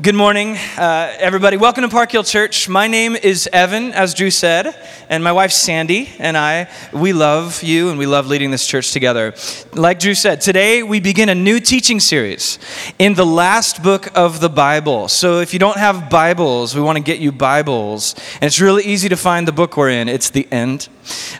Good 0.00 0.14
morning, 0.14 0.56
uh, 0.76 1.12
everybody. 1.18 1.56
Welcome 1.56 1.82
to 1.82 1.88
Park 1.88 2.12
Hill 2.12 2.22
Church. 2.22 2.68
My 2.68 2.86
name 2.86 3.16
is 3.16 3.48
Evan, 3.52 3.90
as 3.90 4.14
Drew 4.14 4.30
said, 4.30 4.72
and 5.08 5.24
my 5.24 5.32
wife 5.32 5.50
Sandy 5.50 6.10
and 6.20 6.38
I, 6.38 6.68
we 6.92 7.12
love 7.12 7.64
you 7.64 7.90
and 7.90 7.98
we 7.98 8.06
love 8.06 8.28
leading 8.28 8.52
this 8.52 8.64
church 8.64 8.92
together. 8.92 9.34
Like 9.72 9.98
Drew 9.98 10.14
said, 10.14 10.40
today 10.40 10.84
we 10.84 11.00
begin 11.00 11.28
a 11.28 11.34
new 11.34 11.58
teaching 11.58 11.98
series 11.98 12.60
in 13.00 13.14
the 13.14 13.26
last 13.26 13.82
book 13.82 14.16
of 14.16 14.38
the 14.38 14.48
Bible. 14.48 15.08
So 15.08 15.40
if 15.40 15.52
you 15.52 15.58
don't 15.58 15.78
have 15.78 16.08
Bibles, 16.08 16.76
we 16.76 16.80
want 16.80 16.96
to 16.96 17.02
get 17.02 17.18
you 17.18 17.32
Bibles. 17.32 18.14
And 18.34 18.44
it's 18.44 18.60
really 18.60 18.84
easy 18.84 19.08
to 19.08 19.16
find 19.16 19.48
the 19.48 19.52
book 19.52 19.76
we're 19.76 19.90
in, 19.90 20.08
it's 20.08 20.30
the 20.30 20.46
end. 20.52 20.88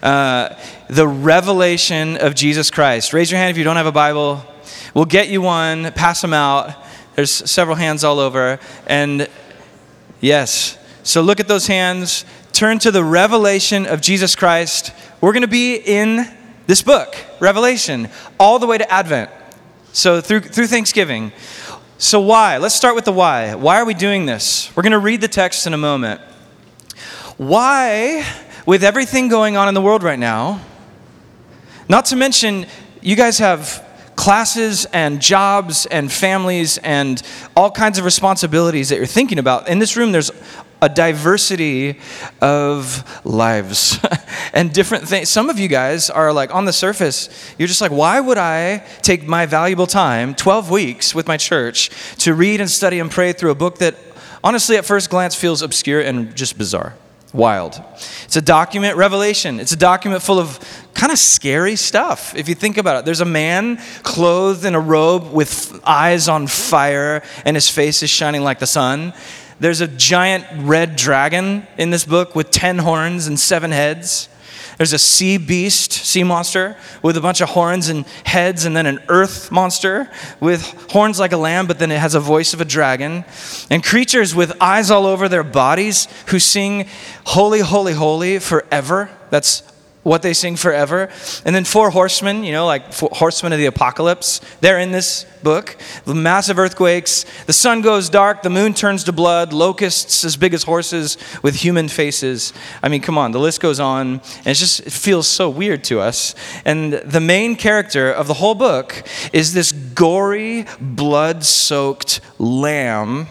Uh, 0.03 0.57
the 0.89 1.07
revelation 1.07 2.17
of 2.17 2.35
Jesus 2.35 2.73
Christ. 2.73 3.13
Raise 3.13 3.31
your 3.31 3.39
hand 3.39 3.53
if 3.53 3.57
you 3.57 3.63
don't 3.63 3.77
have 3.77 3.87
a 3.87 3.93
Bible. 3.93 4.45
We'll 4.95 5.05
get 5.05 5.29
you 5.29 5.43
one, 5.43 5.93
pass 5.93 6.21
them 6.21 6.35
out. 6.35 6.88
There's 7.19 7.33
several 7.51 7.75
hands 7.75 8.05
all 8.05 8.21
over. 8.21 8.61
And 8.87 9.29
yes, 10.21 10.79
so 11.03 11.21
look 11.21 11.41
at 11.41 11.49
those 11.49 11.67
hands. 11.67 12.25
Turn 12.53 12.79
to 12.79 12.93
the 12.93 13.03
revelation 13.03 13.87
of 13.87 14.01
Jesus 14.01 14.37
Christ. 14.37 14.93
We're 15.21 15.33
going 15.33 15.43
to 15.43 15.49
be 15.49 15.75
in 15.75 16.33
this 16.69 16.81
book, 16.81 17.17
Revelation, 17.41 18.09
all 18.39 18.61
the 18.61 18.69
way 18.69 18.79
to 18.79 18.89
Advent. 18.89 19.31
So 19.93 20.21
through, 20.21 20.43
through 20.43 20.69
Thanksgiving. 20.69 21.33
So, 21.99 22.21
why? 22.21 22.59
Let's 22.59 22.77
start 22.77 22.95
with 22.95 23.05
the 23.05 23.13
why. 23.13 23.57
Why 23.57 23.81
are 23.81 23.85
we 23.85 23.95
doing 23.95 24.27
this? 24.27 24.71
We're 24.77 24.85
going 24.85 24.93
to 24.93 25.01
read 25.01 25.21
the 25.21 25.27
text 25.27 25.67
in 25.67 25.75
a 25.75 25.77
moment. 25.77 26.21
Why, 27.37 28.25
with 28.65 28.85
everything 28.85 29.27
going 29.27 29.57
on 29.57 29.67
in 29.67 29.75
the 29.75 29.83
world 29.83 30.05
right 30.05 30.21
now, 30.21 30.61
not 31.89 32.05
to 32.05 32.17
mention, 32.17 32.67
you 33.03 33.17
guys 33.17 33.41
have 33.41 33.85
classes 34.19 34.85
and 34.87 35.23
jobs 35.23 35.87
and 35.87 36.11
families 36.11 36.77
and 36.79 37.23
all 37.57 37.71
kinds 37.71 38.01
of 38.01 38.05
responsibilities 38.05 38.89
that 38.89 38.97
you're 38.97 39.07
thinking 39.07 39.39
about. 39.39 39.69
In 39.69 39.79
this 39.79 39.97
room, 39.97 40.11
there's 40.11 40.33
a 40.83 40.89
diversity 40.89 42.01
of 42.41 43.05
lives 43.25 43.97
and 44.53 44.73
different 44.73 45.07
things. 45.07 45.29
Some 45.29 45.49
of 45.49 45.61
you 45.61 45.69
guys 45.69 46.11
are 46.11 46.33
like 46.33 46.53
on 46.53 46.65
the 46.65 46.73
surface, 46.73 47.29
you're 47.59 47.69
just 47.69 47.81
like, 47.81 47.93
why 47.93 48.19
would 48.19 48.39
I 48.39 48.79
take 49.03 49.25
my 49.25 49.47
valuable 49.47 49.87
time, 49.87 50.35
12 50.35 50.69
weeks 50.69 51.15
with 51.15 51.29
my 51.29 51.37
church, 51.37 51.91
to 52.19 52.35
read 52.35 52.61
and 52.61 52.69
study 52.69 52.99
and 52.99 53.13
pray 53.13 53.33
through 53.33 53.53
a 53.53 53.55
book 53.55 53.79
that 53.79 53.95
honestly 54.43 54.77
at 54.77 54.85
first 54.85 55.11
glance 55.11 55.37
feels 55.37 55.63
obscure 55.63 56.01
and 56.01 56.35
just 56.35 56.59
bizarre? 56.59 56.97
Wild. 57.33 57.83
It's 58.25 58.37
a 58.37 58.43
document, 58.43 58.97
Revelation. 58.97 59.61
It's 59.61 59.73
a 59.73 59.77
document 59.77 60.23
full 60.23 60.39
of 60.39 60.59
kind 60.95 61.13
of 61.13 61.19
scary 61.19 61.77
stuff 61.77 62.35
if 62.35 62.49
you 62.49 62.55
think 62.55 62.79
about 62.79 62.99
it. 62.99 63.05
There's 63.05 63.21
a 63.21 63.27
man 63.27 63.79
clothed 64.03 64.65
in 64.65 64.75
a 64.75 64.81
robe 64.81 65.33
with 65.33 65.79
eyes 65.85 66.29
on 66.29 66.47
fire, 66.47 67.23
and 67.45 67.55
his 67.57 67.69
face 67.69 68.03
is 68.03 68.09
shining 68.09 68.43
like 68.43 68.61
the 68.61 68.67
sun. 68.67 69.13
There's 69.61 69.81
a 69.81 69.89
giant 69.89 70.47
red 70.57 70.97
dragon 70.97 71.67
in 71.77 71.91
this 71.91 72.05
book 72.05 72.35
with 72.35 72.51
10 72.51 72.79
horns 72.79 73.27
and 73.27 73.39
seven 73.39 73.73
heads. 73.73 74.29
There's 74.77 74.93
a 74.93 74.99
sea 74.99 75.39
beast, 75.39 75.93
sea 75.93 76.25
monster, 76.25 76.77
with 77.03 77.17
a 77.17 77.21
bunch 77.21 77.41
of 77.41 77.49
horns 77.51 77.89
and 77.89 78.07
heads, 78.25 78.65
and 78.65 78.77
then 78.77 78.87
an 78.87 79.01
earth 79.09 79.51
monster 79.51 80.11
with 80.41 80.63
horns 80.91 81.19
like 81.19 81.33
a 81.33 81.37
lamb, 81.37 81.67
but 81.67 81.79
then 81.79 81.91
it 81.91 81.99
has 81.99 82.15
a 82.15 82.21
voice 82.21 82.55
of 82.55 82.61
a 82.61 82.65
dragon. 82.65 83.25
And 83.71 83.83
creatures 83.83 84.35
with 84.35 84.53
eyes 84.61 84.91
all 84.91 85.07
over 85.07 85.29
their 85.29 85.45
bodies 85.45 86.09
who 86.27 86.39
sing, 86.39 86.89
Holy, 87.27 87.61
Holy, 87.61 87.93
Holy, 87.93 88.39
forever. 88.39 89.11
That's 89.31 89.63
what 90.09 90.23
they 90.23 90.33
sing 90.33 90.57
forever. 90.57 91.09
And 91.45 91.55
then 91.55 91.65
four 91.65 91.91
horsemen, 91.91 92.45
you 92.45 92.53
know, 92.53 92.67
like 92.67 92.93
horsemen 92.95 93.53
of 93.53 93.59
the 93.59 93.67
apocalypse, 93.67 94.41
they're 94.61 94.79
in 94.79 94.91
this 94.91 95.25
book. 95.43 95.77
The 96.05 96.15
massive 96.15 96.59
earthquakes, 96.59 97.25
the 97.47 97.53
sun 97.53 97.83
goes 97.83 98.09
dark, 98.09 98.43
the 98.43 98.51
moon 98.51 98.75
turns 98.75 99.05
to 99.05 99.13
blood, 99.13 99.53
locusts 99.53 100.25
as 100.25 100.37
big 100.37 100.55
as 100.55 100.65
horses 100.65 101.17
with 101.43 101.57
human 101.57 101.89
faces. 101.89 102.53
I 102.83 102.89
mean, 102.89 103.01
come 103.01 103.19
on, 103.19 103.33
the 103.33 103.39
list 103.39 103.61
goes 103.61 103.79
on. 103.79 104.21
And 104.39 104.47
it 104.47 104.55
just 104.55 104.81
it 104.81 104.93
feels 104.93 105.29
so 105.29 105.49
weird 105.49 105.85
to 105.85 106.01
us. 106.01 106.35
And 106.65 106.95
the 106.95 107.21
main 107.21 107.55
character 107.55 108.11
of 108.11 108.27
the 108.27 108.35
whole 108.35 108.55
book 108.55 109.03
is 109.33 109.53
this 109.53 109.73
gory, 109.73 110.67
blood 110.81 111.45
soaked 111.45 112.21
lamb 112.39 113.29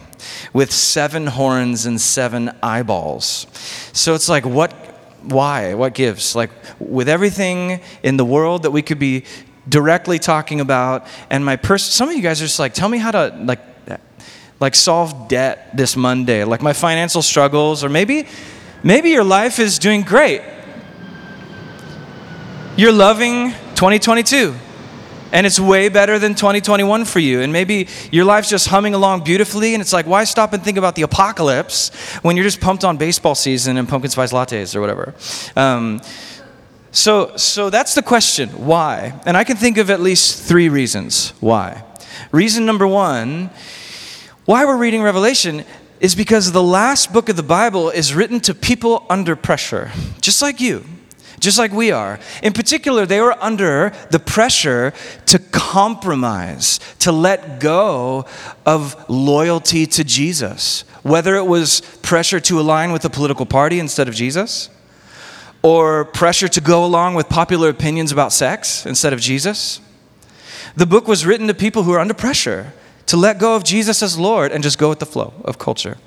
with 0.54 0.72
seven 0.72 1.28
horns 1.28 1.86
and 1.86 2.00
seven 2.00 2.52
eyeballs. 2.62 3.48
So 3.94 4.14
it's 4.14 4.30
like, 4.30 4.46
what 4.46 4.87
why? 5.30 5.74
What 5.74 5.94
gives? 5.94 6.36
Like, 6.36 6.52
with 6.80 7.10
everything 7.10 7.82
in 8.04 8.18
the 8.18 8.26
world 8.26 8.64
that 8.64 8.72
we 8.72 8.82
could 8.82 9.00
be 9.00 9.24
directly 9.68 10.20
talking 10.20 10.62
about, 10.62 11.06
and 11.30 11.44
my 11.44 11.56
person, 11.56 11.92
some 11.92 12.10
of 12.10 12.16
you 12.16 12.22
guys 12.22 12.42
are 12.42 12.46
just 12.46 12.60
like, 12.60 12.74
tell 12.74 12.90
me 12.90 12.98
how 12.98 13.12
to, 13.12 13.36
like, 13.44 13.60
like 14.60 14.74
solve 14.74 15.28
debt 15.28 15.76
this 15.76 15.96
Monday, 15.96 16.44
like 16.44 16.62
my 16.62 16.74
financial 16.74 17.22
struggles, 17.22 17.84
or 17.84 17.90
maybe, 17.90 18.28
maybe 18.84 19.10
your 19.10 19.24
life 19.24 19.60
is 19.60 19.78
doing 19.78 20.02
great. 20.02 20.42
You're 22.76 22.92
loving 22.92 23.52
2022 23.76 24.56
and 25.32 25.46
it's 25.46 25.60
way 25.60 25.90
better 25.90 26.20
than 26.20 26.36
2021 26.36 27.06
for 27.06 27.20
you. 27.20 27.42
And 27.42 27.52
maybe 27.52 27.88
your 28.12 28.26
life's 28.26 28.50
just 28.50 28.68
humming 28.68 28.94
along 28.94 29.24
beautifully, 29.24 29.74
and 29.74 29.82
it's 29.82 29.94
like, 29.94 30.06
why 30.06 30.24
stop 30.24 30.54
and 30.54 30.64
think 30.64 30.78
about 30.78 30.96
the 30.96 31.02
apocalypse 31.02 31.94
when 32.22 32.36
you're 32.36 32.46
just 32.46 32.62
pumped 32.62 32.84
on 32.84 32.98
baseball 32.98 33.36
season 33.36 33.78
and 33.78 33.88
pumpkin 33.88 34.12
spice 34.12 34.32
lattes 34.32 34.76
or 34.76 34.82
whatever? 34.82 35.14
Um, 35.56 36.02
so, 36.92 37.36
so 37.38 37.70
that's 37.70 37.94
the 37.94 38.02
question 38.02 38.50
why? 38.50 39.20
And 39.26 39.38
I 39.38 39.44
can 39.44 39.58
think 39.58 39.78
of 39.78 39.90
at 39.90 40.00
least 40.00 40.44
three 40.44 40.70
reasons 40.70 41.34
why. 41.40 41.84
Reason 42.32 42.66
number 42.66 42.88
one 42.88 43.50
why 44.46 44.64
we're 44.64 44.78
reading 44.78 45.02
Revelation 45.02 45.66
is 46.00 46.16
because 46.16 46.54
the 46.54 46.64
last 46.64 47.12
book 47.12 47.28
of 47.28 47.36
the 47.36 47.44
Bible 47.44 47.90
is 47.90 48.14
written 48.16 48.40
to 48.40 48.54
people 48.54 49.06
under 49.10 49.36
pressure, 49.36 49.92
just 50.22 50.42
like 50.42 50.62
you 50.62 50.86
just 51.40 51.58
like 51.58 51.72
we 51.72 51.92
are. 51.92 52.20
In 52.42 52.54
particular, 52.54 53.06
they 53.06 53.22
were 53.22 53.36
under 53.44 53.92
the 54.10 54.20
pressure 54.20 54.94
to 55.28 55.40
compromise, 55.40 56.80
to 57.00 57.12
let 57.12 57.60
go 57.60 58.26
of 58.66 59.10
loyalty 59.10 59.86
to 59.86 60.04
Jesus, 60.04 60.82
whether 61.04 61.36
it 61.36 61.46
was 61.46 61.82
pressure 62.02 62.40
to 62.40 62.60
align 62.60 62.92
with 62.92 63.06
a 63.06 63.10
political 63.10 63.46
party 63.46 63.80
instead 63.80 64.08
of 64.08 64.16
Jesus, 64.16 64.70
or 65.62 66.06
pressure 66.06 66.48
to 66.48 66.62
go 66.62 66.84
along 66.84 67.16
with 67.16 67.30
popular 67.30 67.70
opinions 67.70 68.12
about 68.12 68.34
sex 68.34 68.86
instead 68.86 69.14
of 69.14 69.20
Jesus. 69.20 69.80
The 70.76 70.86
book 70.86 71.08
was 71.08 71.26
written 71.26 71.48
to 71.48 71.54
people 71.54 71.84
who 71.84 71.92
are 71.94 72.00
under 72.00 72.14
pressure 72.14 72.74
to 73.08 73.18
let 73.18 73.40
go 73.40 73.56
of 73.56 73.64
Jesus 73.64 74.04
as 74.04 74.18
Lord 74.18 74.52
and 74.52 74.64
just 74.64 74.78
go 74.78 74.90
with 74.90 75.00
the 75.00 75.06
flow 75.06 75.34
of 75.44 75.58
culture. 75.58 75.98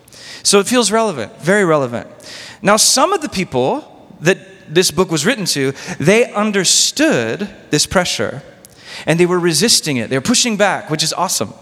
So 0.42 0.60
it 0.60 0.66
feels 0.66 0.92
relevant, 0.92 1.40
very 1.40 1.64
relevant. 1.64 2.08
Now, 2.62 2.76
some 2.76 3.12
of 3.12 3.20
the 3.20 3.28
people 3.28 4.08
that 4.20 4.38
this 4.74 4.90
book 4.90 5.10
was 5.10 5.26
written 5.26 5.44
to, 5.46 5.72
they 5.98 6.32
understood 6.32 7.48
this 7.70 7.86
pressure 7.86 8.42
and 9.06 9.18
they 9.18 9.26
were 9.26 9.38
resisting 9.38 9.96
it. 9.96 10.10
They 10.10 10.16
were 10.16 10.22
pushing 10.22 10.56
back, 10.56 10.90
which 10.90 11.02
is 11.02 11.12
awesome. 11.12 11.52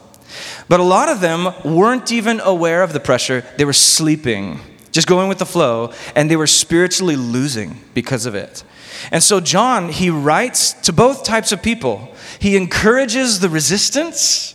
But 0.68 0.80
a 0.80 0.84
lot 0.84 1.08
of 1.08 1.20
them 1.20 1.52
weren't 1.64 2.12
even 2.12 2.40
aware 2.40 2.82
of 2.82 2.92
the 2.92 3.00
pressure. 3.00 3.44
They 3.56 3.64
were 3.64 3.72
sleeping, 3.72 4.60
just 4.92 5.06
going 5.06 5.28
with 5.28 5.38
the 5.38 5.46
flow, 5.46 5.92
and 6.14 6.30
they 6.30 6.36
were 6.36 6.46
spiritually 6.46 7.16
losing 7.16 7.80
because 7.94 8.26
of 8.26 8.34
it. 8.34 8.62
And 9.10 9.22
so, 9.22 9.40
John, 9.40 9.88
he 9.88 10.10
writes 10.10 10.72
to 10.84 10.92
both 10.92 11.24
types 11.24 11.52
of 11.52 11.62
people. 11.62 12.14
He 12.38 12.56
encourages 12.56 13.40
the 13.40 13.48
resistance, 13.48 14.54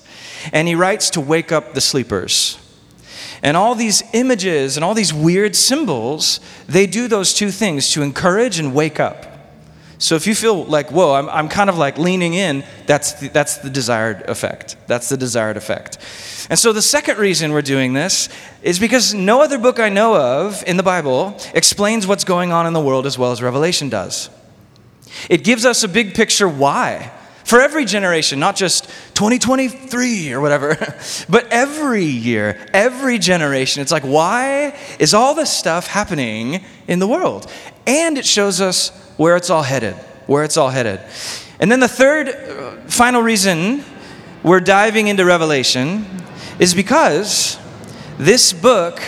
and 0.52 0.68
he 0.68 0.76
writes 0.76 1.10
to 1.12 1.22
wake 1.22 1.52
up 1.52 1.74
the 1.74 1.82
sleepers. 1.82 2.58
And 3.44 3.58
all 3.58 3.76
these 3.76 4.02
images 4.14 4.78
and 4.78 4.84
all 4.84 4.94
these 4.94 5.14
weird 5.14 5.56
symbols, 5.56 6.40
they 6.68 6.88
do 6.88 7.10
those 7.10 7.34
two 7.34 7.52
things 7.52 7.92
to 7.92 8.02
encourage 8.02 8.58
and 8.58 8.74
wake 8.74 9.00
up. 9.02 9.28
So 9.98 10.16
if 10.16 10.26
you 10.28 10.34
feel 10.34 10.64
like, 10.64 10.92
whoa, 10.92 11.14
I'm, 11.14 11.30
I'm 11.30 11.50
kind 11.50 11.70
of 11.70 11.78
like 11.78 11.98
leaning 11.98 12.34
in, 12.34 12.64
that's 12.88 13.14
the, 13.14 13.28
that's 13.30 13.58
the 13.58 13.70
desired 13.70 14.30
effect. 14.30 14.78
That's 14.88 15.10
the 15.10 15.18
desired 15.18 15.58
effect. 15.58 15.98
And 16.50 16.58
so 16.58 16.74
the 16.74 16.82
second 16.82 17.18
reason 17.18 17.52
we're 17.52 17.62
doing 17.62 17.94
this 17.94 18.28
is 18.64 18.80
because 18.80 19.14
no 19.14 19.42
other 19.42 19.58
book 19.58 19.80
I 19.80 19.90
know 19.90 20.16
of 20.16 20.64
in 20.66 20.78
the 20.78 20.84
Bible 20.84 21.38
explains 21.54 22.08
what's 22.08 22.24
going 22.24 22.52
on 22.52 22.66
in 22.66 22.74
the 22.74 22.82
world 22.82 23.06
as 23.06 23.18
well 23.18 23.32
as 23.32 23.42
Revelation 23.42 23.90
does. 23.90 24.30
It 25.30 25.44
gives 25.44 25.66
us 25.66 25.84
a 25.84 25.88
big 25.88 26.16
picture 26.16 26.50
why 26.50 27.12
for 27.44 27.62
every 27.62 27.86
generation, 27.86 28.40
not 28.40 28.56
just 28.56 28.86
2023 29.16 30.34
or 30.34 30.42
whatever, 30.42 30.76
but 31.30 31.48
every 31.52 32.06
year, 32.06 32.66
every 32.74 33.20
generation. 33.20 33.82
It's 33.82 33.92
like, 33.92 34.04
why 34.04 34.78
is 35.00 35.14
all 35.14 35.36
this 35.36 35.52
stuff 35.52 35.88
happening 35.88 36.64
in 36.88 37.00
the 37.00 37.08
world? 37.08 37.52
And 37.86 38.18
it 38.18 38.26
shows 38.26 38.62
us 38.62 38.90
where 39.18 39.36
it's 39.36 39.50
all 39.50 39.64
headed, 39.64 39.96
where 40.28 40.44
it's 40.44 40.58
all 40.58 40.70
headed. 40.70 41.02
And 41.60 41.72
then 41.72 41.80
the 41.80 41.88
third 41.88 42.30
uh, 42.30 42.72
final 42.88 43.22
reason 43.22 43.84
we're 44.44 44.60
diving 44.60 45.08
into 45.08 45.26
Revelation 45.26 46.06
is 46.60 46.74
because 46.74 47.58
this 48.18 48.54
book 48.54 49.02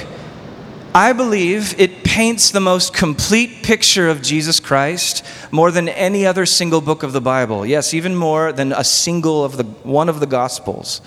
I 0.95 1.11
believe 1.11 1.77
it 1.77 2.05
paints 2.05 2.51
the 2.51 2.61
most 2.61 2.93
complete 2.93 3.63
picture 3.63 4.07
of 4.07 4.21
Jesus 4.21 4.61
Christ 4.61 5.25
more 5.51 5.69
than 5.69 5.89
any 5.89 6.25
other 6.25 6.45
single 6.45 6.79
book 6.79 7.03
of 7.03 7.11
the 7.11 7.19
Bible. 7.19 7.65
Yes, 7.65 7.93
even 7.93 8.15
more 8.15 8.53
than 8.53 8.71
a 8.71 8.85
single 8.85 9.43
of 9.43 9.57
the 9.57 9.65
one 9.83 10.07
of 10.07 10.21
the 10.21 10.25
gospels. 10.25 11.01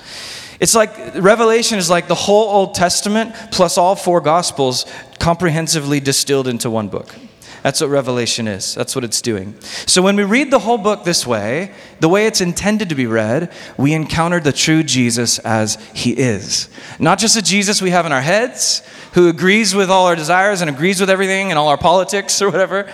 It's 0.61 0.75
like 0.75 0.95
Revelation 1.15 1.79
is 1.79 1.89
like 1.89 2.07
the 2.07 2.15
whole 2.15 2.51
Old 2.51 2.75
Testament 2.75 3.35
plus 3.51 3.79
all 3.79 3.97
four 3.97 4.21
Gospels 4.21 4.85
comprehensively 5.19 6.01
distilled 6.01 6.49
into 6.49 6.69
one 6.69 6.89
book. 6.89 7.15
That's 7.63 7.81
what 7.81 7.91
Revelation 7.91 8.47
is. 8.49 8.75
That's 8.75 8.95
what 8.95 9.05
it's 9.05 9.21
doing. 9.21 9.59
So 9.61 10.01
when 10.01 10.17
we 10.17 10.25
read 10.25 10.51
the 10.51 10.61
whole 10.61 10.79
book 10.79 11.05
this 11.05 11.27
way, 11.27 11.73
the 12.01 12.09
way 12.09 12.27
it's 12.27 12.41
intended 12.41 12.89
to 12.89 12.95
be 12.95 13.07
read, 13.07 13.53
we 13.77 13.95
encounter 13.95 14.41
the 14.41 14.53
true 14.53 14.83
Jesus 14.83 15.39
as 15.41 15.77
he 15.95 16.13
is. 16.13 16.69
Not 16.99 17.19
just 17.19 17.37
a 17.37 17.43
Jesus 17.43 17.83
we 17.83 17.91
have 17.91 18.07
in 18.07 18.13
our 18.13 18.21
heads, 18.21 18.83
who 19.15 19.29
agrees 19.29 19.75
with 19.75 19.91
all 19.91 20.07
our 20.07 20.17
desires 20.17 20.61
and 20.61 20.71
agrees 20.71 21.01
with 21.01 21.11
everything 21.11 21.51
and 21.51 21.59
all 21.59 21.69
our 21.69 21.79
politics 21.79 22.41
or 22.41 22.51
whatever, 22.51 22.91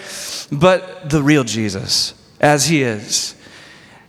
but 0.50 1.10
the 1.10 1.22
real 1.22 1.44
Jesus 1.44 2.14
as 2.40 2.66
he 2.66 2.82
is. 2.82 3.34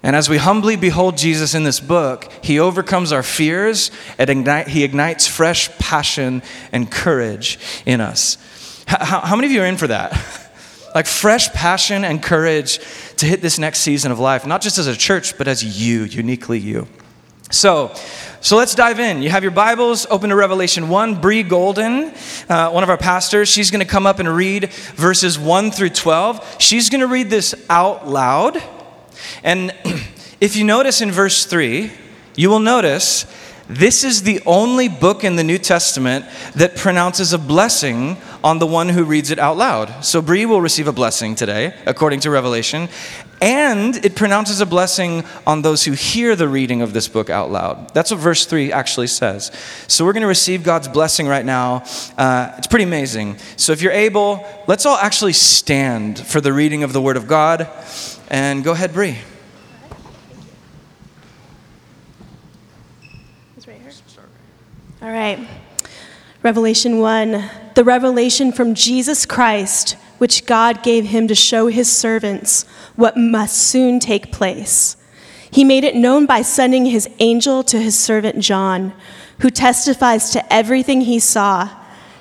And 0.03 0.15
as 0.15 0.29
we 0.29 0.37
humbly 0.37 0.75
behold 0.75 1.17
Jesus 1.17 1.55
in 1.55 1.63
this 1.63 1.79
book, 1.79 2.31
he 2.43 2.59
overcomes 2.59 3.11
our 3.11 3.23
fears 3.23 3.89
and 4.19 4.29
ignite, 4.29 4.67
he 4.67 4.83
ignites 4.83 5.27
fresh 5.27 5.75
passion 5.79 6.43
and 6.71 6.91
courage 6.91 7.57
in 7.87 8.01
us. 8.01 8.37
How, 8.85 9.21
how 9.21 9.35
many 9.35 9.47
of 9.47 9.51
you 9.51 9.63
are 9.63 9.65
in 9.65 9.77
for 9.77 9.87
that? 9.87 10.41
like 10.95 11.05
fresh 11.05 11.51
passion 11.51 12.05
and 12.05 12.23
courage 12.23 12.79
to 13.17 13.25
hit 13.25 13.41
this 13.41 13.59
next 13.59 13.79
season 13.79 14.13
of 14.13 14.19
life, 14.19 14.47
not 14.47 14.61
just 14.61 14.77
as 14.77 14.87
a 14.87 14.95
church, 14.95 15.37
but 15.37 15.47
as 15.47 15.61
you, 15.79 16.03
uniquely 16.05 16.57
you. 16.57 16.87
So, 17.51 17.93
so 18.39 18.55
let's 18.55 18.73
dive 18.73 18.99
in. 18.99 19.21
You 19.21 19.29
have 19.29 19.43
your 19.43 19.51
Bibles 19.51 20.07
open 20.09 20.29
to 20.29 20.35
Revelation 20.35 20.87
1. 20.87 21.21
Bree 21.21 21.43
Golden, 21.43 22.13
uh, 22.49 22.71
one 22.71 22.81
of 22.81 22.89
our 22.89 22.97
pastors, 22.97 23.49
she's 23.49 23.69
going 23.69 23.81
to 23.81 23.85
come 23.85 24.07
up 24.07 24.19
and 24.19 24.27
read 24.27 24.71
verses 24.95 25.37
1 25.37 25.71
through 25.71 25.89
12. 25.89 26.55
She's 26.59 26.89
going 26.89 27.01
to 27.01 27.07
read 27.07 27.29
this 27.29 27.53
out 27.69 28.07
loud. 28.07 28.63
And 29.43 29.75
if 30.41 30.55
you 30.55 30.63
notice 30.63 31.01
in 31.01 31.11
verse 31.11 31.45
3, 31.45 31.91
you 32.35 32.49
will 32.49 32.59
notice 32.59 33.25
this 33.67 34.03
is 34.03 34.21
the 34.21 34.41
only 34.45 34.87
book 34.87 35.23
in 35.23 35.37
the 35.37 35.43
New 35.43 35.57
Testament 35.57 36.25
that 36.53 36.75
pronounces 36.75 37.33
a 37.33 37.39
blessing 37.39 38.17
on 38.43 38.59
the 38.59 38.67
one 38.67 38.89
who 38.89 39.03
reads 39.03 39.31
it 39.31 39.39
out 39.39 39.57
loud. 39.57 40.05
So 40.05 40.21
Bree 40.21 40.45
will 40.45 40.61
receive 40.61 40.87
a 40.87 40.91
blessing 40.91 41.33
today, 41.33 41.73
according 41.87 42.19
to 42.21 42.29
Revelation, 42.29 42.89
and 43.41 43.95
it 44.05 44.15
pronounces 44.15 44.61
a 44.61 44.67
blessing 44.67 45.23
on 45.47 45.63
those 45.63 45.83
who 45.83 45.93
hear 45.93 46.35
the 46.35 46.47
reading 46.47 46.83
of 46.83 46.93
this 46.93 47.07
book 47.07 47.31
out 47.31 47.49
loud. 47.49 47.91
That's 47.93 48.11
what 48.11 48.19
verse 48.19 48.45
3 48.45 48.71
actually 48.71 49.07
says. 49.07 49.51
So 49.87 50.05
we're 50.05 50.13
going 50.13 50.21
to 50.21 50.27
receive 50.27 50.63
God's 50.63 50.87
blessing 50.87 51.27
right 51.27 51.45
now. 51.45 51.83
Uh, 52.17 52.53
it's 52.57 52.67
pretty 52.67 52.85
amazing. 52.85 53.37
So 53.57 53.71
if 53.71 53.81
you're 53.81 53.91
able, 53.91 54.47
let's 54.67 54.85
all 54.85 54.97
actually 54.97 55.33
stand 55.33 56.19
for 56.19 56.39
the 56.39 56.53
reading 56.53 56.83
of 56.83 56.93
the 56.93 57.01
Word 57.01 57.17
of 57.17 57.27
God. 57.27 57.67
And 58.29 58.63
go 58.63 58.73
ahead, 58.73 58.93
Bree. 58.93 59.17
All 65.05 65.11
right. 65.11 65.47
Revelation 66.41 66.97
1 66.97 67.49
The 67.75 67.83
revelation 67.83 68.51
from 68.51 68.73
Jesus 68.73 69.23
Christ, 69.23 69.97
which 70.17 70.47
God 70.47 70.81
gave 70.81 71.05
him 71.05 71.27
to 71.27 71.35
show 71.35 71.67
his 71.67 71.91
servants 71.91 72.63
what 72.95 73.15
must 73.15 73.55
soon 73.55 73.99
take 73.99 74.31
place. 74.31 74.97
He 75.51 75.63
made 75.63 75.83
it 75.83 75.95
known 75.95 76.25
by 76.25 76.41
sending 76.41 76.87
his 76.87 77.07
angel 77.19 77.61
to 77.65 77.79
his 77.79 77.95
servant 77.95 78.39
John, 78.39 78.95
who 79.41 79.51
testifies 79.51 80.31
to 80.31 80.51
everything 80.51 81.01
he 81.01 81.19
saw. 81.19 81.69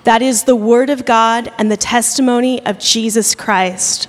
That 0.02 0.20
is 0.20 0.44
the 0.44 0.54
word 0.54 0.90
of 0.90 1.06
God 1.06 1.50
and 1.56 1.72
the 1.72 1.78
testimony 1.78 2.60
of 2.66 2.78
Jesus 2.78 3.34
Christ. 3.34 4.08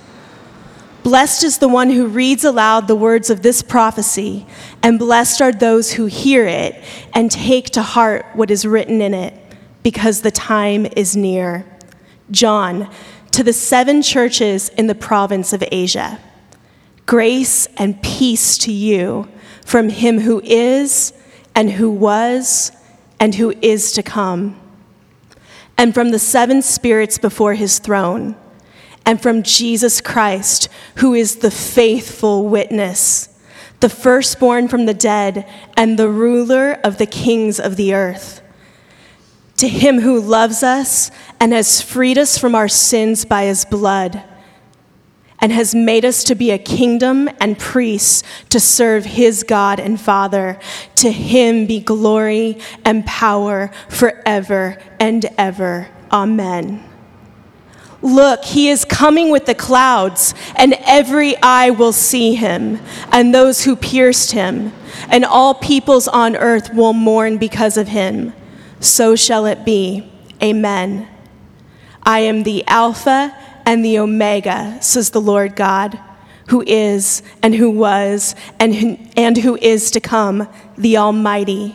Blessed 1.02 1.44
is 1.44 1.58
the 1.58 1.68
one 1.68 1.88
who 1.88 2.08
reads 2.08 2.44
aloud 2.44 2.88
the 2.88 2.94
words 2.96 3.30
of 3.30 3.40
this 3.40 3.62
prophecy, 3.62 4.44
and 4.86 5.00
blessed 5.00 5.42
are 5.42 5.50
those 5.50 5.90
who 5.90 6.06
hear 6.06 6.46
it 6.46 6.80
and 7.12 7.28
take 7.28 7.70
to 7.70 7.82
heart 7.82 8.24
what 8.34 8.52
is 8.52 8.64
written 8.64 9.02
in 9.02 9.14
it, 9.14 9.34
because 9.82 10.20
the 10.20 10.30
time 10.30 10.86
is 10.94 11.16
near. 11.16 11.66
John, 12.30 12.88
to 13.32 13.42
the 13.42 13.52
seven 13.52 14.00
churches 14.00 14.68
in 14.68 14.86
the 14.86 14.94
province 14.94 15.52
of 15.52 15.64
Asia, 15.72 16.20
grace 17.04 17.66
and 17.78 18.00
peace 18.00 18.56
to 18.58 18.70
you 18.70 19.26
from 19.64 19.88
him 19.88 20.20
who 20.20 20.40
is, 20.44 21.12
and 21.56 21.68
who 21.68 21.90
was, 21.90 22.70
and 23.18 23.34
who 23.34 23.52
is 23.62 23.90
to 23.90 24.04
come, 24.04 24.56
and 25.76 25.94
from 25.94 26.12
the 26.12 26.20
seven 26.20 26.62
spirits 26.62 27.18
before 27.18 27.54
his 27.54 27.80
throne 27.80 28.36
and 29.04 29.20
from 29.20 29.42
Jesus 29.42 30.00
Christ, 30.00 30.68
who 30.98 31.12
is 31.12 31.38
the 31.38 31.50
faithful 31.50 32.48
witness, 32.48 33.35
the 33.80 33.88
firstborn 33.88 34.68
from 34.68 34.86
the 34.86 34.94
dead, 34.94 35.46
and 35.76 35.98
the 35.98 36.08
ruler 36.08 36.72
of 36.84 36.98
the 36.98 37.06
kings 37.06 37.60
of 37.60 37.76
the 37.76 37.94
earth. 37.94 38.42
To 39.58 39.68
him 39.68 40.00
who 40.00 40.20
loves 40.20 40.62
us 40.62 41.10
and 41.40 41.52
has 41.52 41.80
freed 41.80 42.18
us 42.18 42.36
from 42.36 42.54
our 42.54 42.68
sins 42.68 43.24
by 43.24 43.44
his 43.44 43.64
blood, 43.64 44.22
and 45.38 45.52
has 45.52 45.74
made 45.74 46.04
us 46.04 46.24
to 46.24 46.34
be 46.34 46.50
a 46.50 46.58
kingdom 46.58 47.28
and 47.40 47.58
priests 47.58 48.22
to 48.48 48.58
serve 48.58 49.04
his 49.04 49.42
God 49.42 49.78
and 49.78 50.00
Father, 50.00 50.58
to 50.96 51.12
him 51.12 51.66
be 51.66 51.78
glory 51.80 52.58
and 52.84 53.04
power 53.04 53.70
forever 53.88 54.78
and 54.98 55.26
ever. 55.36 55.88
Amen. 56.10 56.95
Look, 58.02 58.44
he 58.44 58.68
is 58.68 58.84
coming 58.84 59.30
with 59.30 59.46
the 59.46 59.54
clouds, 59.54 60.34
and 60.54 60.74
every 60.84 61.36
eye 61.42 61.70
will 61.70 61.92
see 61.92 62.34
him, 62.34 62.78
and 63.10 63.34
those 63.34 63.64
who 63.64 63.74
pierced 63.74 64.32
him, 64.32 64.72
and 65.08 65.24
all 65.24 65.54
peoples 65.54 66.06
on 66.06 66.36
earth 66.36 66.74
will 66.74 66.92
mourn 66.92 67.38
because 67.38 67.76
of 67.76 67.88
him. 67.88 68.32
So 68.80 69.16
shall 69.16 69.46
it 69.46 69.64
be. 69.64 70.10
Amen. 70.42 71.08
I 72.02 72.20
am 72.20 72.42
the 72.42 72.64
Alpha 72.66 73.36
and 73.64 73.84
the 73.84 73.98
Omega, 73.98 74.78
says 74.80 75.10
the 75.10 75.20
Lord 75.20 75.56
God, 75.56 75.98
who 76.48 76.62
is, 76.66 77.22
and 77.42 77.54
who 77.54 77.70
was, 77.70 78.36
and 78.60 78.74
who, 78.74 78.98
and 79.16 79.36
who 79.38 79.56
is 79.56 79.90
to 79.92 80.00
come, 80.00 80.48
the 80.76 80.98
Almighty. 80.98 81.74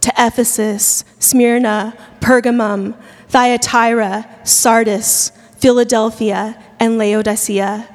to 0.00 0.12
Ephesus, 0.18 1.04
Smyrna, 1.18 1.96
Pergamum, 2.20 2.94
Thyatira, 3.28 4.28
Sardis, 4.44 5.30
Philadelphia, 5.58 6.60
and 6.78 6.98
Laodicea. 6.98 7.88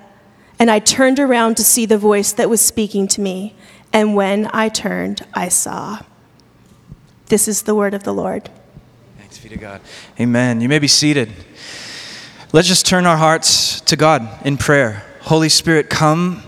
And 0.60 0.72
I 0.72 0.80
turned 0.80 1.20
around 1.20 1.58
to 1.58 1.64
see 1.64 1.86
the 1.86 1.98
voice 1.98 2.32
that 2.34 2.50
was 2.50 2.62
speaking 2.62 3.08
to 3.10 3.22
me. 3.22 3.56
And 3.92 4.16
when 4.16 4.50
I 4.54 4.70
turned, 4.70 5.26
I 5.34 5.50
saw. 5.50 6.00
This 7.28 7.48
is 7.48 7.64
the 7.64 7.76
word 7.76 7.94
of 7.94 8.04
the 8.04 8.14
Lord. 8.14 8.50
Thanks 9.18 9.40
be 9.40 9.50
to 9.50 9.58
God. 9.58 9.82
Amen. 10.20 10.62
You 10.62 10.70
may 10.70 10.80
be 10.80 10.88
seated. 10.88 11.32
Let's 12.54 12.68
just 12.68 12.86
turn 12.86 13.06
our 13.06 13.18
hearts 13.18 13.82
to 13.82 13.96
God 13.96 14.46
in 14.46 14.58
prayer. 14.58 15.04
Holy 15.22 15.50
Spirit, 15.50 15.90
come. 15.90 16.44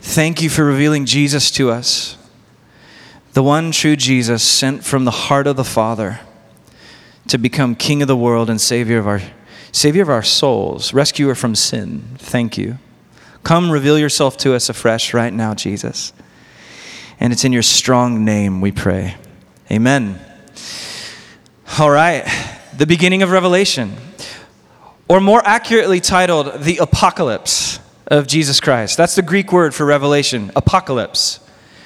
Thank 0.00 0.42
you 0.42 0.48
for 0.48 0.64
revealing 0.64 1.06
Jesus 1.06 1.50
to 1.52 1.70
us 1.70 2.16
the 3.34 3.42
one 3.42 3.72
true 3.72 3.96
Jesus 3.96 4.44
sent 4.44 4.84
from 4.84 5.04
the 5.04 5.10
heart 5.10 5.48
of 5.48 5.56
the 5.56 5.64
Father 5.64 6.20
to 7.26 7.36
become 7.36 7.74
King 7.74 8.00
of 8.00 8.08
the 8.08 8.16
world 8.16 8.48
and 8.48 8.60
Savior 8.60 8.98
of 8.98 9.08
our 9.08 9.20
Savior 9.72 10.02
of 10.02 10.08
our 10.08 10.22
souls, 10.22 10.94
rescuer 10.94 11.34
from 11.34 11.56
sin. 11.56 12.04
Thank 12.16 12.56
you. 12.56 12.78
Come 13.42 13.72
reveal 13.72 13.98
yourself 13.98 14.36
to 14.38 14.54
us 14.54 14.68
afresh 14.68 15.12
right 15.12 15.32
now, 15.32 15.52
Jesus. 15.52 16.12
And 17.18 17.32
it's 17.32 17.44
in 17.44 17.52
your 17.52 17.62
strong 17.62 18.24
name 18.24 18.60
we 18.60 18.70
pray. 18.70 19.16
Amen. 19.72 20.20
All 21.80 21.90
right, 21.90 22.24
the 22.76 22.86
beginning 22.86 23.24
of 23.24 23.32
Revelation, 23.32 23.96
or 25.08 25.20
more 25.20 25.42
accurately 25.44 26.00
titled, 26.00 26.62
the 26.62 26.76
apocalypse 26.76 27.80
of 28.06 28.28
Jesus 28.28 28.60
Christ. 28.60 28.96
That's 28.96 29.16
the 29.16 29.22
Greek 29.22 29.50
word 29.50 29.74
for 29.74 29.84
revelation, 29.84 30.52
apocalypse 30.54 31.43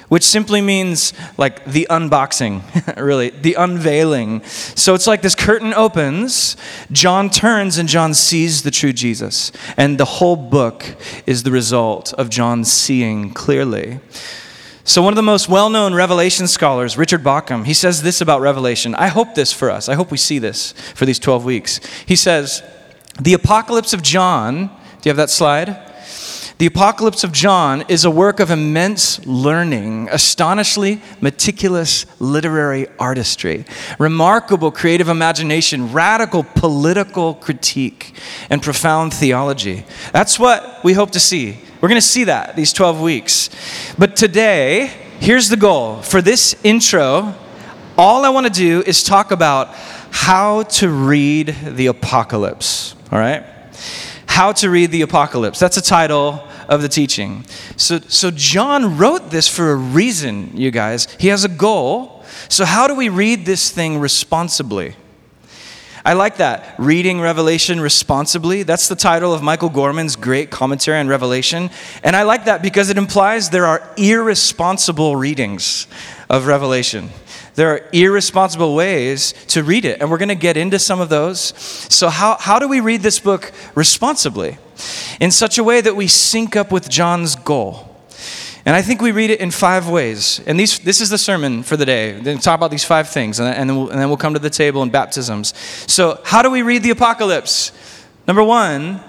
which 0.09 0.23
simply 0.23 0.59
means 0.59 1.13
like 1.37 1.63
the 1.65 1.87
unboxing, 1.89 2.61
really, 2.97 3.29
the 3.29 3.53
unveiling. 3.53 4.43
So 4.43 4.93
it's 4.93 5.07
like 5.07 5.21
this 5.21 5.35
curtain 5.35 5.73
opens, 5.73 6.57
John 6.91 7.29
turns, 7.29 7.77
and 7.77 7.87
John 7.87 8.13
sees 8.13 8.63
the 8.63 8.71
true 8.71 8.91
Jesus. 8.91 9.51
And 9.77 9.97
the 9.97 10.05
whole 10.05 10.35
book 10.35 10.95
is 11.25 11.43
the 11.43 11.51
result 11.51 12.13
of 12.13 12.29
John 12.29 12.65
seeing 12.65 13.33
clearly. 13.33 13.99
So, 14.83 15.03
one 15.03 15.13
of 15.13 15.17
the 15.17 15.21
most 15.21 15.47
well 15.47 15.69
known 15.69 15.93
Revelation 15.93 16.47
scholars, 16.47 16.97
Richard 16.97 17.23
Bauckham, 17.23 17.63
he 17.63 17.75
says 17.75 18.01
this 18.01 18.21
about 18.21 18.41
Revelation. 18.41 18.95
I 18.95 19.07
hope 19.07 19.35
this 19.35 19.53
for 19.53 19.69
us. 19.69 19.87
I 19.87 19.93
hope 19.93 20.09
we 20.09 20.17
see 20.17 20.39
this 20.39 20.71
for 20.95 21.05
these 21.05 21.19
12 21.19 21.45
weeks. 21.45 21.79
He 22.07 22.15
says, 22.15 22.63
The 23.21 23.33
Apocalypse 23.33 23.93
of 23.93 24.01
John, 24.01 24.67
do 24.67 25.07
you 25.07 25.09
have 25.11 25.17
that 25.17 25.29
slide? 25.29 25.88
The 26.59 26.65
Apocalypse 26.65 27.23
of 27.23 27.31
John 27.31 27.85
is 27.87 28.03
a 28.03 28.11
work 28.11 28.41
of 28.41 28.51
immense 28.51 29.25
learning, 29.25 30.09
astonishingly 30.11 31.01
meticulous 31.21 32.05
literary 32.19 32.85
artistry, 32.99 33.63
remarkable 33.97 34.69
creative 34.69 35.07
imagination, 35.07 35.93
radical 35.93 36.43
political 36.43 37.35
critique, 37.35 38.13
and 38.49 38.61
profound 38.61 39.13
theology. 39.13 39.85
That's 40.11 40.37
what 40.37 40.83
we 40.83 40.91
hope 40.91 41.11
to 41.11 41.19
see. 41.21 41.57
We're 41.79 41.87
going 41.87 42.01
to 42.01 42.05
see 42.05 42.25
that 42.25 42.57
these 42.57 42.73
12 42.73 42.99
weeks. 42.99 43.49
But 43.97 44.17
today, 44.17 44.87
here's 45.21 45.47
the 45.47 45.55
goal. 45.55 46.01
For 46.01 46.21
this 46.21 46.57
intro, 46.65 47.35
all 47.97 48.25
I 48.25 48.29
want 48.31 48.47
to 48.47 48.51
do 48.51 48.83
is 48.85 49.01
talk 49.01 49.31
about 49.31 49.69
how 50.11 50.63
to 50.63 50.89
read 50.89 51.55
the 51.63 51.85
apocalypse, 51.85 52.95
all 53.13 53.19
right? 53.19 53.45
How 54.25 54.51
to 54.51 54.69
read 54.69 54.91
the 54.91 55.03
apocalypse. 55.03 55.57
That's 55.57 55.77
a 55.77 55.81
title 55.81 56.47
of 56.69 56.81
the 56.81 56.87
teaching. 56.87 57.43
So, 57.75 57.99
so 58.07 58.31
John 58.31 58.97
wrote 58.97 59.31
this 59.31 59.47
for 59.49 59.71
a 59.71 59.75
reason, 59.75 60.55
you 60.55 60.71
guys. 60.71 61.07
He 61.19 61.27
has 61.27 61.43
a 61.43 61.49
goal. 61.49 62.23
So, 62.47 62.63
how 62.63 62.87
do 62.87 62.95
we 62.95 63.09
read 63.09 63.45
this 63.45 63.71
thing 63.71 63.99
responsibly? 63.99 64.95
I 66.09 66.13
like 66.13 66.37
that. 66.37 66.73
Reading 66.79 67.21
Revelation 67.21 67.79
responsibly. 67.79 68.63
That's 68.63 68.87
the 68.87 68.95
title 68.95 69.31
of 69.31 69.43
Michael 69.43 69.69
Gorman's 69.69 70.15
great 70.15 70.49
commentary 70.49 70.97
on 70.97 71.07
Revelation. 71.07 71.69
And 72.03 72.15
I 72.15 72.23
like 72.23 72.45
that 72.45 72.63
because 72.63 72.89
it 72.89 72.97
implies 72.97 73.51
there 73.51 73.67
are 73.67 73.87
irresponsible 73.95 75.15
readings 75.15 75.85
of 76.27 76.47
Revelation. 76.47 77.11
There 77.53 77.69
are 77.69 77.87
irresponsible 77.93 78.73
ways 78.73 79.35
to 79.49 79.61
read 79.61 79.85
it, 79.85 80.01
and 80.01 80.09
we're 80.09 80.17
going 80.17 80.29
to 80.29 80.33
get 80.35 80.57
into 80.57 80.79
some 80.79 80.99
of 80.99 81.09
those. 81.09 81.39
So, 81.39 82.09
how, 82.09 82.37
how 82.39 82.57
do 82.57 82.67
we 82.67 82.79
read 82.79 83.01
this 83.01 83.19
book 83.19 83.51
responsibly? 83.75 84.57
in 85.19 85.31
such 85.31 85.57
a 85.57 85.63
way 85.63 85.81
that 85.81 85.95
we 85.95 86.07
sync 86.07 86.55
up 86.55 86.71
with 86.71 86.89
John's 86.89 87.35
goal. 87.35 87.88
And 88.69 88.75
I 88.75 88.83
think 88.83 89.01
we 89.01 89.11
read 89.11 89.31
it 89.31 89.39
in 89.39 89.49
five 89.49 89.89
ways. 89.89 90.41
And 90.45 90.59
these, 90.59 90.77
this 90.77 91.01
is 91.01 91.09
the 91.09 91.17
sermon 91.17 91.63
for 91.63 91.75
the 91.75 91.87
day. 91.87 92.11
Then 92.11 92.37
talk 92.37 92.53
about 92.53 92.69
these 92.69 92.83
five 92.83 93.09
things, 93.09 93.39
and, 93.39 93.49
and, 93.49 93.67
then 93.67 93.75
we'll, 93.75 93.89
and 93.89 93.99
then 93.99 94.09
we'll 94.09 94.17
come 94.17 94.35
to 94.35 94.39
the 94.39 94.51
table 94.51 94.83
and 94.83 94.91
baptisms. 94.91 95.55
So, 95.91 96.21
how 96.23 96.43
do 96.43 96.51
we 96.51 96.61
read 96.61 96.83
the 96.83 96.91
apocalypse? 96.91 97.71
Number 98.27 98.43
one, 98.43 99.01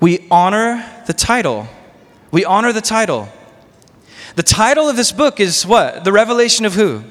we 0.00 0.26
honor 0.30 0.84
the 1.06 1.14
title. 1.14 1.66
We 2.30 2.44
honor 2.44 2.74
the 2.74 2.82
title. 2.82 3.30
The 4.34 4.42
title 4.42 4.86
of 4.86 4.96
this 4.96 5.12
book 5.12 5.40
is 5.40 5.64
what? 5.64 6.04
The 6.04 6.12
revelation 6.12 6.66
of 6.66 6.74
who? 6.74 7.02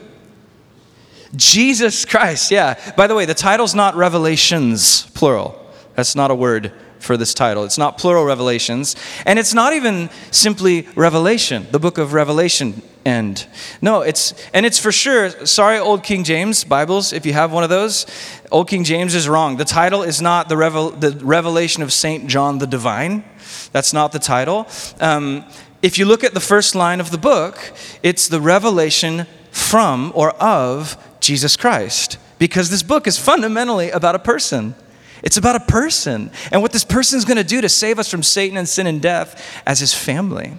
Jesus 1.36 2.06
Christ. 2.06 2.52
Yeah. 2.52 2.80
By 2.96 3.08
the 3.08 3.16
way, 3.16 3.26
the 3.26 3.34
title's 3.34 3.74
not 3.74 3.96
revelations, 3.96 5.08
plural. 5.16 5.60
That's 5.96 6.16
not 6.16 6.30
a 6.30 6.36
word 6.36 6.72
for 7.06 7.16
this 7.16 7.34
title. 7.34 7.64
It's 7.64 7.78
not 7.78 7.98
plural 7.98 8.26
revelations, 8.26 8.96
and 9.26 9.40
it's 9.40 9.54
not 9.54 9.74
even 9.74 10.10
simply 10.32 10.88
Revelation, 10.96 11.68
the 11.72 11.80
book 11.80 11.98
of 11.98 12.14
Revelation 12.14 12.82
end. 13.06 13.46
No, 13.82 14.02
it's 14.02 14.34
and 14.54 14.66
it's 14.66 14.80
for 14.80 14.92
sure. 14.92 15.30
Sorry, 15.46 15.78
Old 15.78 16.04
King 16.04 16.24
James 16.24 16.64
Bibles, 16.64 17.14
if 17.14 17.26
you 17.26 17.34
have 17.34 17.54
one 17.54 17.64
of 17.64 17.70
those, 17.70 18.06
Old 18.52 18.68
King 18.68 18.84
James 18.84 19.14
is 19.14 19.30
wrong. 19.30 19.58
The 19.58 19.66
title 19.66 20.02
is 20.04 20.22
not 20.22 20.50
the, 20.50 20.58
revel, 20.58 20.90
the 20.90 21.12
revelation 21.24 21.84
of 21.84 21.94
Saint 21.94 22.28
John 22.28 22.58
the 22.58 22.68
Divine. 22.68 23.24
That's 23.72 23.94
not 23.94 24.12
the 24.12 24.20
title. 24.20 24.68
Um, 25.00 25.46
if 25.82 26.00
you 26.00 26.06
look 26.06 26.24
at 26.24 26.34
the 26.34 26.40
first 26.40 26.74
line 26.74 27.00
of 27.00 27.12
the 27.12 27.18
book, 27.18 27.72
it's 28.02 28.28
the 28.28 28.42
revelation 28.42 29.28
from 29.52 30.12
or 30.16 30.32
of 30.32 30.98
Jesus 31.20 31.56
Christ, 31.56 32.18
because 32.40 32.70
this 32.70 32.84
book 32.84 33.08
is 33.08 33.20
fundamentally 33.20 33.92
about 33.92 34.16
a 34.16 34.20
person. 34.20 34.76
It's 35.26 35.38
about 35.38 35.56
a 35.56 35.60
person 35.60 36.30
and 36.52 36.62
what 36.62 36.72
this 36.72 36.84
person 36.84 37.18
is 37.18 37.26
going 37.26 37.38
to 37.38 37.44
do 37.44 37.60
to 37.60 37.68
save 37.68 37.98
us 37.98 38.08
from 38.08 38.22
Satan 38.22 38.58
and 38.58 38.70
sin 38.70 38.86
and 38.86 39.02
death 39.02 39.44
as 39.66 39.80
his 39.80 39.92
family. 39.92 40.54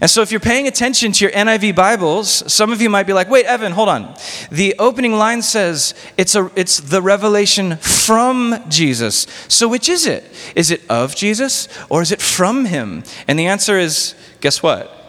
And 0.00 0.10
so, 0.10 0.22
if 0.22 0.30
you're 0.30 0.40
paying 0.40 0.66
attention 0.66 1.12
to 1.12 1.24
your 1.26 1.32
NIV 1.32 1.76
Bibles, 1.76 2.50
some 2.50 2.72
of 2.72 2.80
you 2.80 2.88
might 2.88 3.06
be 3.06 3.12
like, 3.12 3.28
wait, 3.28 3.44
Evan, 3.44 3.72
hold 3.72 3.90
on. 3.90 4.16
The 4.50 4.74
opening 4.78 5.12
line 5.12 5.42
says 5.42 5.94
it's, 6.16 6.34
a, 6.34 6.50
it's 6.56 6.80
the 6.80 7.02
revelation 7.02 7.76
from 7.76 8.64
Jesus. 8.70 9.26
So, 9.48 9.68
which 9.68 9.90
is 9.90 10.06
it? 10.06 10.24
Is 10.56 10.70
it 10.70 10.80
of 10.88 11.14
Jesus 11.14 11.68
or 11.90 12.00
is 12.00 12.10
it 12.10 12.22
from 12.22 12.64
him? 12.64 13.04
And 13.28 13.38
the 13.38 13.46
answer 13.46 13.78
is 13.78 14.14
guess 14.40 14.62
what? 14.62 15.05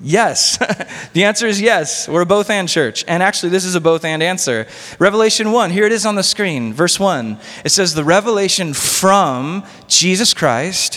Yes. 0.00 0.58
the 1.12 1.24
answer 1.24 1.46
is 1.46 1.60
yes. 1.60 2.08
We're 2.08 2.22
a 2.22 2.26
both 2.26 2.50
and 2.50 2.68
church. 2.68 3.04
And 3.08 3.22
actually, 3.22 3.50
this 3.50 3.64
is 3.64 3.74
a 3.74 3.80
both 3.80 4.04
and 4.04 4.22
answer. 4.22 4.66
Revelation 4.98 5.52
1, 5.52 5.70
here 5.70 5.86
it 5.86 5.92
is 5.92 6.04
on 6.04 6.14
the 6.14 6.22
screen, 6.22 6.72
verse 6.72 7.00
1. 7.00 7.38
It 7.64 7.70
says, 7.70 7.94
The 7.94 8.04
revelation 8.04 8.74
from 8.74 9.64
Jesus 9.88 10.34
Christ, 10.34 10.96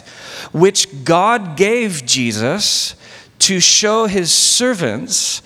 which 0.52 1.04
God 1.04 1.56
gave 1.56 2.06
Jesus 2.06 2.96
to 3.40 3.60
show 3.60 4.06
his 4.06 4.32
servants 4.32 5.42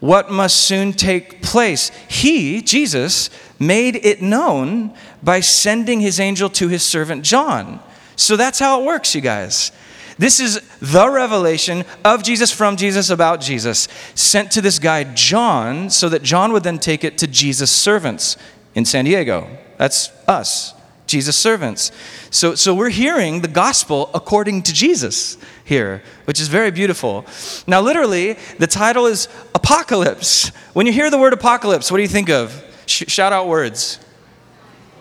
what 0.00 0.30
must 0.30 0.56
soon 0.56 0.92
take 0.92 1.42
place. 1.42 1.90
He, 2.08 2.62
Jesus, 2.62 3.30
made 3.58 3.96
it 3.96 4.22
known 4.22 4.94
by 5.22 5.40
sending 5.40 6.00
his 6.00 6.20
angel 6.20 6.48
to 6.50 6.68
his 6.68 6.82
servant 6.82 7.24
John. 7.24 7.80
So 8.16 8.36
that's 8.36 8.58
how 8.58 8.80
it 8.80 8.86
works, 8.86 9.14
you 9.14 9.20
guys. 9.20 9.72
This 10.18 10.40
is 10.40 10.60
the 10.80 11.08
revelation 11.08 11.84
of 12.04 12.24
Jesus 12.24 12.50
from 12.50 12.76
Jesus 12.76 13.08
about 13.08 13.40
Jesus, 13.40 13.86
sent 14.16 14.50
to 14.52 14.60
this 14.60 14.80
guy, 14.80 15.04
John, 15.04 15.90
so 15.90 16.08
that 16.08 16.22
John 16.24 16.52
would 16.52 16.64
then 16.64 16.80
take 16.80 17.04
it 17.04 17.18
to 17.18 17.28
Jesus' 17.28 17.70
servants 17.70 18.36
in 18.74 18.84
San 18.84 19.04
Diego. 19.04 19.48
That's 19.76 20.10
us, 20.26 20.74
Jesus' 21.06 21.36
servants. 21.36 21.92
So, 22.30 22.56
so 22.56 22.74
we're 22.74 22.90
hearing 22.90 23.42
the 23.42 23.48
gospel 23.48 24.10
according 24.12 24.62
to 24.64 24.72
Jesus 24.72 25.38
here, 25.64 26.02
which 26.24 26.40
is 26.40 26.48
very 26.48 26.72
beautiful. 26.72 27.24
Now, 27.68 27.80
literally, 27.80 28.36
the 28.58 28.66
title 28.66 29.06
is 29.06 29.28
Apocalypse. 29.54 30.48
When 30.72 30.86
you 30.86 30.92
hear 30.92 31.10
the 31.10 31.18
word 31.18 31.32
apocalypse, 31.32 31.92
what 31.92 31.98
do 31.98 32.02
you 32.02 32.08
think 32.08 32.28
of? 32.28 32.64
Sh- 32.86 33.04
shout 33.06 33.32
out 33.32 33.46
words. 33.46 34.00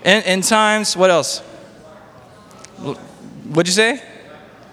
End 0.03 0.43
times, 0.43 0.95
what 0.95 1.09
else? 1.09 1.39
What'd 3.49 3.67
you 3.67 3.73
say? 3.73 4.01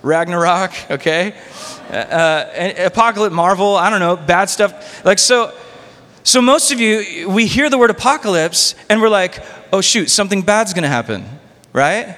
Ragnarok, 0.05 0.73
okay? 0.91 1.35
Uh, 1.91 2.75
apocalypse, 2.79 3.35
Marvel, 3.35 3.77
I 3.77 3.91
don't 3.91 4.01
know, 4.01 4.17
bad 4.17 4.51
stuff. 4.51 5.05
Like, 5.05 5.19
so, 5.19 5.53
so 6.23 6.41
most 6.43 6.71
of 6.71 6.81
you, 6.81 7.29
we 7.29 7.47
hear 7.47 7.71
the 7.71 7.79
word 7.79 7.91
apocalypse 7.91 8.75
and 8.89 9.01
we're 9.01 9.09
like, 9.09 9.43
oh 9.73 9.81
shoot, 9.81 10.11
something 10.11 10.43
bad's 10.43 10.75
gonna 10.75 10.89
happen, 10.89 11.25
right? 11.73 12.17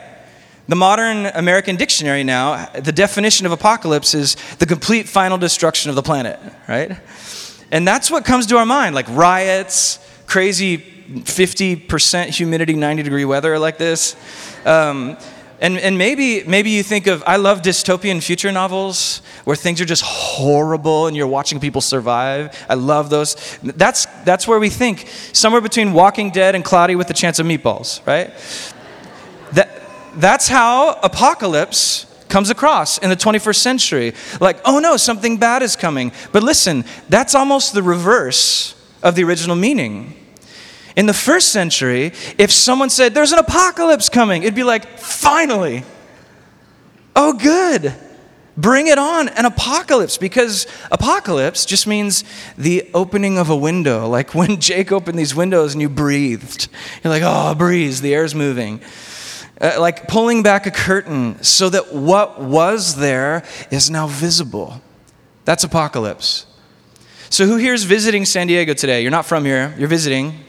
The 0.69 0.77
modern 0.77 1.27
American 1.27 1.77
dictionary 1.77 2.25
now, 2.25 2.67
the 2.75 2.93
definition 2.93 3.47
of 3.47 3.53
apocalypse 3.53 4.15
is 4.15 4.37
the 4.59 4.67
complete 4.67 5.09
final 5.09 5.39
destruction 5.39 5.91
of 5.91 5.97
the 5.97 6.03
planet, 6.03 6.41
right? 6.69 6.99
And 7.71 7.87
that's 7.87 8.11
what 8.11 8.25
comes 8.25 8.47
to 8.47 8.57
our 8.59 8.67
mind, 8.67 8.95
like 8.95 9.07
riots, 9.11 10.01
crazy 10.27 10.79
50% 10.79 12.27
humidity, 12.31 12.75
90 12.75 13.05
degree 13.05 13.25
weather 13.25 13.59
like 13.61 13.79
this. 13.79 14.17
Um, 14.65 15.17
and, 15.61 15.79
and 15.79 15.97
maybe, 15.97 16.45
maybe 16.45 16.71
you 16.71 16.83
think 16.83 17.07
of, 17.07 17.23
I 17.27 17.37
love 17.37 17.63
dystopian 17.63 18.23
future 18.23 18.53
novels 18.53 19.23
where 19.45 19.57
things 19.57 19.81
are 19.81 19.87
just 19.87 20.03
horrible 20.03 21.07
and 21.07 21.17
you're 21.17 21.27
watching 21.27 21.61
people 21.61 21.81
survive. 21.81 22.55
I 22.69 22.75
love 22.75 23.09
those. 23.09 23.59
That's, 23.63 24.07
that's 24.25 24.47
where 24.47 24.59
we 24.59 24.69
think, 24.69 25.09
somewhere 25.33 25.63
between 25.63 25.95
Walking 25.95 26.31
Dead 26.31 26.55
and 26.55 26.65
Cloudy 26.65 26.95
with 26.95 27.09
the 27.09 27.15
Chance 27.15 27.39
of 27.39 27.47
Meatballs, 27.47 28.07
right? 28.07 28.35
That, 29.53 29.83
that's 30.17 30.49
how 30.49 30.99
apocalypse 31.03 32.05
comes 32.29 32.51
across 32.51 32.99
in 32.99 33.09
the 33.09 33.17
21st 33.17 33.57
century. 33.57 34.13
Like, 34.41 34.61
oh 34.67 34.79
no, 34.79 34.99
something 34.99 35.39
bad 35.39 35.63
is 35.63 35.75
coming. 35.75 36.13
But 36.33 36.43
listen, 36.43 36.85
that's 37.09 37.35
almost 37.35 37.73
the 37.73 37.83
reverse 37.83 38.75
of 39.03 39.15
the 39.15 39.25
original 39.25 39.57
meaning. 39.57 40.26
In 40.97 41.05
the 41.05 41.15
first 41.15 41.53
century, 41.53 42.13
if 42.39 42.51
someone 42.51 42.89
said, 42.91 43.15
There's 43.15 43.33
an 43.33 43.39
apocalypse 43.39 44.09
coming, 44.09 44.43
it'd 44.43 44.55
be 44.55 44.65
like, 44.65 44.99
Finally! 44.99 45.85
Oh, 47.15 47.35
good! 47.35 47.95
Bring 48.59 48.87
it 48.87 48.97
on, 48.97 49.29
an 49.29 49.45
apocalypse, 49.45 50.17
because 50.17 50.67
apocalypse 50.91 51.67
just 51.67 51.87
means 51.87 52.25
the 52.57 52.89
opening 52.95 53.37
of 53.37 53.51
a 53.51 53.57
window. 53.57 54.09
Like 54.17 54.35
when 54.35 54.61
Jake 54.61 54.93
opened 54.93 55.19
these 55.19 55.35
windows 55.35 55.75
and 55.75 55.83
you 55.83 55.91
breathed. 55.91 56.69
You're 57.05 57.13
like, 57.13 57.23
oh, 57.25 57.55
breeze, 57.55 58.01
the 58.01 58.15
air's 58.15 58.35
moving. 58.35 58.81
Uh, 59.61 59.77
like 59.79 60.09
pulling 60.09 60.43
back 60.43 60.67
a 60.67 60.71
curtain 60.71 61.43
so 61.43 61.69
that 61.69 61.93
what 61.93 62.41
was 62.41 62.97
there 62.97 63.45
is 63.71 63.91
now 63.91 64.07
visible. 64.07 64.81
That's 65.45 65.65
apocalypse. 65.65 66.47
So, 67.29 67.47
who 67.47 67.57
here 67.57 67.75
is 67.75 67.85
visiting 67.85 68.25
San 68.25 68.47
Diego 68.47 68.73
today? 68.73 69.03
You're 69.03 69.11
not 69.11 69.27
from 69.27 69.45
here, 69.45 69.75
you're 69.77 69.89
visiting. 69.89 70.46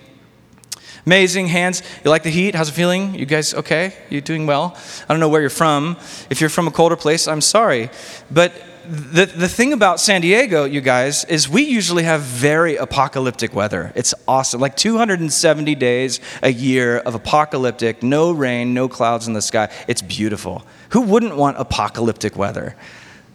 Amazing 1.07 1.47
hands. 1.47 1.83
You 2.03 2.11
like 2.11 2.23
the 2.23 2.29
heat? 2.29 2.53
How's 2.53 2.67
it 2.67 2.73
feeling? 2.73 3.15
You 3.15 3.25
guys 3.25 3.53
okay? 3.53 3.93
You 4.09 4.19
doing 4.19 4.45
well? 4.45 4.75
I 5.07 5.13
don't 5.13 5.21
know 5.21 5.29
where 5.29 5.39
you're 5.39 5.49
from. 5.49 5.95
If 6.29 6.41
you're 6.41 6.49
from 6.49 6.67
a 6.67 6.71
colder 6.71 6.97
place, 6.97 7.29
I'm 7.29 7.39
sorry. 7.39 7.89
But 8.29 8.51
the, 8.89 9.25
the 9.25 9.47
thing 9.47 9.71
about 9.71 10.01
San 10.01 10.19
Diego, 10.19 10.65
you 10.65 10.81
guys, 10.81 11.23
is 11.23 11.47
we 11.47 11.63
usually 11.63 12.03
have 12.03 12.23
very 12.23 12.75
apocalyptic 12.75 13.55
weather. 13.55 13.93
It's 13.95 14.13
awesome. 14.27 14.59
Like 14.59 14.75
270 14.75 15.75
days 15.75 16.19
a 16.43 16.51
year 16.51 16.97
of 16.97 17.15
apocalyptic, 17.15 18.03
no 18.03 18.33
rain, 18.33 18.73
no 18.73 18.89
clouds 18.89 19.27
in 19.27 19.33
the 19.33 19.41
sky. 19.41 19.71
It's 19.87 20.01
beautiful. 20.01 20.65
Who 20.89 21.03
wouldn't 21.03 21.37
want 21.37 21.57
apocalyptic 21.57 22.35
weather? 22.35 22.75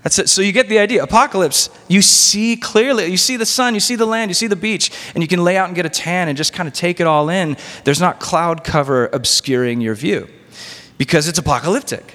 That's 0.03 0.19
it. 0.19 0.29
So 0.29 0.43
you 0.43 0.51
get 0.51 0.69
the 0.69 0.81
idea. 0.81 1.03
Apocalypse, 1.03 1.71
you 1.87 2.03
see 2.03 2.57
clearly. 2.57 3.07
You 3.07 3.17
see 3.17 3.37
the 3.37 3.47
sun, 3.47 3.75
you 3.75 3.81
see 3.81 3.95
the 3.95 4.07
land, 4.07 4.31
you 4.31 4.35
see 4.35 4.49
the 4.49 4.57
beach, 4.57 4.91
and 5.15 5.23
you 5.23 5.29
can 5.29 5.45
lay 5.45 5.57
out 5.57 5.69
and 5.69 5.77
get 5.77 5.87
a 5.87 5.91
tan 5.91 6.29
and 6.29 6.37
just 6.37 6.53
kind 6.53 6.67
of 6.67 6.75
take 6.75 6.99
it 6.99 7.07
all 7.07 7.29
in. 7.29 7.57
There's 7.85 8.01
not 8.01 8.19
cloud 8.19 8.65
cover 8.65 9.07
obscuring 9.13 9.81
your 9.81 9.95
view 9.95 10.29
because 10.99 11.29
it's 11.29 11.39
apocalyptic. 11.39 12.15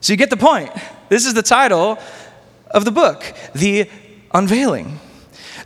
So 0.00 0.12
you 0.12 0.16
get 0.16 0.30
the 0.30 0.36
point. 0.36 0.70
This 1.10 1.26
is 1.26 1.34
the 1.34 1.42
title 1.42 1.98
of 2.70 2.86
the 2.86 2.90
book 2.90 3.34
The 3.54 3.88
Unveiling, 4.32 4.98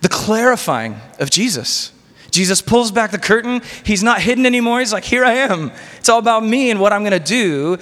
the 0.00 0.08
clarifying 0.08 0.96
of 1.20 1.30
Jesus. 1.30 1.92
Jesus 2.32 2.60
pulls 2.60 2.90
back 2.90 3.12
the 3.12 3.18
curtain. 3.18 3.62
He's 3.84 4.02
not 4.02 4.20
hidden 4.20 4.44
anymore. 4.44 4.80
He's 4.80 4.92
like, 4.92 5.04
Here 5.04 5.24
I 5.24 5.34
am. 5.34 5.70
It's 5.98 6.08
all 6.08 6.18
about 6.18 6.44
me 6.44 6.70
and 6.70 6.80
what 6.80 6.92
I'm 6.92 7.02
going 7.02 7.12
to 7.12 7.20
do 7.20 7.78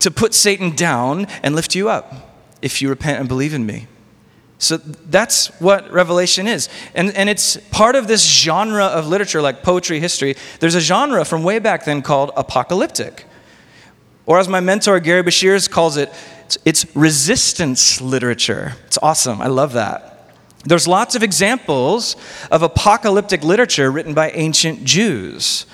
to 0.00 0.10
put 0.10 0.34
Satan 0.34 0.76
down 0.76 1.26
and 1.42 1.56
lift 1.56 1.74
you 1.74 1.88
up 1.88 2.27
if 2.62 2.82
you 2.82 2.88
repent 2.88 3.20
and 3.20 3.28
believe 3.28 3.54
in 3.54 3.66
me. 3.66 3.86
So 4.58 4.76
that's 4.76 5.48
what 5.60 5.90
Revelation 5.92 6.48
is. 6.48 6.68
And, 6.94 7.14
and 7.14 7.28
it's 7.28 7.56
part 7.70 7.94
of 7.94 8.08
this 8.08 8.24
genre 8.24 8.86
of 8.86 9.06
literature, 9.06 9.40
like 9.40 9.62
poetry, 9.62 10.00
history. 10.00 10.34
There's 10.58 10.74
a 10.74 10.80
genre 10.80 11.24
from 11.24 11.44
way 11.44 11.60
back 11.60 11.84
then 11.84 12.02
called 12.02 12.32
apocalyptic. 12.36 13.24
Or 14.26 14.38
as 14.38 14.48
my 14.48 14.60
mentor, 14.60 14.98
Gerry 15.00 15.22
Breshears, 15.22 15.70
calls 15.70 15.96
it, 15.96 16.12
it's 16.64 16.84
resistance 16.96 18.00
literature. 18.00 18.74
It's 18.86 18.98
awesome. 19.00 19.40
I 19.40 19.46
love 19.46 19.74
that. 19.74 20.34
There's 20.64 20.88
lots 20.88 21.14
of 21.14 21.22
examples 21.22 22.16
of 22.50 22.62
apocalyptic 22.62 23.44
literature 23.44 23.92
written 23.92 24.12
by 24.12 24.32
ancient 24.32 24.84
Jews. 24.84 25.66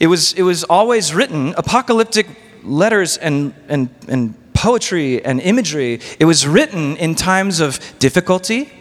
It 0.00 0.08
was, 0.08 0.32
it 0.32 0.42
was 0.42 0.64
always 0.64 1.14
written, 1.14 1.54
apocalyptic 1.56 2.26
letters 2.64 3.16
and, 3.16 3.54
and, 3.68 3.88
and 4.08 4.34
poetry 4.64 5.22
and 5.22 5.42
imagery, 5.42 6.00
it 6.18 6.24
was 6.24 6.46
written 6.46 6.96
in 6.96 7.14
times 7.14 7.60
of 7.60 7.78
difficulty, 7.98 8.72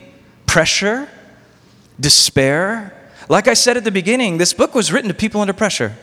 pressure, 0.46 1.10
despair. 2.00 2.98
Like 3.28 3.50
I 3.50 3.54
said 3.54 3.76
at 3.76 3.84
the 3.84 3.92
beginning, 3.92 4.38
this 4.38 4.54
book 4.54 4.76
was 4.76 4.94
written 4.94 5.10
to 5.10 5.14
people 5.14 5.42
under 5.42 5.52
pressure. 5.52 5.94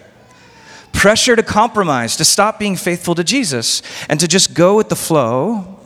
Pressure 0.93 1.35
to 1.35 1.43
compromise, 1.43 2.15
to 2.17 2.27
stop 2.27 2.59
being 2.59 2.77
faithful 2.77 3.15
to 3.15 3.25
Jesus, 3.25 3.81
and 4.11 4.21
to 4.21 4.29
just 4.29 4.53
go 4.53 4.77
with 4.77 4.91
the 4.91 4.97
flow 4.97 5.81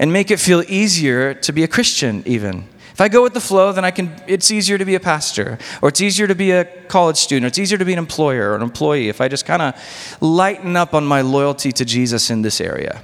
and 0.00 0.12
make 0.12 0.32
it 0.32 0.40
feel 0.40 0.64
easier 0.66 1.32
to 1.32 1.52
be 1.52 1.62
a 1.62 1.68
Christian, 1.68 2.24
even. 2.26 2.66
If 2.90 3.00
I 3.00 3.06
go 3.06 3.22
with 3.22 3.34
the 3.34 3.40
flow, 3.40 3.70
then 3.70 3.84
I 3.84 3.92
can, 3.92 4.10
it's 4.26 4.50
easier 4.50 4.76
to 4.76 4.84
be 4.84 4.96
a 4.96 5.00
pastor, 5.00 5.56
or 5.82 5.90
it's 5.90 6.00
easier 6.00 6.26
to 6.26 6.34
be 6.34 6.50
a 6.50 6.64
college 6.88 7.18
student, 7.18 7.44
or 7.44 7.48
it's 7.48 7.60
easier 7.60 7.78
to 7.78 7.84
be 7.84 7.92
an 7.92 8.00
employer 8.00 8.50
or 8.50 8.56
an 8.56 8.62
employee 8.62 9.08
if 9.08 9.20
I 9.20 9.28
just 9.28 9.46
kind 9.46 9.62
of 9.62 10.18
lighten 10.20 10.74
up 10.74 10.94
on 10.94 11.06
my 11.06 11.20
loyalty 11.20 11.70
to 11.70 11.84
Jesus 11.84 12.28
in 12.28 12.42
this 12.42 12.60
area 12.60 13.02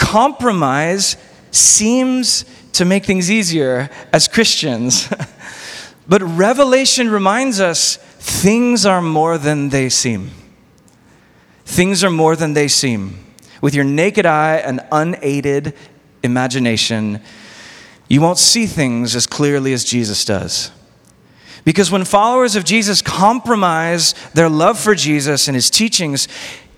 compromise 0.00 1.16
seems 1.50 2.44
to 2.72 2.84
make 2.84 3.04
things 3.04 3.30
easier 3.30 3.90
as 4.12 4.26
Christians. 4.26 5.12
but 6.08 6.22
Revelation 6.22 7.10
reminds 7.10 7.60
us 7.60 7.96
things 7.96 8.86
are 8.86 9.02
more 9.02 9.38
than 9.38 9.68
they 9.68 9.88
seem. 9.88 10.30
Things 11.64 12.02
are 12.02 12.10
more 12.10 12.34
than 12.34 12.54
they 12.54 12.66
seem. 12.66 13.24
With 13.60 13.74
your 13.74 13.84
naked 13.84 14.26
eye 14.26 14.56
and 14.56 14.80
unaided 14.90 15.74
imagination, 16.22 17.20
you 18.08 18.20
won't 18.20 18.38
see 18.38 18.66
things 18.66 19.14
as 19.14 19.26
clearly 19.26 19.72
as 19.72 19.84
Jesus 19.84 20.24
does. 20.24 20.72
Because 21.64 21.90
when 21.90 22.04
followers 22.04 22.56
of 22.56 22.64
Jesus 22.64 23.02
compromise 23.02 24.14
their 24.32 24.48
love 24.48 24.78
for 24.78 24.94
Jesus 24.94 25.46
and 25.46 25.54
his 25.54 25.68
teachings, 25.68 26.26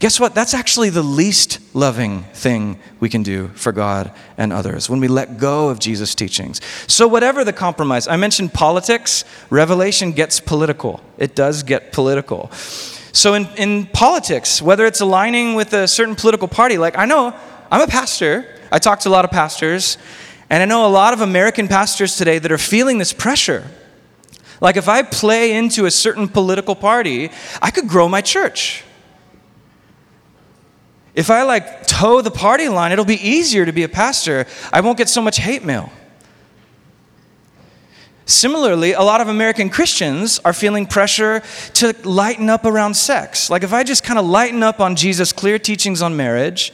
Guess 0.02 0.18
what? 0.18 0.34
That's 0.34 0.52
actually 0.52 0.90
the 0.90 1.04
least 1.04 1.60
loving 1.76 2.24
thing 2.34 2.80
we 2.98 3.08
can 3.08 3.22
do 3.22 3.46
for 3.54 3.70
God 3.70 4.10
and 4.36 4.52
others 4.52 4.90
when 4.90 4.98
we 4.98 5.06
let 5.06 5.38
go 5.38 5.68
of 5.68 5.78
Jesus' 5.78 6.16
teachings. 6.16 6.60
So, 6.88 7.06
whatever 7.06 7.44
the 7.44 7.52
compromise, 7.52 8.08
I 8.08 8.16
mentioned 8.16 8.52
politics, 8.52 9.24
Revelation 9.48 10.10
gets 10.10 10.40
political. 10.40 11.00
It 11.18 11.36
does 11.36 11.62
get 11.62 11.92
political. 11.92 12.50
So, 13.12 13.34
in, 13.34 13.46
in 13.56 13.86
politics, 13.86 14.60
whether 14.60 14.86
it's 14.86 15.00
aligning 15.00 15.54
with 15.54 15.72
a 15.72 15.86
certain 15.86 16.16
political 16.16 16.48
party, 16.48 16.78
like 16.78 16.98
I 16.98 17.04
know 17.04 17.32
I'm 17.70 17.82
a 17.82 17.86
pastor, 17.86 18.58
I 18.72 18.80
talk 18.80 18.98
to 19.00 19.08
a 19.08 19.14
lot 19.14 19.24
of 19.24 19.30
pastors, 19.30 19.98
and 20.50 20.64
I 20.64 20.66
know 20.66 20.84
a 20.84 20.90
lot 20.90 21.14
of 21.14 21.20
American 21.20 21.68
pastors 21.68 22.16
today 22.16 22.40
that 22.40 22.50
are 22.50 22.58
feeling 22.58 22.98
this 22.98 23.12
pressure. 23.12 23.68
Like, 24.60 24.76
if 24.76 24.88
I 24.88 25.04
play 25.04 25.54
into 25.54 25.86
a 25.86 25.92
certain 25.92 26.26
political 26.26 26.74
party, 26.74 27.30
I 27.62 27.70
could 27.70 27.86
grow 27.86 28.08
my 28.08 28.20
church. 28.20 28.82
If 31.14 31.30
I 31.30 31.42
like 31.42 31.86
toe 31.86 32.22
the 32.22 32.30
party 32.30 32.68
line, 32.68 32.92
it'll 32.92 33.04
be 33.04 33.20
easier 33.20 33.66
to 33.66 33.72
be 33.72 33.82
a 33.82 33.88
pastor. 33.88 34.46
I 34.72 34.80
won't 34.80 34.96
get 34.96 35.08
so 35.08 35.20
much 35.20 35.38
hate 35.38 35.64
mail. 35.64 35.92
Similarly, 38.24 38.92
a 38.92 39.02
lot 39.02 39.20
of 39.20 39.28
American 39.28 39.68
Christians 39.68 40.38
are 40.44 40.52
feeling 40.52 40.86
pressure 40.86 41.42
to 41.74 41.94
lighten 42.04 42.48
up 42.48 42.64
around 42.64 42.94
sex. 42.94 43.50
Like 43.50 43.62
if 43.62 43.72
I 43.72 43.82
just 43.82 44.04
kind 44.04 44.18
of 44.18 44.24
lighten 44.24 44.62
up 44.62 44.80
on 44.80 44.96
Jesus' 44.96 45.32
clear 45.32 45.58
teachings 45.58 46.00
on 46.00 46.16
marriage 46.16 46.72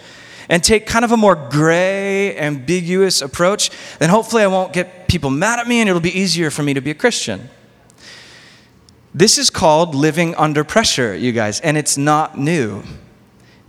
and 0.49 0.63
take 0.63 0.87
kind 0.87 1.05
of 1.05 1.11
a 1.11 1.17
more 1.17 1.35
gray, 1.35 2.39
ambiguous 2.39 3.23
approach, 3.23 3.71
then 3.99 4.09
hopefully 4.11 4.43
I 4.43 4.47
won't 4.47 4.73
get 4.73 5.09
people 5.09 5.31
mad 5.31 5.59
at 5.59 5.67
me 5.67 5.81
and 5.81 5.89
it'll 5.89 6.01
be 6.01 6.17
easier 6.17 6.51
for 6.51 6.63
me 6.63 6.75
to 6.75 6.81
be 6.81 6.91
a 6.91 6.95
Christian. 6.95 7.49
This 9.15 9.37
is 9.37 9.51
called 9.51 9.95
living 9.95 10.35
under 10.37 10.63
pressure, 10.65 11.15
you 11.17 11.33
guys, 11.33 11.61
and 11.61 11.77
it's 11.77 11.97
not 11.97 12.39
new. 12.39 12.85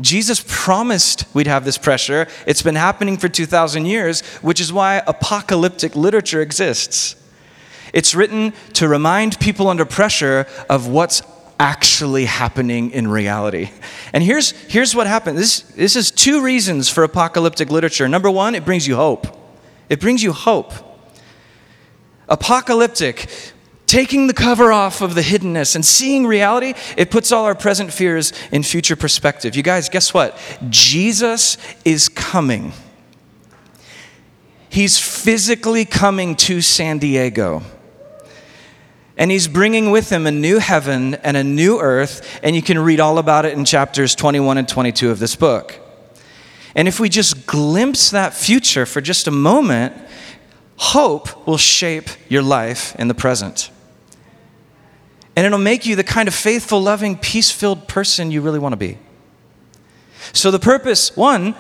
Jesus 0.01 0.43
promised 0.47 1.25
we'd 1.33 1.47
have 1.47 1.65
this 1.65 1.77
pressure. 1.77 2.27
It's 2.45 2.61
been 2.61 2.75
happening 2.75 3.17
for 3.17 3.27
2,000 3.27 3.85
years, 3.85 4.21
which 4.41 4.61
is 4.61 4.71
why 4.71 5.01
apocalyptic 5.05 5.95
literature 5.95 6.41
exists. 6.41 7.15
It's 7.93 8.15
written 8.15 8.53
to 8.73 8.87
remind 8.87 9.39
people 9.39 9.67
under 9.67 9.85
pressure 9.85 10.45
of 10.69 10.87
what's 10.87 11.21
actually 11.59 12.25
happening 12.25 12.91
in 12.91 13.07
reality. 13.07 13.69
And 14.13 14.23
here's, 14.23 14.51
here's 14.51 14.95
what 14.95 15.07
happened 15.07 15.37
this, 15.37 15.61
this 15.61 15.95
is 15.95 16.09
two 16.09 16.41
reasons 16.41 16.87
for 16.87 17.03
apocalyptic 17.03 17.69
literature. 17.69 18.07
Number 18.07 18.31
one, 18.31 18.55
it 18.55 18.63
brings 18.63 18.87
you 18.87 18.95
hope. 18.95 19.27
It 19.89 19.99
brings 19.99 20.23
you 20.23 20.31
hope. 20.31 20.73
Apocalyptic 22.29 23.29
taking 23.89 24.27
the 24.27 24.33
cover 24.35 24.71
off 24.71 25.01
of 25.01 25.15
the 25.15 25.21
hiddenness 25.21 25.73
and 25.73 25.83
seeing 25.83 26.27
reality, 26.27 26.75
it 26.95 27.09
puts 27.09 27.31
all 27.31 27.45
our 27.45 27.55
present 27.55 27.91
fears 27.91 28.31
in 28.51 28.61
future 28.61 28.95
perspective. 28.95 29.55
You 29.55 29.63
guys, 29.63 29.89
guess 29.89 30.13
what? 30.13 30.37
Jesus 30.69 31.57
is 31.83 32.07
coming. 32.07 32.71
He's 34.69 34.99
physically 34.99 35.85
coming 35.85 36.35
to 36.35 36.61
San 36.61 36.99
Diego. 36.99 37.63
And 39.17 39.31
he's 39.31 39.47
bringing 39.47 39.89
with 39.89 40.11
him 40.11 40.27
a 40.27 40.31
new 40.31 40.59
heaven 40.59 41.15
and 41.15 41.35
a 41.35 41.43
new 41.43 41.79
earth, 41.79 42.39
and 42.43 42.55
you 42.55 42.61
can 42.61 42.77
read 42.77 42.99
all 42.99 43.17
about 43.17 43.45
it 43.45 43.57
in 43.57 43.65
chapters 43.65 44.13
21 44.13 44.59
and 44.59 44.69
22 44.69 45.09
of 45.09 45.17
this 45.17 45.35
book. 45.35 45.79
And 46.75 46.87
if 46.87 46.99
we 46.99 47.09
just 47.09 47.47
glimpse 47.47 48.11
that 48.11 48.35
future 48.35 48.85
for 48.85 49.01
just 49.01 49.27
a 49.27 49.31
moment, 49.31 49.95
hope 50.77 51.47
will 51.47 51.57
shape 51.57 52.09
your 52.29 52.43
life 52.43 52.95
in 52.99 53.07
the 53.07 53.15
present. 53.15 53.71
And 55.39 55.45
it'll 55.45 55.57
make 55.57 55.85
you 55.85 55.95
the 55.95 56.03
kind 56.03 56.27
of 56.27 56.35
faithful, 56.35 56.81
loving, 56.81 57.15
peace 57.15 57.49
filled 57.49 57.87
person 57.87 58.29
you 58.29 58.41
really 58.41 58.59
want 58.59 58.73
to 58.73 58.77
be. 58.77 58.97
So, 60.33 60.51
the 60.51 60.59
purpose, 60.59 61.15
one, 61.15 61.55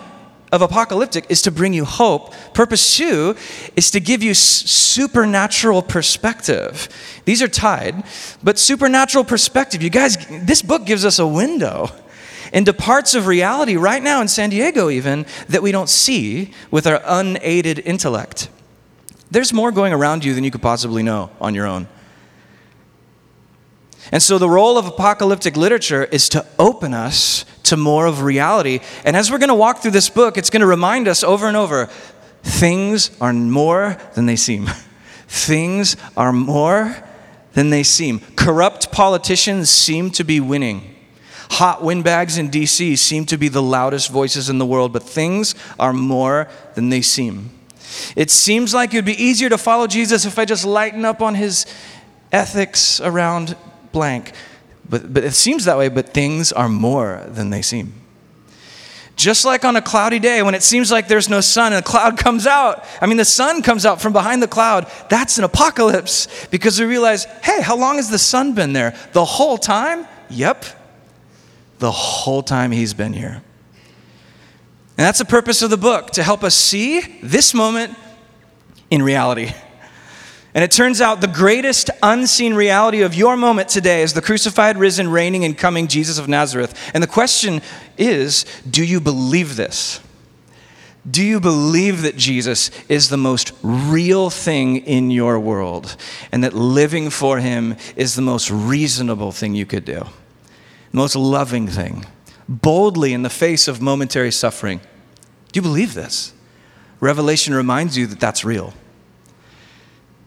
of 0.51 0.61
apocalyptic 0.61 1.25
is 1.29 1.43
to 1.43 1.51
bring 1.51 1.71
you 1.71 1.85
hope. 1.85 2.33
Purpose 2.53 2.97
two 2.97 3.37
is 3.77 3.89
to 3.91 4.01
give 4.01 4.21
you 4.21 4.33
supernatural 4.33 5.81
perspective. 5.81 6.89
These 7.23 7.41
are 7.41 7.47
tied, 7.47 8.03
but 8.43 8.59
supernatural 8.59 9.23
perspective. 9.23 9.81
You 9.81 9.89
guys, 9.89 10.17
this 10.27 10.61
book 10.61 10.85
gives 10.85 11.05
us 11.05 11.17
a 11.17 11.25
window 11.25 11.89
into 12.51 12.73
parts 12.73 13.15
of 13.15 13.27
reality 13.27 13.77
right 13.77 14.03
now 14.03 14.19
in 14.19 14.27
San 14.27 14.49
Diego, 14.49 14.89
even 14.89 15.25
that 15.47 15.61
we 15.61 15.71
don't 15.71 15.87
see 15.87 16.51
with 16.69 16.85
our 16.85 17.01
unaided 17.05 17.79
intellect. 17.79 18.49
There's 19.31 19.53
more 19.53 19.71
going 19.71 19.93
around 19.93 20.25
you 20.25 20.33
than 20.33 20.43
you 20.43 20.51
could 20.51 20.61
possibly 20.61 21.01
know 21.01 21.29
on 21.39 21.55
your 21.55 21.65
own. 21.65 21.87
And 24.11 24.23
so, 24.23 24.37
the 24.37 24.49
role 24.49 24.77
of 24.77 24.87
apocalyptic 24.87 25.55
literature 25.55 26.03
is 26.05 26.29
to 26.29 26.45
open 26.57 26.93
us 26.93 27.45
to 27.63 27.77
more 27.77 28.07
of 28.07 28.23
reality. 28.23 28.79
And 29.05 29.15
as 29.15 29.31
we're 29.31 29.37
going 29.37 29.49
to 29.49 29.55
walk 29.55 29.79
through 29.79 29.91
this 29.91 30.09
book, 30.09 30.37
it's 30.37 30.49
going 30.49 30.61
to 30.61 30.67
remind 30.67 31.07
us 31.07 31.23
over 31.23 31.47
and 31.47 31.55
over 31.55 31.85
things 32.41 33.11
are 33.21 33.33
more 33.33 33.97
than 34.15 34.25
they 34.25 34.35
seem. 34.35 34.67
things 35.27 35.95
are 36.17 36.33
more 36.33 36.95
than 37.53 37.69
they 37.69 37.83
seem. 37.83 38.19
Corrupt 38.35 38.91
politicians 38.91 39.69
seem 39.69 40.09
to 40.11 40.23
be 40.23 40.39
winning. 40.39 40.95
Hot 41.51 41.83
windbags 41.83 42.37
in 42.37 42.49
DC 42.49 42.97
seem 42.97 43.25
to 43.25 43.37
be 43.37 43.47
the 43.47 43.61
loudest 43.61 44.11
voices 44.11 44.49
in 44.49 44.59
the 44.59 44.65
world, 44.65 44.93
but 44.93 45.03
things 45.03 45.55
are 45.79 45.93
more 45.93 46.47
than 46.75 46.89
they 46.89 47.01
seem. 47.01 47.51
It 48.15 48.29
seems 48.29 48.73
like 48.73 48.93
it 48.93 48.97
would 48.97 49.05
be 49.05 49.23
easier 49.23 49.49
to 49.49 49.57
follow 49.57 49.87
Jesus 49.87 50.25
if 50.25 50.37
I 50.37 50.45
just 50.45 50.63
lighten 50.63 51.05
up 51.05 51.21
on 51.21 51.35
his 51.35 51.65
ethics 52.31 53.01
around 53.01 53.55
blank. 53.91 54.33
But, 54.89 55.13
but 55.13 55.23
it 55.23 55.33
seems 55.33 55.65
that 55.65 55.77
way, 55.77 55.89
but 55.89 56.09
things 56.09 56.51
are 56.51 56.69
more 56.69 57.23
than 57.27 57.49
they 57.49 57.61
seem. 57.61 57.93
Just 59.15 59.43
like 59.43 59.65
on 59.65 59.75
a 59.75 59.81
cloudy 59.81 60.17
day 60.17 60.41
when 60.41 60.55
it 60.55 60.63
seems 60.63 60.91
like 60.91 61.09
there's 61.09 61.27
no 61.27 61.41
sun 61.41 61.73
and 61.73 61.85
a 61.85 61.87
cloud 61.87 62.17
comes 62.25 62.47
out. 62.47 62.85
I 63.01 63.05
mean, 63.05 63.17
the 63.17 63.25
sun 63.25 63.61
comes 63.61 63.85
out 63.85 64.01
from 64.01 64.13
behind 64.13 64.41
the 64.41 64.47
cloud. 64.47 64.89
That's 65.09 65.37
an 65.37 65.43
apocalypse 65.43 66.47
because 66.47 66.79
we 66.79 66.85
realize, 66.85 67.25
hey, 67.43 67.61
how 67.61 67.75
long 67.75 67.97
has 67.97 68.09
the 68.09 68.17
sun 68.17 68.53
been 68.53 68.73
there? 68.73 68.95
The 69.11 69.25
whole 69.25 69.57
time? 69.57 70.07
Yep. 70.29 70.65
The 71.79 71.91
whole 71.91 72.41
time 72.41 72.71
he's 72.71 72.93
been 72.93 73.13
here. 73.13 73.43
And 74.97 75.05
that's 75.05 75.19
the 75.19 75.25
purpose 75.25 75.61
of 75.61 75.69
the 75.69 75.77
book 75.77 76.11
to 76.11 76.23
help 76.23 76.43
us 76.43 76.55
see 76.55 77.01
this 77.21 77.53
moment 77.53 77.95
in 78.89 79.01
reality. 79.03 79.51
And 80.53 80.63
it 80.63 80.71
turns 80.71 80.99
out 80.99 81.21
the 81.21 81.27
greatest 81.27 81.91
unseen 82.01 82.55
reality 82.55 83.01
of 83.01 83.13
your 83.13 83.37
moment 83.37 83.69
today 83.69 84.01
is 84.01 84.13
the 84.13 84.21
crucified, 84.21 84.77
risen, 84.77 85.09
reigning, 85.09 85.45
and 85.45 85.55
coming 85.57 85.87
Jesus 85.87 86.17
of 86.17 86.27
Nazareth. 86.27 86.91
And 86.93 87.03
the 87.03 87.07
question 87.07 87.61
is 87.97 88.45
do 88.69 88.83
you 88.83 88.99
believe 88.99 89.55
this? 89.55 89.99
Do 91.09 91.23
you 91.23 91.39
believe 91.39 92.01
that 92.01 92.17
Jesus 92.17 92.71
is 92.89 93.09
the 93.09 93.17
most 93.17 93.53
real 93.63 94.29
thing 94.29 94.77
in 94.77 95.11
your 95.11 95.39
world 95.39 95.95
and 96.31 96.43
that 96.43 96.53
living 96.53 97.09
for 97.09 97.39
him 97.39 97.77
is 97.95 98.15
the 98.15 98.21
most 98.21 98.51
reasonable 98.51 99.31
thing 99.31 99.55
you 99.55 99.65
could 99.65 99.85
do? 99.85 100.05
The 100.91 100.97
most 100.97 101.15
loving 101.15 101.67
thing, 101.67 102.05
boldly 102.47 103.13
in 103.13 103.21
the 103.21 103.29
face 103.29 103.67
of 103.67 103.81
momentary 103.81 104.31
suffering. 104.31 104.81
Do 105.51 105.57
you 105.57 105.61
believe 105.61 105.93
this? 105.93 106.33
Revelation 106.99 107.53
reminds 107.53 107.97
you 107.97 108.05
that 108.07 108.19
that's 108.19 108.43
real. 108.43 108.73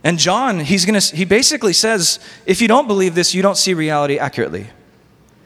And 0.05 0.19
John, 0.19 0.61
he's 0.61 0.85
gonna, 0.85 1.01
he 1.01 1.25
basically 1.25 1.73
says, 1.73 2.19
if 2.45 2.61
you 2.61 2.69
don't 2.69 2.89
believe 2.89 3.15
this, 3.15 3.35
you 3.35 3.43
don't 3.43 3.57
see 3.57 3.73
reality 3.73 4.19
accurately. 4.19 4.69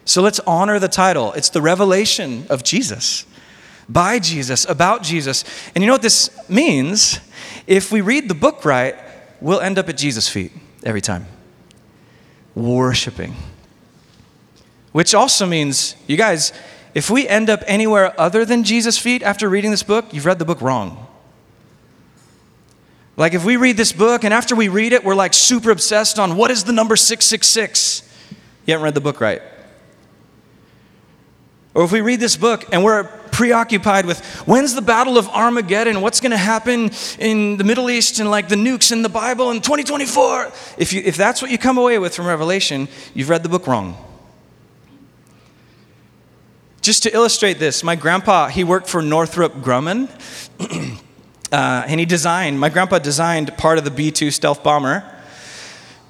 So 0.05 0.21
let's 0.21 0.39
honor 0.41 0.79
the 0.79 0.87
title. 0.87 1.33
It's 1.33 1.49
the 1.49 1.61
revelation 1.61 2.45
of 2.49 2.63
Jesus, 2.63 3.25
by 3.87 4.19
Jesus, 4.19 4.65
about 4.67 5.03
Jesus. 5.03 5.43
And 5.75 5.83
you 5.83 5.87
know 5.87 5.93
what 5.93 6.01
this 6.01 6.29
means? 6.49 7.19
If 7.67 7.91
we 7.91 8.01
read 8.01 8.29
the 8.29 8.35
book 8.35 8.65
right, 8.65 8.95
we'll 9.41 9.59
end 9.59 9.77
up 9.77 9.89
at 9.89 9.97
Jesus' 9.97 10.29
feet 10.29 10.51
every 10.83 11.01
time, 11.01 11.25
worshiping. 12.55 13.35
Which 14.91 15.13
also 15.13 15.45
means, 15.45 15.95
you 16.07 16.17
guys, 16.17 16.53
if 16.95 17.09
we 17.09 17.27
end 17.27 17.49
up 17.49 17.61
anywhere 17.67 18.19
other 18.19 18.45
than 18.45 18.63
Jesus' 18.63 18.97
feet 18.97 19.21
after 19.21 19.47
reading 19.49 19.71
this 19.71 19.83
book, 19.83 20.13
you've 20.13 20.25
read 20.25 20.39
the 20.39 20.45
book 20.45 20.61
wrong. 20.61 21.06
Like 23.17 23.33
if 23.33 23.43
we 23.43 23.57
read 23.57 23.77
this 23.77 23.91
book 23.91 24.23
and 24.23 24.33
after 24.33 24.55
we 24.55 24.69
read 24.69 24.93
it, 24.93 25.03
we're 25.03 25.15
like 25.15 25.33
super 25.33 25.71
obsessed 25.71 26.19
on 26.19 26.37
what 26.37 26.51
is 26.51 26.63
the 26.63 26.71
number 26.71 26.95
666, 26.95 28.03
you 28.65 28.73
haven't 28.73 28.83
read 28.83 28.93
the 28.93 29.01
book 29.01 29.19
right. 29.19 29.41
Or 31.73 31.83
if 31.83 31.91
we 31.91 32.01
read 32.01 32.19
this 32.19 32.37
book 32.37 32.65
and 32.71 32.83
we're 32.83 33.05
preoccupied 33.31 34.05
with 34.05 34.23
when's 34.47 34.75
the 34.75 34.81
battle 34.81 35.17
of 35.17 35.27
Armageddon, 35.29 36.01
what's 36.01 36.19
going 36.19 36.31
to 36.31 36.37
happen 36.37 36.91
in 37.17 37.57
the 37.57 37.63
Middle 37.63 37.89
East 37.89 38.19
and 38.19 38.29
like 38.29 38.49
the 38.49 38.55
nukes 38.55 38.91
in 38.91 39.01
the 39.01 39.09
Bible 39.09 39.49
in 39.49 39.61
2024, 39.61 40.51
if, 40.77 40.93
you, 40.93 41.01
if 41.03 41.17
that's 41.17 41.41
what 41.41 41.49
you 41.49 41.57
come 41.57 41.79
away 41.79 41.97
with 41.97 42.15
from 42.15 42.27
Revelation, 42.27 42.87
you've 43.15 43.29
read 43.29 43.41
the 43.41 43.49
book 43.49 43.65
wrong. 43.65 43.97
Just 46.81 47.03
to 47.03 47.13
illustrate 47.13 47.57
this, 47.57 47.83
my 47.83 47.95
grandpa, 47.95 48.47
he 48.47 48.63
worked 48.63 48.87
for 48.87 49.01
Northrop 49.01 49.53
Grumman. 49.55 50.07
Uh, 51.51 51.83
and 51.87 51.99
he 51.99 52.05
designed, 52.05 52.59
my 52.59 52.69
grandpa 52.69 52.99
designed 52.99 53.55
part 53.57 53.77
of 53.77 53.83
the 53.83 53.91
B 53.91 54.11
2 54.11 54.31
stealth 54.31 54.63
bomber, 54.63 55.03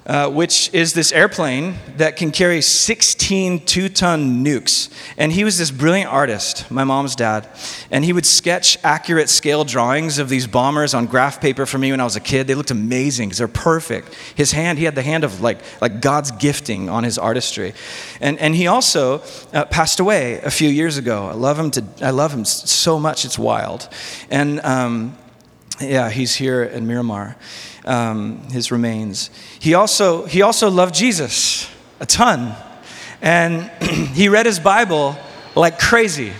uh, 0.08 0.26
which 0.26 0.72
is 0.72 0.94
this 0.94 1.12
airplane 1.12 1.74
that 1.98 2.16
can 2.16 2.30
carry 2.30 2.62
16 2.62 3.66
two 3.66 3.90
ton 3.90 4.42
nukes. 4.42 4.90
And 5.18 5.30
he 5.30 5.44
was 5.44 5.58
this 5.58 5.70
brilliant 5.70 6.10
artist, 6.10 6.70
my 6.70 6.82
mom's 6.82 7.14
dad. 7.14 7.46
And 7.90 8.06
he 8.06 8.14
would 8.14 8.24
sketch 8.24 8.78
accurate 8.82 9.28
scale 9.28 9.64
drawings 9.64 10.18
of 10.18 10.30
these 10.30 10.46
bombers 10.46 10.94
on 10.94 11.04
graph 11.04 11.42
paper 11.42 11.66
for 11.66 11.76
me 11.76 11.90
when 11.90 12.00
I 12.00 12.04
was 12.04 12.16
a 12.16 12.20
kid. 12.20 12.46
They 12.46 12.54
looked 12.54 12.70
amazing 12.70 13.28
because 13.28 13.36
they're 13.36 13.48
perfect. 13.48 14.14
His 14.34 14.52
hand, 14.52 14.78
he 14.78 14.86
had 14.86 14.94
the 14.94 15.02
hand 15.02 15.24
of 15.24 15.42
like, 15.42 15.58
like 15.82 16.00
God's 16.00 16.30
gifting 16.30 16.88
on 16.88 17.04
his 17.04 17.18
artistry. 17.18 17.74
And, 18.18 18.38
and 18.38 18.54
he 18.54 18.66
also 18.66 19.20
uh, 19.52 19.66
passed 19.66 20.00
away 20.00 20.40
a 20.40 20.50
few 20.50 20.70
years 20.70 20.96
ago. 20.96 21.26
I 21.26 21.34
love 21.34 21.58
him, 21.58 21.70
to, 21.72 21.84
I 22.00 22.10
love 22.10 22.32
him 22.32 22.46
so 22.46 22.98
much, 22.98 23.26
it's 23.26 23.38
wild. 23.38 23.90
And, 24.30 24.60
um, 24.60 25.18
yeah, 25.80 26.10
he's 26.10 26.34
here 26.34 26.64
in 26.64 26.86
Miramar, 26.86 27.36
um, 27.84 28.42
his 28.50 28.72
remains. 28.72 29.30
He 29.60 29.74
also, 29.74 30.26
he 30.26 30.42
also 30.42 30.70
loved 30.70 30.94
Jesus 30.94 31.70
a 32.00 32.06
ton. 32.06 32.54
And 33.20 33.70
he 34.14 34.28
read 34.28 34.46
his 34.46 34.58
Bible 34.58 35.16
like 35.54 35.78
crazy, 35.78 36.32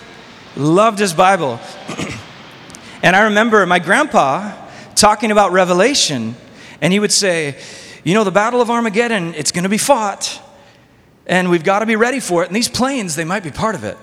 loved 0.56 0.98
his 0.98 1.12
Bible. 1.12 1.60
and 3.02 3.14
I 3.14 3.24
remember 3.24 3.64
my 3.66 3.78
grandpa 3.78 4.54
talking 4.94 5.30
about 5.30 5.52
Revelation, 5.52 6.34
and 6.80 6.92
he 6.92 6.98
would 6.98 7.12
say, 7.12 7.56
You 8.04 8.14
know, 8.14 8.24
the 8.24 8.30
Battle 8.30 8.60
of 8.60 8.70
Armageddon, 8.70 9.34
it's 9.34 9.52
going 9.52 9.64
to 9.64 9.68
be 9.68 9.78
fought, 9.78 10.40
and 11.26 11.50
we've 11.50 11.64
got 11.64 11.80
to 11.80 11.86
be 11.86 11.96
ready 11.96 12.20
for 12.20 12.42
it. 12.42 12.46
And 12.46 12.56
these 12.56 12.68
planes, 12.68 13.14
they 13.16 13.24
might 13.24 13.42
be 13.42 13.50
part 13.50 13.74
of 13.74 13.84
it. 13.84 13.96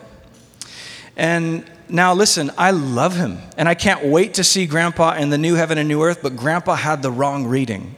And 1.17 1.65
now, 1.89 2.13
listen, 2.13 2.51
I 2.57 2.71
love 2.71 3.15
him, 3.15 3.39
and 3.57 3.69
I 3.69 3.75
can't 3.75 4.05
wait 4.05 4.35
to 4.35 4.43
see 4.43 4.65
Grandpa 4.65 5.15
in 5.15 5.29
the 5.29 5.37
new 5.37 5.55
heaven 5.55 5.77
and 5.77 5.87
new 5.87 6.03
earth, 6.03 6.19
but 6.21 6.35
Grandpa 6.35 6.75
had 6.75 7.01
the 7.01 7.11
wrong 7.11 7.45
reading. 7.45 7.95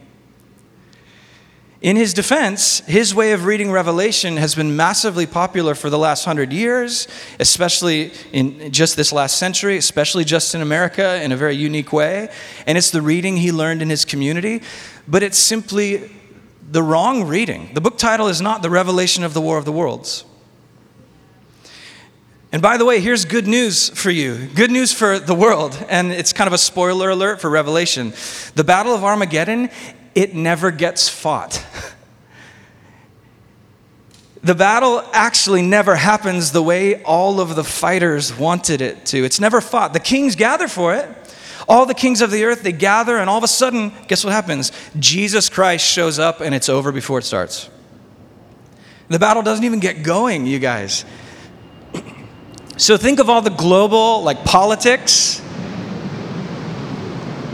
In 1.80 1.94
his 1.94 2.12
defense, 2.12 2.80
his 2.80 3.14
way 3.14 3.30
of 3.30 3.44
reading 3.44 3.70
Revelation 3.70 4.36
has 4.36 4.56
been 4.56 4.74
massively 4.74 5.26
popular 5.26 5.76
for 5.76 5.90
the 5.90 5.98
last 5.98 6.24
hundred 6.24 6.52
years, 6.52 7.06
especially 7.38 8.12
in 8.32 8.72
just 8.72 8.96
this 8.96 9.12
last 9.12 9.38
century, 9.38 9.76
especially 9.76 10.24
just 10.24 10.56
in 10.56 10.60
America 10.60 11.22
in 11.22 11.30
a 11.30 11.36
very 11.36 11.54
unique 11.54 11.92
way. 11.92 12.30
And 12.66 12.76
it's 12.76 12.90
the 12.90 13.00
reading 13.00 13.36
he 13.36 13.52
learned 13.52 13.80
in 13.80 13.90
his 13.90 14.04
community, 14.04 14.60
but 15.06 15.22
it's 15.22 15.38
simply 15.38 16.10
the 16.68 16.82
wrong 16.82 17.24
reading. 17.28 17.70
The 17.74 17.80
book 17.80 17.96
title 17.96 18.26
is 18.26 18.40
not 18.40 18.62
The 18.62 18.70
Revelation 18.70 19.22
of 19.22 19.32
the 19.32 19.40
War 19.40 19.56
of 19.56 19.64
the 19.64 19.72
Worlds. 19.72 20.24
And 22.50 22.62
by 22.62 22.78
the 22.78 22.84
way, 22.84 23.00
here's 23.00 23.24
good 23.26 23.46
news 23.46 23.90
for 23.90 24.10
you 24.10 24.46
good 24.54 24.70
news 24.70 24.92
for 24.92 25.18
the 25.18 25.34
world. 25.34 25.84
And 25.88 26.12
it's 26.12 26.32
kind 26.32 26.46
of 26.46 26.54
a 26.54 26.58
spoiler 26.58 27.10
alert 27.10 27.40
for 27.40 27.50
Revelation. 27.50 28.12
The 28.54 28.64
Battle 28.64 28.94
of 28.94 29.04
Armageddon, 29.04 29.70
it 30.14 30.34
never 30.34 30.70
gets 30.70 31.08
fought. 31.08 31.64
The 34.42 34.54
battle 34.54 35.02
actually 35.12 35.62
never 35.62 35.96
happens 35.96 36.52
the 36.52 36.62
way 36.62 37.02
all 37.02 37.40
of 37.40 37.56
the 37.56 37.64
fighters 37.64 38.36
wanted 38.36 38.80
it 38.80 39.04
to. 39.06 39.24
It's 39.24 39.40
never 39.40 39.60
fought. 39.60 39.92
The 39.92 40.00
kings 40.00 40.36
gather 40.36 40.68
for 40.68 40.94
it. 40.94 41.08
All 41.68 41.84
the 41.84 41.94
kings 41.94 42.22
of 42.22 42.30
the 42.30 42.44
earth, 42.44 42.62
they 42.62 42.72
gather, 42.72 43.18
and 43.18 43.28
all 43.28 43.36
of 43.36 43.44
a 43.44 43.48
sudden, 43.48 43.92
guess 44.06 44.24
what 44.24 44.32
happens? 44.32 44.72
Jesus 44.98 45.48
Christ 45.48 45.84
shows 45.84 46.18
up, 46.18 46.40
and 46.40 46.54
it's 46.54 46.68
over 46.68 46.92
before 46.92 47.18
it 47.18 47.24
starts. 47.24 47.68
The 49.08 49.18
battle 49.18 49.42
doesn't 49.42 49.64
even 49.64 49.80
get 49.80 50.02
going, 50.02 50.46
you 50.46 50.58
guys. 50.60 51.04
So 52.78 52.96
think 52.96 53.18
of 53.18 53.28
all 53.28 53.42
the 53.42 53.50
global, 53.50 54.22
like 54.22 54.44
politics. 54.44 55.42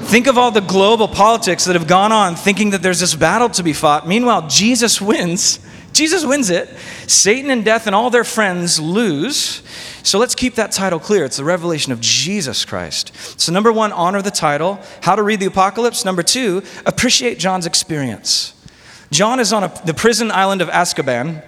Think 0.02 0.26
of 0.26 0.36
all 0.36 0.50
the 0.50 0.60
global 0.60 1.08
politics 1.08 1.64
that 1.64 1.74
have 1.74 1.88
gone 1.88 2.12
on 2.12 2.36
thinking 2.36 2.70
that 2.70 2.82
there's 2.82 3.00
this 3.00 3.14
battle 3.14 3.48
to 3.48 3.62
be 3.62 3.72
fought. 3.72 4.06
Meanwhile, 4.06 4.48
Jesus 4.48 5.00
wins. 5.00 5.58
Jesus 5.94 6.26
wins 6.26 6.50
it. 6.50 6.68
Satan 7.06 7.50
and 7.50 7.64
death 7.64 7.86
and 7.86 7.96
all 7.96 8.10
their 8.10 8.22
friends 8.22 8.78
lose. 8.78 9.62
So 10.02 10.18
let's 10.18 10.34
keep 10.34 10.56
that 10.56 10.72
title 10.72 10.98
clear. 10.98 11.24
It's 11.24 11.38
the 11.38 11.44
revelation 11.44 11.90
of 11.90 12.00
Jesus 12.00 12.66
Christ. 12.66 13.12
So, 13.40 13.50
number 13.50 13.72
one, 13.72 13.92
honor 13.92 14.20
the 14.20 14.30
title. 14.30 14.78
How 15.02 15.16
to 15.16 15.22
read 15.22 15.40
the 15.40 15.46
apocalypse. 15.46 16.04
Number 16.04 16.22
two, 16.22 16.62
appreciate 16.84 17.38
John's 17.38 17.64
experience. 17.64 18.52
John 19.10 19.40
is 19.40 19.54
on 19.54 19.64
a, 19.64 19.72
the 19.86 19.94
prison 19.94 20.30
island 20.30 20.60
of 20.60 20.68
Azkaban. 20.68 21.42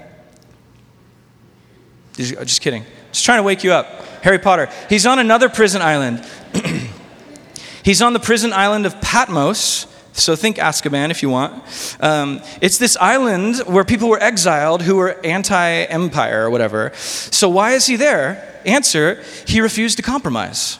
Just 2.16 2.62
kidding. 2.62 2.86
Just 3.16 3.24
trying 3.24 3.38
to 3.38 3.44
wake 3.44 3.64
you 3.64 3.72
up. 3.72 4.04
Harry 4.22 4.38
Potter. 4.38 4.68
He's 4.90 5.06
on 5.06 5.18
another 5.18 5.48
prison 5.48 5.80
island. 5.80 6.22
He's 7.82 8.02
on 8.02 8.12
the 8.12 8.20
prison 8.20 8.52
island 8.52 8.84
of 8.84 9.00
Patmos. 9.00 9.86
So 10.12 10.36
think 10.36 10.58
Azkaban 10.58 11.10
if 11.10 11.22
you 11.22 11.30
want. 11.30 11.64
Um, 11.98 12.42
it's 12.60 12.76
this 12.76 12.94
island 12.98 13.56
where 13.60 13.84
people 13.84 14.10
were 14.10 14.22
exiled 14.22 14.82
who 14.82 14.96
were 14.96 15.18
anti 15.24 15.84
empire 15.84 16.44
or 16.44 16.50
whatever. 16.50 16.92
So 16.94 17.48
why 17.48 17.72
is 17.72 17.86
he 17.86 17.96
there? 17.96 18.60
Answer 18.66 19.24
he 19.46 19.62
refused 19.62 19.96
to 19.96 20.02
compromise. 20.02 20.78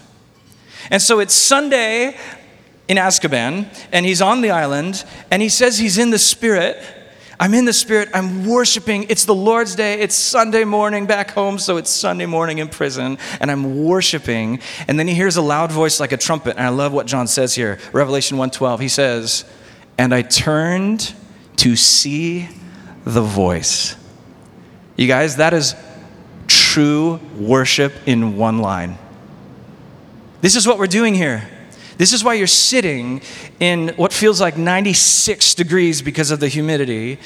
And 0.91 1.01
so 1.01 1.21
it's 1.21 1.33
Sunday 1.33 2.19
in 2.87 2.99
Azkaban, 2.99 3.67
and 3.93 4.05
he's 4.05 4.21
on 4.21 4.43
the 4.43 4.51
island, 4.51 5.07
and 5.31 5.41
he 5.41 5.49
says 5.49 5.79
he's 5.79 5.97
in 5.97 6.11
the 6.11 6.19
spirit 6.19 6.77
I'm 7.39 7.53
in 7.53 7.67
the 7.67 7.73
Spirit. 7.73 8.09
I'm 8.15 8.47
worshiping. 8.47 9.07
It's 9.09 9.27
the 9.27 9.35
Lord's 9.35 9.75
Day. 9.75 10.01
It's 10.01 10.15
Sunday 10.15 10.65
morning 10.65 11.07
back 11.07 11.33
home, 11.33 11.59
so 11.59 11.77
it's 11.77 11.91
Sunday 11.91 12.25
morning 12.25 12.59
in 12.59 12.69
prison, 12.69 13.19
and 13.41 13.51
I'm 13.51 13.85
worshiping. 13.85 14.61
And 14.89 14.99
then 14.99 15.07
he 15.07 15.15
hears 15.15 15.37
a 15.37 15.43
loud 15.43 15.71
voice 15.71 16.01
like 16.01 16.13
a 16.13 16.17
trumpet, 16.17 16.57
and 16.57 16.67
I 16.67 16.71
love 16.71 16.93
what 16.93 17.07
John 17.07 17.27
says 17.27 17.55
here. 17.55 17.79
Revelation 17.93 18.39
1:12. 18.39 18.81
He 18.81 18.89
says, 18.89 19.45
"And 19.99 20.15
I 20.15 20.23
turned 20.23 21.13
to 21.57 21.77
see 21.77 22.49
the 23.05 23.23
voice." 23.23 23.97
You 24.97 25.07
guys, 25.07 25.37
that 25.37 25.53
is 25.53 25.75
true 26.49 27.21
worship 27.39 27.93
in 28.07 28.37
one 28.37 28.59
line. 28.59 28.97
This 30.41 30.57
is 30.57 30.67
what 30.67 30.79
we're 30.79 30.87
doing 30.87 31.15
here. 31.15 31.43
This 31.99 32.13
is 32.13 32.23
why 32.23 32.35
you're 32.35 32.47
sitting 32.47 33.23
in 33.61 33.89
what 33.97 34.13
feels 34.13 34.41
like 34.41 34.57
96 34.57 35.55
degrees 35.55 36.03
because 36.03 36.31
of 36.31 36.41
the 36.41 36.49
humidity. 36.49 37.19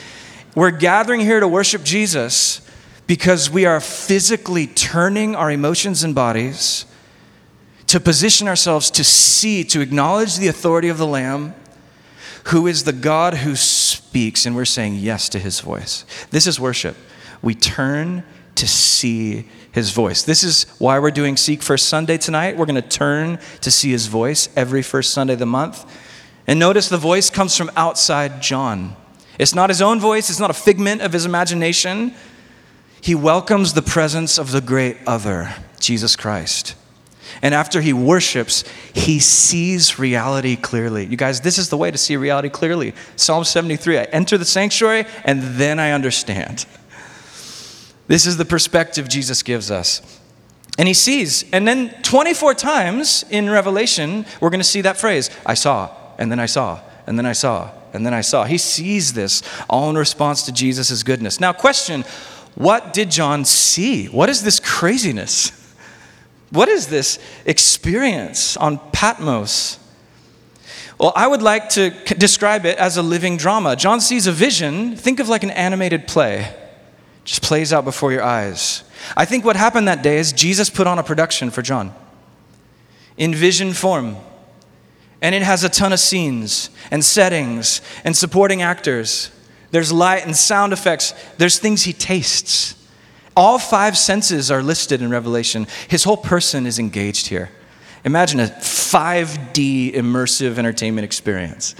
We're 0.55 0.71
gathering 0.71 1.21
here 1.21 1.41
to 1.41 1.49
worship 1.49 1.83
Jesus 1.83 2.61
because 3.07 3.51
we 3.51 3.67
are 3.67 3.81
physically 3.81 4.67
turning 4.69 5.35
our 5.35 5.51
emotions 5.51 6.05
and 6.05 6.15
bodies 6.15 6.87
to 7.89 7.99
position 7.99 8.47
ourselves 8.47 8.89
to 8.93 9.03
see, 9.03 9.65
to 9.65 9.81
acknowledge 9.81 10.37
the 10.37 10.47
authority 10.47 10.89
of 10.89 10.99
the 10.99 11.07
Lamb, 11.07 11.55
who 12.45 12.69
is 12.69 12.85
the 12.85 12.93
God 12.93 13.35
who 13.35 13.57
speaks, 13.57 14.47
and 14.47 14.55
we're 14.55 14.65
saying 14.65 14.95
yes 14.95 15.29
to 15.31 15.41
his 15.41 15.59
voice. 15.59 16.05
This 16.31 16.47
is 16.47 16.61
worship. 16.61 16.97
We 17.43 17.57
turn 17.57 18.23
to 18.57 18.69
see 18.69 19.47
his 19.73 19.91
voice. 19.91 20.23
This 20.23 20.43
is 20.43 20.65
why 20.79 20.99
we're 20.99 21.11
doing 21.11 21.37
Seek 21.37 21.63
First 21.63 21.89
Sunday 21.89 22.19
tonight. 22.19 22.57
We're 22.57 22.67
going 22.67 22.83
to 22.83 22.89
turn 22.89 23.39
to 23.61 23.71
see 23.71 23.91
his 23.91 24.07
voice 24.07 24.49
every 24.57 24.83
first 24.83 25.13
Sunday 25.13 25.35
of 25.35 25.39
the 25.39 25.47
month. 25.47 25.85
And 26.47 26.59
notice 26.59 26.89
the 26.89 26.97
voice 26.97 27.31
comes 27.31 27.57
from 27.57 27.71
outside 27.77 28.43
John. 28.43 28.97
It's 29.39 29.55
not 29.55 29.71
his 29.71 29.81
own 29.81 30.01
voice, 30.01 30.29
it's 30.29 30.41
not 30.41 30.51
a 30.51 30.55
figment 30.55 31.01
of 31.01 31.13
his 31.13 31.25
imagination. 31.25 32.15
He 33.01 33.15
welcomes 33.15 33.73
the 33.73 33.83
presence 33.83 34.39
of 34.39 34.53
the 34.53 34.61
great 34.61 34.99
other, 35.07 35.55
Jesus 35.79 36.17
Christ. 36.17 36.75
And 37.43 37.55
after 37.55 37.81
he 37.81 37.93
worships, 37.93 38.65
he 38.93 39.19
sees 39.19 39.99
reality 39.99 40.57
clearly. 40.57 41.07
You 41.07 41.17
guys, 41.17 41.41
this 41.41 41.57
is 41.57 41.71
the 41.71 41.77
way 41.77 41.91
to 41.91 41.97
see 41.97 42.17
reality 42.17 42.51
clearly. 42.51 42.93
Psalm 43.17 43.45
73 43.45 43.99
I 43.99 44.03
enter 44.05 44.37
the 44.37 44.45
sanctuary 44.45 45.07
and 45.25 45.43
then 45.43 45.79
I 45.79 45.93
understand. 45.93 46.67
This 48.11 48.27
is 48.27 48.39
the 48.39 48.45
perspective 48.45 49.09
Jesus 49.09 49.45
gives 49.45 49.71
us. 49.71 50.03
And 50.77 50.89
he 50.89 50.95
sees. 50.95 51.49
And 51.53 51.69
then 51.69 51.95
24 52.03 52.55
times 52.55 53.25
in 53.31 53.49
Revelation, 53.49 54.27
we're 54.41 54.51
going 54.51 54.59
to 54.59 54.65
see 54.65 54.81
that 54.81 54.97
phrase 54.97 55.31
I 55.47 55.55
saw, 55.55 55.95
and 56.19 56.29
then 56.29 56.41
I 56.41 56.47
saw, 56.47 56.81
and 57.07 57.17
then 57.17 57.25
I 57.25 57.31
saw, 57.31 57.71
and 57.93 58.05
then 58.05 58.13
I 58.13 58.23
saw. 58.23 58.43
He 58.43 58.59
sees 58.59 59.13
this 59.13 59.45
all 59.71 59.91
in 59.91 59.97
response 59.97 60.43
to 60.47 60.53
Jesus' 60.53 61.05
goodness. 61.05 61.39
Now, 61.39 61.53
question 61.53 62.03
what 62.57 62.93
did 62.93 63.13
John 63.13 63.45
see? 63.45 64.07
What 64.07 64.29
is 64.29 64.43
this 64.43 64.59
craziness? 64.59 65.53
What 66.51 66.69
is 66.69 66.89
this 66.89 67.21
experience 67.47 68.57
on 68.57 68.81
Patmos? 68.91 69.79
Well, 70.99 71.13
I 71.15 71.29
would 71.29 71.43
like 71.43 71.69
to 71.71 71.91
describe 72.19 72.67
it 72.67 72.77
as 72.77 72.97
a 72.97 73.03
living 73.03 73.37
drama. 73.37 73.77
John 73.77 74.01
sees 74.01 74.27
a 74.27 74.33
vision, 74.33 74.97
think 74.97 75.21
of 75.21 75.29
like 75.29 75.45
an 75.45 75.53
animated 75.53 76.09
play 76.09 76.57
just 77.31 77.43
plays 77.43 77.73
out 77.73 77.85
before 77.85 78.11
your 78.11 78.25
eyes. 78.25 78.83
I 79.17 79.25
think 79.25 79.45
what 79.45 79.55
happened 79.55 79.87
that 79.87 80.03
day 80.03 80.19
is 80.19 80.33
Jesus 80.33 80.69
put 80.69 80.89
on 80.89 80.99
a 80.99 81.05
production 81.05 81.51
for 81.51 81.63
John 81.63 81.95
in 83.17 83.33
vision 83.33 83.73
form. 83.73 84.17
And 85.23 85.33
it 85.33 85.43
has 85.43 85.63
a 85.63 85.69
ton 85.69 85.93
of 85.93 86.01
scenes 86.01 86.71
and 86.91 87.05
settings 87.05 87.83
and 88.03 88.17
supporting 88.17 88.63
actors. 88.63 89.31
There's 89.71 89.93
light 89.93 90.27
and 90.27 90.37
sound 90.37 90.73
effects. 90.73 91.15
There's 91.39 91.61
things 91.61 91.85
he 91.85 91.93
tastes. 91.93 92.75
All 93.37 93.61
five 93.61 93.97
senses 93.97 94.51
are 94.51 94.61
listed 94.61 95.01
in 95.01 95.09
Revelation. 95.09 95.69
His 95.87 96.03
whole 96.03 96.17
person 96.17 96.67
is 96.67 96.81
engaged 96.81 97.29
here. 97.29 97.51
Imagine 98.05 98.41
a 98.41 98.47
5D 98.47 99.95
immersive 99.95 100.59
entertainment 100.59 101.05
experience. 101.05 101.77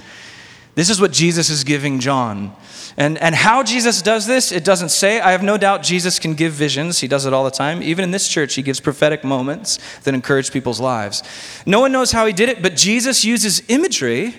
This 0.75 0.89
is 0.89 1.01
what 1.01 1.11
Jesus 1.11 1.49
is 1.49 1.65
giving 1.65 1.99
John. 1.99 2.55
And, 2.97 3.17
and 3.19 3.33
how 3.33 3.63
Jesus 3.63 4.01
does 4.01 4.27
this, 4.27 4.51
it 4.51 4.63
doesn't 4.63 4.89
say. 4.89 5.19
I 5.19 5.31
have 5.31 5.43
no 5.43 5.57
doubt 5.57 5.83
Jesus 5.83 6.19
can 6.19 6.33
give 6.33 6.53
visions. 6.53 6.99
He 6.99 7.07
does 7.07 7.25
it 7.25 7.33
all 7.33 7.43
the 7.43 7.51
time. 7.51 7.81
Even 7.81 8.03
in 8.03 8.11
this 8.11 8.27
church, 8.27 8.55
he 8.55 8.61
gives 8.61 8.79
prophetic 8.79 9.23
moments 9.23 9.79
that 10.03 10.13
encourage 10.13 10.51
people's 10.51 10.79
lives. 10.79 11.23
No 11.65 11.79
one 11.79 11.91
knows 11.91 12.11
how 12.11 12.25
he 12.25 12.33
did 12.33 12.49
it, 12.49 12.61
but 12.61 12.75
Jesus 12.75 13.23
uses 13.23 13.63
imagery 13.69 14.35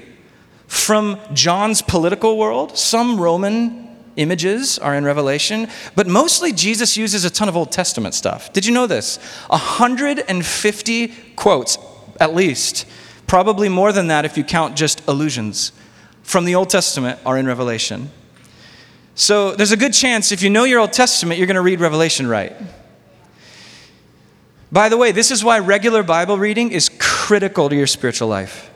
from 0.66 1.18
John's 1.32 1.82
political 1.82 2.36
world. 2.36 2.76
Some 2.76 3.20
Roman 3.20 3.82
images 4.16 4.78
are 4.78 4.94
in 4.94 5.04
Revelation, 5.04 5.68
but 5.94 6.06
mostly 6.06 6.52
Jesus 6.52 6.96
uses 6.96 7.24
a 7.24 7.30
ton 7.30 7.48
of 7.48 7.56
Old 7.56 7.72
Testament 7.72 8.14
stuff. 8.14 8.52
Did 8.52 8.66
you 8.66 8.72
know 8.72 8.86
this? 8.86 9.16
150 9.48 11.08
quotes, 11.36 11.78
at 12.20 12.34
least. 12.34 12.86
Probably 13.26 13.68
more 13.68 13.92
than 13.92 14.08
that 14.08 14.24
if 14.24 14.36
you 14.36 14.44
count 14.44 14.76
just 14.76 15.06
allusions 15.08 15.72
from 16.22 16.44
the 16.44 16.54
Old 16.54 16.70
Testament 16.70 17.18
are 17.24 17.38
in 17.38 17.46
Revelation. 17.46 18.10
So 19.14 19.54
there's 19.54 19.72
a 19.72 19.76
good 19.76 19.92
chance 19.92 20.32
if 20.32 20.42
you 20.42 20.50
know 20.50 20.64
your 20.64 20.80
Old 20.80 20.92
Testament, 20.92 21.38
you're 21.38 21.46
going 21.46 21.56
to 21.56 21.62
read 21.62 21.80
Revelation 21.80 22.26
right. 22.26 22.56
By 24.70 24.88
the 24.88 24.96
way, 24.96 25.12
this 25.12 25.30
is 25.30 25.44
why 25.44 25.58
regular 25.58 26.02
Bible 26.02 26.38
reading 26.38 26.72
is 26.72 26.90
critical 26.98 27.68
to 27.68 27.76
your 27.76 27.86
spiritual 27.86 28.28
life. 28.28 28.70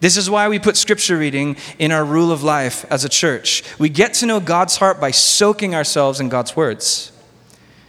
This 0.00 0.16
is 0.16 0.28
why 0.28 0.48
we 0.48 0.58
put 0.58 0.76
scripture 0.76 1.16
reading 1.16 1.56
in 1.78 1.92
our 1.92 2.04
rule 2.04 2.32
of 2.32 2.42
life 2.42 2.84
as 2.90 3.04
a 3.04 3.08
church. 3.08 3.62
We 3.78 3.88
get 3.88 4.14
to 4.14 4.26
know 4.26 4.40
God's 4.40 4.78
heart 4.78 5.00
by 5.00 5.12
soaking 5.12 5.76
ourselves 5.76 6.18
in 6.18 6.28
God's 6.28 6.56
words. 6.56 7.12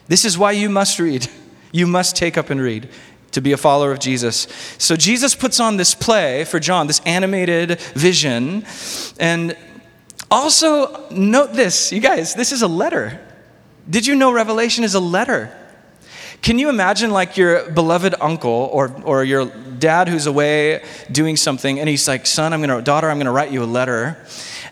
This 0.07 0.23
is 0.23 0.37
why 0.37 0.51
you 0.51 0.69
must 0.69 0.99
read. 0.99 1.27
You 1.75 1.87
must 1.87 2.15
take 2.15 2.37
up 2.37 2.51
and 2.51 2.61
read 2.61 2.87
to 3.31 3.41
be 3.41 3.51
a 3.51 3.57
follower 3.57 3.91
of 3.91 3.97
Jesus. 3.97 4.47
So 4.77 4.95
Jesus 4.95 5.33
puts 5.33 5.59
on 5.59 5.77
this 5.77 5.95
play 5.95 6.43
for 6.43 6.59
John, 6.59 6.85
this 6.85 6.99
animated 6.99 7.81
vision. 7.95 8.63
And 9.19 9.57
also, 10.33 11.09
note 11.11 11.53
this, 11.53 11.91
you 11.91 11.99
guys, 11.99 12.33
this 12.33 12.51
is 12.51 12.63
a 12.63 12.67
letter. 12.67 13.19
Did 13.89 14.07
you 14.07 14.15
know 14.15 14.31
Revelation 14.31 14.83
is 14.83 14.95
a 14.95 14.99
letter? 14.99 15.55
Can 16.41 16.59
you 16.59 16.69
imagine 16.69 17.11
like 17.11 17.37
your 17.37 17.69
beloved 17.71 18.15
uncle 18.19 18.69
or, 18.73 18.93
or 19.05 19.23
your 19.23 19.45
dad 19.45 20.09
who's 20.09 20.25
away 20.25 20.83
doing 21.11 21.37
something 21.37 21.79
and 21.79 21.87
he's 21.87 22.07
like, 22.07 22.25
son, 22.25 22.51
I'm 22.51 22.61
gonna, 22.61 22.81
daughter, 22.81 23.09
I'm 23.09 23.17
gonna 23.17 23.31
write 23.31 23.51
you 23.51 23.63
a 23.63 23.65
letter. 23.65 24.17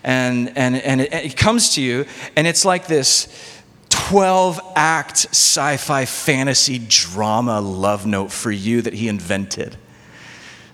And, 0.04 0.56
and, 0.58 0.76
and 0.76 1.00
it, 1.00 1.12
it 1.12 1.36
comes 1.36 1.74
to 1.76 1.82
you 1.82 2.06
and 2.36 2.46
it's 2.46 2.64
like 2.64 2.88
this 2.88 3.28
12 3.88 4.60
act 4.74 5.26
sci 5.30 5.76
fi 5.76 6.04
fantasy 6.04 6.84
drama 6.88 7.60
love 7.60 8.04
note 8.04 8.32
for 8.32 8.50
you 8.50 8.82
that 8.82 8.94
he 8.94 9.08
invented. 9.08 9.76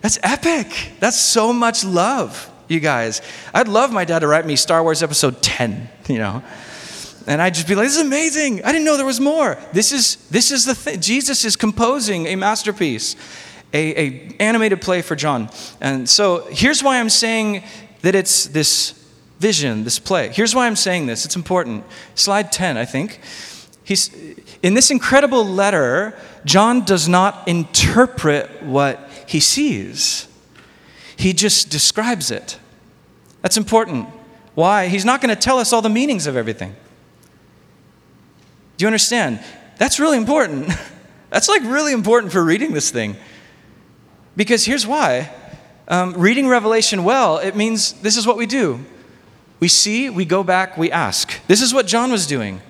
That's 0.01 0.19
epic. 0.23 0.93
That's 0.99 1.21
so 1.21 1.53
much 1.53 1.85
love, 1.85 2.51
you 2.69 2.81
guys. 2.81 3.23
I'd 3.53 3.69
love 3.69 3.93
my 3.93 4.05
dad 4.05 4.21
to 4.21 4.29
write 4.29 4.47
me 4.47 4.57
Star 4.57 4.83
Wars 4.83 5.03
Episode 5.03 5.43
10, 5.43 5.89
you 6.09 6.19
know. 6.19 6.43
And 7.27 7.43
I'd 7.43 7.55
just 7.55 7.69
be 7.69 7.75
like, 7.75 7.87
this 7.87 7.97
is 7.97 8.03
amazing. 8.03 8.65
I 8.65 8.73
didn't 8.73 8.85
know 8.85 8.97
there 8.97 9.05
was 9.05 9.21
more. 9.21 9.59
This 9.73 9.93
is, 9.93 10.17
this 10.29 10.51
is 10.51 10.65
the 10.65 10.75
thing. 10.75 11.01
Jesus 11.01 11.45
is 11.45 11.57
composing 11.57 12.27
a 12.27 12.37
masterpiece, 12.37 13.17
a, 13.75 14.01
a 14.01 14.37
animated 14.41 14.81
play 14.81 15.03
for 15.03 15.15
John. 15.15 15.51
And 15.81 16.09
so 16.09 16.47
here's 16.51 16.83
why 16.83 16.99
I'm 16.99 17.11
saying 17.11 17.65
that 18.01 18.15
it's 18.15 18.47
this 18.47 18.93
vision, 19.41 19.85
this 19.85 19.99
play. 19.99 20.29
Here's 20.29 20.55
why 20.55 20.67
I'm 20.67 20.77
saying 20.77 21.07
this. 21.07 21.25
It's 21.25 21.37
important. 21.37 21.85
Slide 22.15 22.51
10, 22.51 22.77
I 22.79 22.85
think. 22.85 23.21
He's, 23.85 24.11
in 24.63 24.75
this 24.75 24.91
incredible 24.91 25.45
letter, 25.45 26.19
John 26.45 26.85
does 26.85 27.09
not 27.09 27.49
interpret 27.49 28.63
what 28.63 29.11
he 29.27 29.41
sees, 29.41 30.28
he 31.19 31.33
just 31.33 31.69
describes 31.69 32.31
it. 32.31 32.59
That's 33.43 33.57
important. 33.57 34.09
Why? 34.55 34.87
He's 34.87 35.05
not 35.05 35.21
going 35.21 35.35
to 35.35 35.41
tell 35.41 35.59
us 35.59 35.73
all 35.73 35.83
the 35.83 35.89
meanings 35.89 36.29
of 36.29 36.37
everything. 36.37 36.77
Do 38.77 38.85
you 38.85 38.87
understand? 38.87 39.41
That's 39.79 39.99
really 39.99 40.17
important. 40.17 40.71
That's 41.31 41.49
like 41.49 41.63
really 41.63 41.93
important 41.93 42.33
for 42.33 42.43
reading 42.43 42.73
this 42.73 42.91
thing. 42.91 43.17
Because 44.37 44.65
here's 44.65 44.87
why. 44.87 45.33
Um, 45.89 46.15
reading 46.15 46.47
Revelation 46.47 47.03
well, 47.03 47.39
it 47.39 47.57
means 47.57 47.95
this 47.95 48.17
is 48.17 48.25
what 48.25 48.37
we 48.37 48.47
do. 48.47 48.85
We 49.59 49.67
see, 49.67 50.09
we 50.11 50.25
go 50.25 50.45
back, 50.45 50.79
we 50.79 50.93
ask. 50.93 51.45
This 51.49 51.61
is 51.61 51.75
what 51.75 51.89
John 51.89 52.13
was 52.13 52.29
doing. 52.29 52.61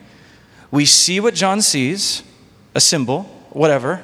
We 0.71 0.87
see 0.87 1.21
what 1.21 1.35
John 1.35 1.61
sees, 1.61 2.23
a 2.75 2.81
symbol, 2.81 3.25
whatever. 3.51 4.03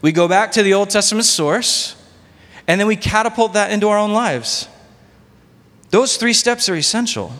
We 0.00 0.10
go 0.10 0.26
back 0.26 0.50
to 0.52 0.64
the 0.64 0.74
Old 0.74 0.90
Testament 0.90 1.26
source, 1.26 1.94
and 2.66 2.80
then 2.80 2.86
we 2.86 2.96
catapult 2.96 3.54
that 3.54 3.70
into 3.70 3.88
our 3.88 3.98
own 3.98 4.12
lives. 4.12 4.68
Those 5.90 6.16
three 6.16 6.32
steps 6.32 6.68
are 6.68 6.74
essential. 6.74 7.32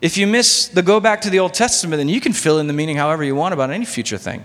If 0.00 0.16
you 0.16 0.26
miss 0.26 0.68
the 0.68 0.82
go 0.82 1.00
back 1.00 1.22
to 1.22 1.30
the 1.30 1.38
Old 1.38 1.54
Testament, 1.54 1.98
then 1.98 2.08
you 2.08 2.20
can 2.20 2.32
fill 2.32 2.58
in 2.58 2.66
the 2.66 2.72
meaning 2.72 2.96
however 2.96 3.24
you 3.24 3.34
want 3.34 3.54
about 3.54 3.70
any 3.70 3.84
future 3.84 4.18
thing. 4.18 4.44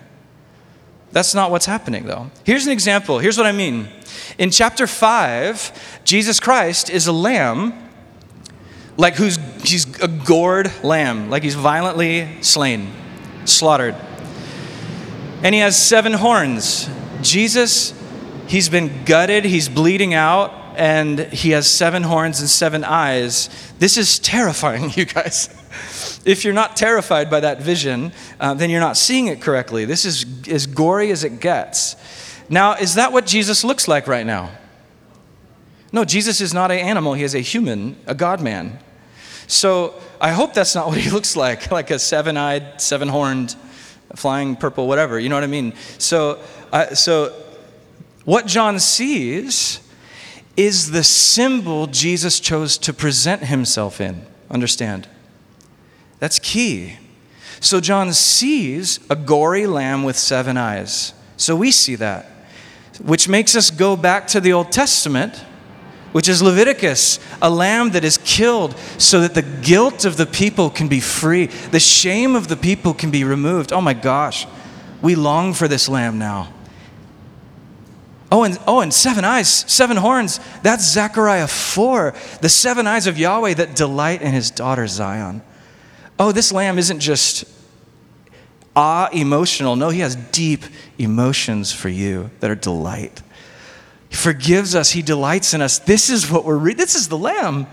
That's 1.12 1.36
not 1.36 1.52
what's 1.52 1.66
happening, 1.66 2.06
though. 2.06 2.32
Here's 2.46 2.66
an 2.66 2.72
example. 2.72 3.20
Here's 3.20 3.38
what 3.38 3.46
I 3.46 3.52
mean. 3.52 3.90
In 4.38 4.50
chapter 4.50 4.88
5, 4.88 6.04
Jesus 6.06 6.40
Christ 6.40 6.90
is 6.90 7.08
a 7.08 7.12
lamb 7.12 7.90
like 8.98 9.16
who's 9.16 9.38
he's 9.64 10.00
a 10.00 10.08
gored 10.08 10.72
lamb, 10.84 11.30
like 11.30 11.44
he's 11.44 11.56
violently 11.56 12.42
slain, 12.42 12.92
slaughtered. 13.46 13.96
And 15.44 15.56
he 15.56 15.62
has 15.62 15.76
seven 15.76 16.14
horns. 16.14 16.90
Jesus, 17.22 17.94
he's 18.52 18.68
been 18.68 19.06
gutted, 19.06 19.46
he's 19.46 19.70
bleeding 19.70 20.14
out, 20.14 20.54
and 20.76 21.20
he 21.20 21.52
has 21.52 21.72
seven 21.72 22.04
horns 22.04 22.42
and 22.42 22.50
seven 22.50 22.84
eyes. 22.84 23.50
This 23.80 23.96
is 23.96 24.20
terrifying, 24.20 24.90
you 24.96 25.06
guys. 25.06 25.50
If 26.26 26.44
you're 26.44 26.54
not 26.54 26.76
terrified 26.76 27.30
by 27.30 27.40
that 27.40 27.62
vision, 27.62 28.12
uh, 28.42 28.54
then 28.54 28.70
you're 28.70 28.82
not 28.82 28.98
seeing 28.98 29.28
it 29.28 29.42
correctly. 29.42 29.86
This 29.86 30.04
is 30.04 30.26
as 30.50 30.68
gory 30.68 31.12
as 31.12 31.24
it 31.24 31.40
gets. 31.40 31.96
Now, 32.50 32.74
is 32.74 32.96
that 32.96 33.14
what 33.14 33.26
Jesus 33.26 33.64
looks 33.64 33.88
like 33.88 34.06
right 34.06 34.26
now? 34.26 34.52
No, 35.94 36.04
Jesus 36.04 36.42
is 36.42 36.54
not 36.54 36.72
an 36.72 36.80
animal, 36.80 37.14
he 37.14 37.24
is 37.24 37.36
a 37.36 37.40
human, 37.40 37.96
a 38.06 38.14
God 38.14 38.42
man. 38.42 38.80
So 39.48 39.94
I 40.20 40.32
hope 40.32 40.54
that's 40.54 40.76
not 40.76 40.88
what 40.90 40.98
he 40.98 41.10
looks 41.10 41.38
like, 41.38 41.72
like 41.72 41.90
a 41.90 42.00
seven 42.00 42.36
eyed, 42.36 42.82
seven 42.82 43.08
horned, 43.08 43.56
flying 44.18 44.58
purple, 44.58 44.90
whatever. 44.90 45.18
You 45.18 45.30
know 45.30 45.36
what 45.36 45.46
I 45.46 45.48
mean? 45.48 45.74
So, 46.00 46.42
uh, 46.74 46.96
so 46.96 47.41
what 48.26 48.46
John 48.46 48.80
sees 48.80 49.80
is 50.58 50.92
the 50.92 51.04
symbol 51.04 51.88
Jesus 51.88 52.40
chose 52.40 52.78
to 52.80 52.94
present 52.94 53.44
himself 53.44 54.02
in. 54.02 54.26
Understand? 54.50 55.08
That's 56.20 56.40
key. 56.40 56.98
So 57.60 57.80
John 57.80 58.14
sees 58.14 59.00
a 59.10 59.16
gory 59.16 59.66
lamb 59.66 60.04
with 60.04 60.18
seven 60.18 60.58
eyes. 60.58 61.14
So 61.38 61.56
we 61.56 61.72
see 61.72 61.96
that, 61.96 62.26
which 63.02 63.28
makes 63.28 63.56
us 63.56 63.72
go 63.72 63.96
back 63.96 64.28
to 64.28 64.40
the 64.40 64.54
Old 64.54 64.72
Testament 64.72 65.44
which 66.12 66.28
is 66.28 66.42
Leviticus, 66.42 67.20
a 67.42 67.50
lamb 67.50 67.92
that 67.92 68.04
is 68.04 68.18
killed 68.20 68.78
so 68.98 69.22
that 69.22 69.34
the 69.34 69.42
guilt 69.42 70.06
of 70.06 70.18
the 70.18 70.26
people 70.26 70.70
can 70.70 70.88
be 70.88 71.00
free, 71.00 71.46
the 71.46 71.80
shame 71.80 72.36
of 72.36 72.48
the 72.48 72.58
people 72.58 72.94
can 72.94 73.12
be 73.12 73.24
removed. 73.24 73.72
Oh 73.72 73.82
my 73.82 73.94
gosh, 73.94 74.46
we 75.02 75.16
long 75.16 75.54
for 75.54 75.68
this 75.68 75.88
lamb 75.88 76.20
now. 76.20 76.52
Oh, 78.32 78.44
and, 78.44 78.58
oh, 78.66 78.80
and 78.80 78.94
seven 78.94 79.26
eyes, 79.26 79.50
seven 79.50 79.98
horns. 79.98 80.40
That's 80.64 80.90
Zechariah 80.90 81.48
4, 81.48 82.14
the 82.40 82.48
seven 82.48 82.88
eyes 82.88 83.06
of 83.06 83.18
Yahweh 83.18 83.56
that 83.56 83.76
delight 83.76 84.22
in 84.22 84.32
his 84.32 84.50
daughter 84.50 84.88
Zion. 84.88 85.42
Oh, 86.18 86.32
this 86.32 86.52
lamb 86.54 86.80
isn't 86.80 87.02
just 87.02 87.44
ah 88.76 89.10
emotional. 89.12 89.76
No, 89.76 89.90
he 89.90 90.00
has 90.00 90.16
deep 90.16 90.64
emotions 90.98 91.74
for 91.74 91.90
you 91.90 92.32
that 92.40 92.50
are 92.50 92.56
delight. 92.56 93.22
He 94.10 94.16
forgives 94.16 94.76
us, 94.76 94.92
He 94.92 95.02
delights 95.02 95.54
in 95.54 95.62
us. 95.62 95.80
This 95.80 96.10
is 96.10 96.30
what 96.30 96.46
we're 96.46 96.58
reading. 96.58 96.78
This 96.78 96.96
is 96.96 97.08
the 97.08 97.18
Lamb. 97.18 97.66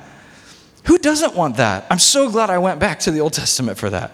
Who 0.84 0.96
doesn't 0.96 1.34
want 1.34 1.56
that? 1.56 1.84
I'm 1.90 1.98
so 1.98 2.30
glad 2.30 2.48
I 2.48 2.58
went 2.58 2.80
back 2.80 3.00
to 3.00 3.10
the 3.10 3.20
Old 3.20 3.32
Testament 3.32 3.76
for 3.76 3.90
that. 3.90 4.12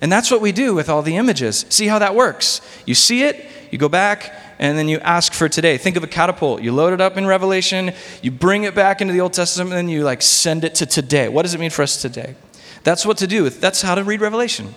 And 0.00 0.10
that's 0.10 0.30
what 0.30 0.40
we 0.40 0.52
do 0.52 0.74
with 0.74 0.88
all 0.88 1.02
the 1.02 1.16
images. 1.16 1.66
See 1.68 1.86
how 1.86 1.98
that 2.00 2.14
works. 2.14 2.60
You 2.86 2.94
see 2.94 3.22
it, 3.22 3.46
you 3.70 3.78
go 3.78 3.88
back, 3.88 4.34
and 4.58 4.78
then 4.78 4.88
you 4.88 4.98
ask 5.00 5.32
for 5.32 5.48
today. 5.48 5.78
Think 5.78 5.96
of 5.96 6.04
a 6.04 6.06
catapult. 6.06 6.62
You 6.62 6.72
load 6.72 6.92
it 6.92 7.00
up 7.00 7.16
in 7.16 7.26
Revelation, 7.26 7.92
you 8.22 8.30
bring 8.30 8.64
it 8.64 8.74
back 8.74 9.00
into 9.00 9.12
the 9.12 9.20
Old 9.20 9.32
Testament, 9.32 9.70
and 9.70 9.78
then 9.78 9.88
you 9.88 10.04
like 10.04 10.22
send 10.22 10.64
it 10.64 10.74
to 10.76 10.86
today. 10.86 11.28
What 11.28 11.42
does 11.42 11.54
it 11.54 11.60
mean 11.60 11.70
for 11.70 11.82
us 11.82 12.00
today? 12.00 12.34
That's 12.82 13.06
what 13.06 13.18
to 13.18 13.26
do. 13.26 13.48
That's 13.50 13.82
how 13.82 13.94
to 13.94 14.04
read 14.04 14.20
Revelation. 14.20 14.74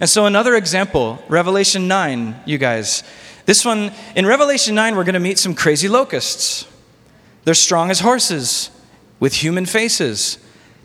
And 0.00 0.08
so 0.08 0.26
another 0.26 0.56
example, 0.56 1.22
Revelation 1.28 1.86
9, 1.88 2.42
you 2.46 2.58
guys. 2.58 3.04
This 3.44 3.64
one, 3.64 3.92
in 4.16 4.26
Revelation 4.26 4.74
9, 4.74 4.96
we're 4.96 5.04
going 5.04 5.14
to 5.14 5.20
meet 5.20 5.38
some 5.38 5.54
crazy 5.54 5.88
locusts. 5.88 6.66
They're 7.44 7.54
strong 7.54 7.90
as 7.90 8.00
horses 8.00 8.70
with 9.20 9.34
human 9.34 9.66
faces. 9.66 10.38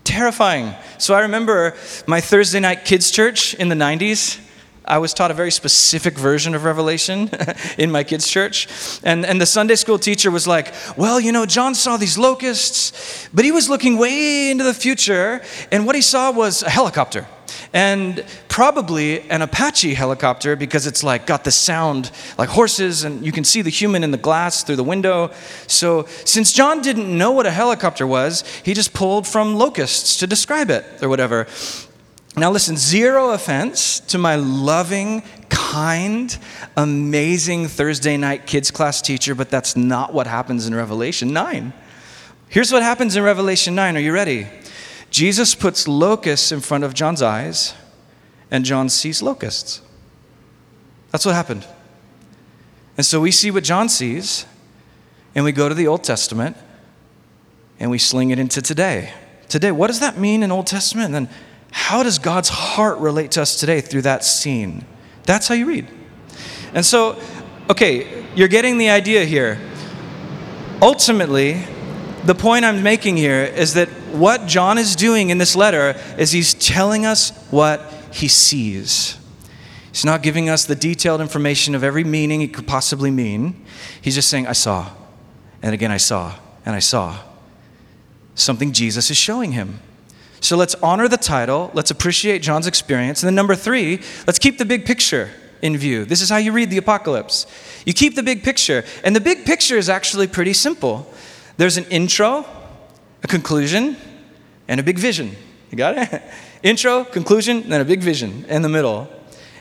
Terrifying. 0.04 0.74
So 0.98 1.14
I 1.14 1.20
remember 1.20 1.76
my 2.06 2.20
Thursday 2.20 2.60
night 2.60 2.84
kids' 2.84 3.10
church 3.10 3.54
in 3.54 3.68
the 3.68 3.74
90s. 3.74 4.40
I 4.88 4.98
was 4.98 5.12
taught 5.14 5.30
a 5.30 5.34
very 5.34 5.50
specific 5.50 6.18
version 6.18 6.54
of 6.54 6.64
Revelation 6.64 7.30
in 7.78 7.90
my 7.90 8.02
kids' 8.02 8.28
church. 8.28 8.66
And, 9.04 9.24
and 9.26 9.40
the 9.40 9.46
Sunday 9.46 9.76
school 9.76 9.98
teacher 9.98 10.30
was 10.30 10.46
like, 10.46 10.74
Well, 10.96 11.20
you 11.20 11.30
know, 11.30 11.46
John 11.46 11.74
saw 11.74 11.96
these 11.96 12.16
locusts, 12.16 13.28
but 13.32 13.44
he 13.44 13.52
was 13.52 13.68
looking 13.68 13.98
way 13.98 14.50
into 14.50 14.64
the 14.64 14.74
future, 14.74 15.42
and 15.70 15.86
what 15.86 15.94
he 15.94 16.02
saw 16.02 16.32
was 16.32 16.62
a 16.62 16.70
helicopter 16.70 17.26
and 17.72 18.24
probably 18.48 19.28
an 19.30 19.42
Apache 19.42 19.94
helicopter 19.94 20.56
because 20.56 20.86
it's 20.86 21.04
like 21.04 21.26
got 21.26 21.44
the 21.44 21.50
sound 21.50 22.10
like 22.36 22.48
horses 22.48 23.04
and 23.04 23.24
you 23.24 23.32
can 23.32 23.44
see 23.44 23.62
the 23.62 23.70
human 23.70 24.02
in 24.02 24.10
the 24.10 24.18
glass 24.18 24.64
through 24.64 24.76
the 24.76 24.84
window. 24.84 25.30
So, 25.66 26.06
since 26.24 26.52
John 26.52 26.80
didn't 26.80 27.16
know 27.16 27.32
what 27.32 27.46
a 27.46 27.50
helicopter 27.50 28.06
was, 28.06 28.44
he 28.64 28.74
just 28.74 28.94
pulled 28.94 29.26
from 29.26 29.56
locusts 29.56 30.18
to 30.18 30.26
describe 30.26 30.70
it 30.70 30.84
or 31.02 31.08
whatever. 31.08 31.46
Now, 32.38 32.52
listen, 32.52 32.76
zero 32.76 33.30
offense 33.30 33.98
to 34.00 34.18
my 34.18 34.36
loving, 34.36 35.22
kind, 35.48 36.36
amazing 36.76 37.66
Thursday 37.66 38.16
night 38.16 38.46
kids 38.46 38.70
class 38.70 39.02
teacher, 39.02 39.34
but 39.34 39.50
that's 39.50 39.76
not 39.76 40.14
what 40.14 40.26
happens 40.26 40.66
in 40.66 40.74
Revelation 40.74 41.32
9. 41.32 41.72
Here's 42.48 42.72
what 42.72 42.82
happens 42.82 43.16
in 43.16 43.24
Revelation 43.24 43.74
9. 43.74 43.96
Are 43.96 44.00
you 44.00 44.12
ready? 44.12 44.46
Jesus 45.10 45.54
puts 45.54 45.88
locusts 45.88 46.52
in 46.52 46.60
front 46.60 46.84
of 46.84 46.94
John's 46.94 47.22
eyes, 47.22 47.74
and 48.50 48.64
John 48.64 48.88
sees 48.88 49.20
locusts. 49.20 49.82
That's 51.10 51.26
what 51.26 51.34
happened. 51.34 51.66
And 52.96 53.04
so 53.04 53.20
we 53.20 53.30
see 53.30 53.50
what 53.50 53.64
John 53.64 53.88
sees, 53.88 54.46
and 55.34 55.44
we 55.44 55.52
go 55.52 55.68
to 55.68 55.74
the 55.74 55.86
Old 55.86 56.04
Testament, 56.04 56.56
and 57.80 57.90
we 57.90 57.98
sling 57.98 58.30
it 58.30 58.38
into 58.38 58.62
today. 58.62 59.12
Today, 59.48 59.72
what 59.72 59.86
does 59.86 60.00
that 60.00 60.18
mean 60.18 60.42
in 60.42 60.52
Old 60.52 60.66
Testament? 60.66 61.14
And 61.14 61.26
then 61.26 61.34
how 61.70 62.02
does 62.02 62.18
God's 62.18 62.48
heart 62.48 62.98
relate 62.98 63.32
to 63.32 63.42
us 63.42 63.58
today 63.58 63.80
through 63.80 64.02
that 64.02 64.24
scene? 64.24 64.84
That's 65.24 65.48
how 65.48 65.54
you 65.54 65.66
read. 65.66 65.88
And 66.74 66.84
so, 66.84 67.20
okay, 67.70 68.24
you're 68.34 68.48
getting 68.48 68.78
the 68.78 68.90
idea 68.90 69.24
here. 69.24 69.60
Ultimately, 70.80 71.64
the 72.24 72.34
point 72.34 72.64
I'm 72.64 72.82
making 72.82 73.16
here 73.16 73.44
is 73.44 73.74
that 73.74 73.88
what 74.12 74.46
John 74.46 74.78
is 74.78 74.96
doing 74.96 75.30
in 75.30 75.38
this 75.38 75.56
letter 75.56 75.98
is 76.18 76.32
he's 76.32 76.54
telling 76.54 77.06
us 77.06 77.30
what 77.50 77.92
he 78.12 78.28
sees. 78.28 79.18
He's 79.92 80.04
not 80.04 80.22
giving 80.22 80.48
us 80.48 80.64
the 80.64 80.74
detailed 80.74 81.20
information 81.20 81.74
of 81.74 81.82
every 81.82 82.04
meaning 82.04 82.42
it 82.42 82.54
could 82.54 82.66
possibly 82.66 83.10
mean. 83.10 83.64
He's 84.00 84.14
just 84.14 84.28
saying, 84.28 84.46
I 84.46 84.52
saw, 84.52 84.90
and 85.62 85.74
again, 85.74 85.90
I 85.90 85.96
saw, 85.96 86.34
and 86.64 86.74
I 86.74 86.78
saw. 86.78 87.18
Something 88.34 88.72
Jesus 88.72 89.10
is 89.10 89.16
showing 89.16 89.52
him. 89.52 89.80
So 90.40 90.56
let's 90.56 90.74
honor 90.76 91.08
the 91.08 91.16
title, 91.16 91.70
let's 91.74 91.90
appreciate 91.90 92.42
John's 92.42 92.66
experience. 92.66 93.22
And 93.22 93.28
then, 93.28 93.34
number 93.34 93.54
three, 93.54 94.00
let's 94.26 94.38
keep 94.38 94.58
the 94.58 94.64
big 94.64 94.84
picture 94.84 95.30
in 95.62 95.76
view. 95.76 96.04
This 96.04 96.20
is 96.20 96.30
how 96.30 96.36
you 96.36 96.52
read 96.52 96.70
the 96.70 96.78
apocalypse. 96.78 97.46
You 97.84 97.92
keep 97.92 98.14
the 98.14 98.22
big 98.22 98.42
picture, 98.42 98.84
and 99.04 99.14
the 99.14 99.20
big 99.20 99.44
picture 99.44 99.76
is 99.76 99.88
actually 99.88 100.26
pretty 100.26 100.52
simple. 100.52 101.12
There's 101.56 101.76
an 101.76 101.84
intro, 101.86 102.46
a 103.22 103.26
conclusion, 103.26 103.96
and 104.68 104.78
a 104.78 104.82
big 104.82 104.98
vision. 104.98 105.34
You 105.70 105.78
got 105.78 105.98
it? 105.98 106.22
intro, 106.62 107.04
conclusion, 107.04 107.68
then 107.68 107.80
a 107.80 107.84
big 107.84 108.00
vision 108.00 108.44
in 108.48 108.62
the 108.62 108.68
middle. 108.68 109.08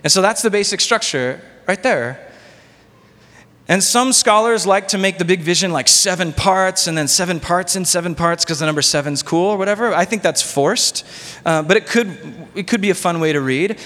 And 0.04 0.12
so 0.12 0.22
that's 0.22 0.42
the 0.42 0.52
basic 0.52 0.80
structure 0.80 1.42
right 1.68 1.82
there. 1.82 2.27
And 3.70 3.84
some 3.84 4.14
scholars 4.14 4.66
like 4.66 4.88
to 4.90 4.98
make 4.98 5.18
the 5.18 5.26
big 5.26 5.42
vision 5.42 5.72
like 5.72 5.90
seven 5.90 6.32
parts 6.32 6.88
and 6.88 6.98
then 6.98 7.08
seven 7.08 7.40
parts 7.40 7.76
in 7.76 7.84
seven 7.84 8.16
parts 8.16 8.46
because 8.46 8.60
the 8.60 8.66
number 8.66 8.82
seven's 8.82 9.22
cool 9.22 9.50
or 9.50 9.58
whatever. 9.58 9.94
I 9.94 10.06
think 10.06 10.22
that's 10.22 10.42
forced, 10.42 11.06
uh, 11.46 11.64
but 11.64 11.76
it 11.76 11.86
could, 11.86 12.18
it 12.56 12.68
could 12.68 12.80
be 12.80 12.92
a 12.92 12.96
fun 12.96 13.20
way 13.20 13.34
to 13.34 13.42
read. 13.42 13.78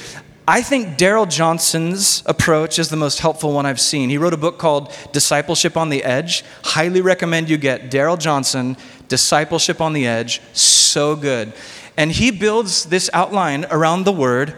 I 0.47 0.61
think 0.61 0.97
Darrell 0.97 1.25
Johnson's 1.25 2.23
approach 2.25 2.77
is 2.77 2.89
the 2.89 2.97
most 2.97 3.19
helpful 3.19 3.53
one 3.53 3.65
I've 3.65 3.79
seen. 3.79 4.09
He 4.09 4.17
wrote 4.17 4.33
a 4.33 4.37
book 4.37 4.59
called 4.59 4.93
Discipleship 5.13 5.77
on 5.77 5.89
the 5.89 6.03
Edge. 6.03 6.43
Highly 6.63 7.01
recommend 7.01 7.49
you 7.49 7.57
get 7.57 7.89
Daryl 7.89 8.19
Johnson, 8.19 8.75
Discipleship 9.07 9.81
on 9.81 9.93
the 9.93 10.05
Edge. 10.05 10.41
So 10.53 11.15
good. 11.15 11.53
And 11.95 12.11
he 12.11 12.31
builds 12.31 12.85
this 12.85 13.09
outline 13.13 13.65
around 13.69 14.03
the 14.03 14.11
word 14.11 14.55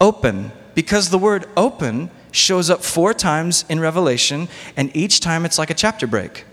open 0.00 0.52
because 0.74 1.10
the 1.10 1.18
word 1.18 1.46
open 1.56 2.10
shows 2.32 2.70
up 2.70 2.82
four 2.82 3.14
times 3.14 3.64
in 3.68 3.78
Revelation, 3.78 4.48
and 4.76 4.94
each 4.96 5.20
time 5.20 5.44
it's 5.44 5.58
like 5.58 5.70
a 5.70 5.74
chapter 5.74 6.06
break. 6.06 6.44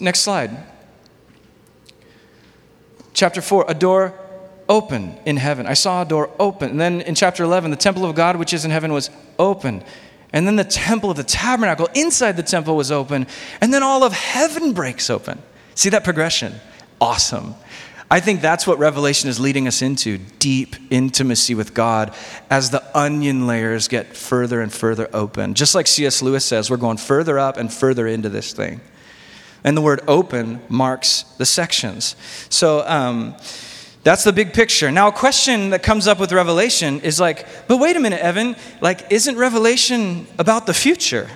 Next 0.00 0.20
slide. 0.20 0.50
Chapter 3.14 3.40
4, 3.40 3.66
a 3.68 3.74
door 3.74 4.14
open 4.68 5.18
in 5.26 5.36
heaven. 5.36 5.66
I 5.66 5.74
saw 5.74 6.02
a 6.02 6.04
door 6.04 6.30
open. 6.38 6.70
And 6.70 6.80
then 6.80 7.00
in 7.02 7.14
chapter 7.14 7.44
11, 7.44 7.70
the 7.70 7.76
temple 7.76 8.04
of 8.04 8.14
God, 8.14 8.36
which 8.36 8.52
is 8.52 8.64
in 8.64 8.70
heaven, 8.70 8.92
was 8.92 9.10
open. 9.38 9.84
And 10.32 10.46
then 10.46 10.56
the 10.56 10.64
temple 10.64 11.10
of 11.10 11.16
the 11.16 11.24
tabernacle 11.24 11.88
inside 11.94 12.36
the 12.36 12.42
temple 12.42 12.74
was 12.74 12.90
open. 12.90 13.26
And 13.60 13.72
then 13.72 13.82
all 13.82 14.02
of 14.02 14.12
heaven 14.12 14.72
breaks 14.72 15.10
open. 15.10 15.42
See 15.74 15.90
that 15.90 16.04
progression? 16.04 16.54
Awesome. 17.00 17.54
I 18.12 18.20
think 18.20 18.42
that's 18.42 18.66
what 18.66 18.78
Revelation 18.78 19.30
is 19.30 19.40
leading 19.40 19.66
us 19.66 19.80
into 19.80 20.18
deep 20.38 20.76
intimacy 20.90 21.54
with 21.54 21.72
God 21.72 22.14
as 22.50 22.68
the 22.68 22.84
onion 22.94 23.46
layers 23.46 23.88
get 23.88 24.14
further 24.14 24.60
and 24.60 24.70
further 24.70 25.08
open. 25.14 25.54
Just 25.54 25.74
like 25.74 25.86
C.S. 25.86 26.20
Lewis 26.20 26.44
says, 26.44 26.68
we're 26.68 26.76
going 26.76 26.98
further 26.98 27.38
up 27.38 27.56
and 27.56 27.72
further 27.72 28.06
into 28.06 28.28
this 28.28 28.52
thing. 28.52 28.82
And 29.64 29.74
the 29.74 29.80
word 29.80 30.02
open 30.06 30.60
marks 30.68 31.22
the 31.38 31.46
sections. 31.46 32.14
So 32.50 32.86
um, 32.86 33.34
that's 34.02 34.24
the 34.24 34.32
big 34.34 34.52
picture. 34.52 34.90
Now, 34.90 35.08
a 35.08 35.12
question 35.12 35.70
that 35.70 35.82
comes 35.82 36.06
up 36.06 36.20
with 36.20 36.32
Revelation 36.32 37.00
is 37.00 37.18
like, 37.18 37.66
but 37.66 37.78
wait 37.78 37.96
a 37.96 38.00
minute, 38.00 38.20
Evan, 38.20 38.56
like, 38.82 39.10
isn't 39.10 39.38
Revelation 39.38 40.26
about 40.38 40.66
the 40.66 40.74
future? 40.74 41.30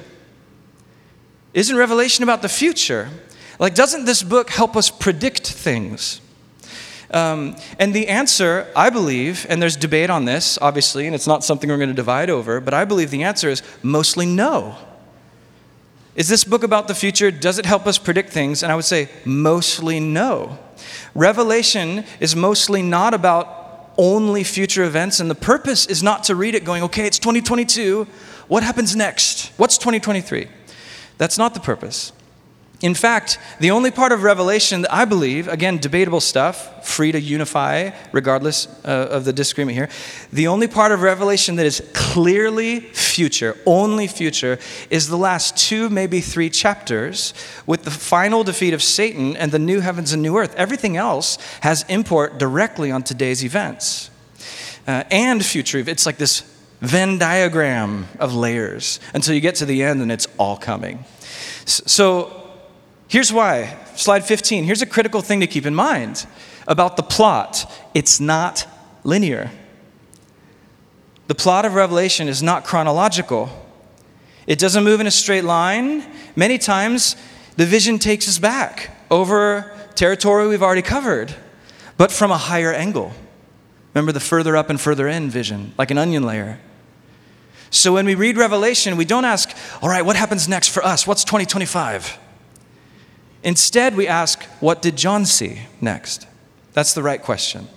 Isn't 1.55 1.79
Revelation 1.79 2.23
about 2.23 2.43
the 2.43 2.51
future? 2.51 3.09
Like, 3.59 3.75
doesn't 3.75 4.05
this 4.05 4.23
book 4.23 4.51
help 4.51 4.77
us 4.77 4.91
predict 4.91 5.51
things? 5.51 6.21
Um, 7.17 7.57
and 7.79 7.95
the 7.95 8.09
answer, 8.09 8.71
I 8.77 8.91
believe, 8.91 9.47
and 9.49 9.63
there's 9.63 9.75
debate 9.75 10.11
on 10.11 10.27
this, 10.27 10.59
obviously, 10.61 11.07
and 11.07 11.15
it's 11.15 11.27
not 11.27 11.43
something 11.43 11.71
we're 11.71 11.79
going 11.79 11.89
to 11.89 11.95
divide 11.95 12.29
over, 12.29 12.61
but 12.61 12.75
I 12.75 12.85
believe 12.85 13.11
the 13.11 13.23
answer 13.23 13.49
is 13.49 13.63
mostly 13.83 14.27
no. 14.27 14.77
Is 16.15 16.29
this 16.29 16.45
book 16.45 16.63
about 16.63 16.89
the 16.89 16.95
future? 16.95 17.31
Does 17.31 17.59
it 17.59 17.65
help 17.65 17.87
us 17.87 17.97
predict 17.97 18.31
things? 18.31 18.63
And 18.63 18.71
I 18.71 18.75
would 18.75 18.85
say 18.85 19.09
mostly 19.25 19.99
no. 19.99 20.59
Revelation 21.15 22.05
is 22.21 22.37
mostly 22.37 22.83
not 22.83 23.15
about 23.15 23.95
only 23.97 24.45
future 24.45 24.85
events, 24.85 25.19
and 25.19 25.31
the 25.31 25.35
purpose 25.35 25.87
is 25.87 26.03
not 26.03 26.25
to 26.25 26.35
read 26.35 26.55
it 26.55 26.67
going, 26.67 26.83
okay, 26.83 27.07
it's 27.07 27.19
2022. 27.19 28.07
What 28.49 28.63
happens 28.63 28.95
next? 28.95 29.53
What's 29.57 29.79
2023? 29.79 30.49
That's 31.17 31.39
not 31.39 31.55
the 31.55 31.61
purpose. 31.61 32.13
In 32.83 32.95
fact, 32.95 33.39
the 33.59 33.71
only 33.71 33.91
part 33.91 34.13
of 34.13 34.23
Revelation 34.23 34.83
that 34.83 34.93
I 34.93 35.07
believe, 35.07 35.49
again, 35.49 35.79
debatable 35.79 36.21
stuff, 36.21 36.87
free 36.87 37.11
to 37.11 37.19
unify 37.19 37.91
regardless 38.13 38.69
uh, 38.85 39.09
of 39.11 39.25
the 39.25 39.33
disagreement 39.33 39.77
here, 39.77 39.89
the 40.31 40.49
only 40.49 40.69
part 40.69 40.93
of 40.93 41.01
Revelation 41.01 41.57
that 41.57 41.65
is 41.65 41.83
clearly 41.95 42.81
future, 42.81 43.57
only 43.65 44.07
future, 44.07 44.59
is 44.91 45.09
the 45.09 45.17
last 45.17 45.57
two, 45.57 45.89
maybe 45.89 46.21
three 46.21 46.51
chapters 46.51 47.33
with 47.65 47.85
the 47.85 47.91
final 47.91 48.45
defeat 48.45 48.75
of 48.75 48.83
Satan 48.83 49.39
and 49.39 49.53
the 49.53 49.59
new 49.59 49.81
heavens 49.81 50.13
and 50.13 50.21
new 50.21 50.37
earth. 50.37 50.55
Everything 50.57 50.99
else 50.99 51.39
has 51.63 51.83
import 51.89 52.39
directly 52.39 52.91
on 52.91 53.03
today's 53.03 53.43
events 53.43 54.11
uh, 54.87 55.05
and 55.11 55.43
future. 55.43 55.79
It's 55.79 56.05
like 56.05 56.19
this 56.19 56.43
Venn 56.83 57.17
diagram 57.17 58.07
of 58.19 58.35
layers 58.35 59.01
until 59.15 59.35
you 59.35 59.41
get 59.41 59.55
to 59.57 59.65
the 59.65 59.83
end 59.83 60.03
and 60.03 60.13
it's 60.13 60.29
all 60.37 60.59
coming. 60.59 61.07
So, 61.65 62.46
Here's 63.09 63.33
why. 63.33 63.77
Slide 63.95 64.25
15. 64.25 64.65
Here's 64.65 64.83
a 64.83 64.87
critical 64.87 65.23
thing 65.23 65.41
to 65.41 65.47
keep 65.47 65.67
in 65.67 65.75
mind 65.75 66.27
about 66.67 66.97
the 66.97 67.03
plot 67.03 67.73
it's 67.95 68.21
not 68.21 68.67
linear. 69.05 69.51
The 71.29 71.35
plot 71.35 71.65
of 71.65 71.75
Revelation 71.75 72.29
is 72.29 72.43
not 72.43 72.65
chronological, 72.65 73.51
it 74.47 74.59
doesn't 74.59 74.85
move 74.85 75.01
in 75.01 75.07
a 75.07 75.11
straight 75.11 75.45
line. 75.45 76.05
Many 76.37 76.59
times, 76.59 77.17
the 77.57 77.67
vision 77.67 77.99
takes 77.99 78.29
us 78.29 78.39
back 78.39 78.91
over 79.11 79.73
territory 79.95 80.47
we've 80.47 80.63
already 80.63 80.83
covered, 80.83 81.35
but 81.97 82.13
from 82.13 82.31
a 82.31 82.37
higher 82.37 82.73
angle. 82.73 83.13
Remember 83.95 84.13
the 84.13 84.21
further 84.21 84.57
up 84.57 84.71
and 84.71 84.81
further 84.81 85.09
in 85.09 85.31
vision, 85.31 85.73
like 85.79 85.91
an 85.91 85.99
onion 85.99 86.23
layer. 86.23 86.61
So 87.71 87.95
when 87.95 88.07
we 88.07 88.15
read 88.15 88.37
Revelation, 88.37 88.97
we 88.97 89.05
don't 89.05 89.25
ask, 89.25 89.51
all 89.83 89.89
right, 89.89 90.05
what 90.05 90.15
happens 90.15 90.49
next 90.49 90.69
for 90.69 90.85
us? 90.85 91.07
What's 91.07 91.25
2025? 91.25 92.19
Instead, 93.47 93.95
we 93.95 94.09
ask, 94.09 94.43
what 94.59 94.83
did 94.83 94.97
John 94.97 95.25
see 95.25 95.61
next? 95.81 96.27
That's 96.73 96.95
the 96.95 97.03
right 97.03 97.23
question. 97.23 97.69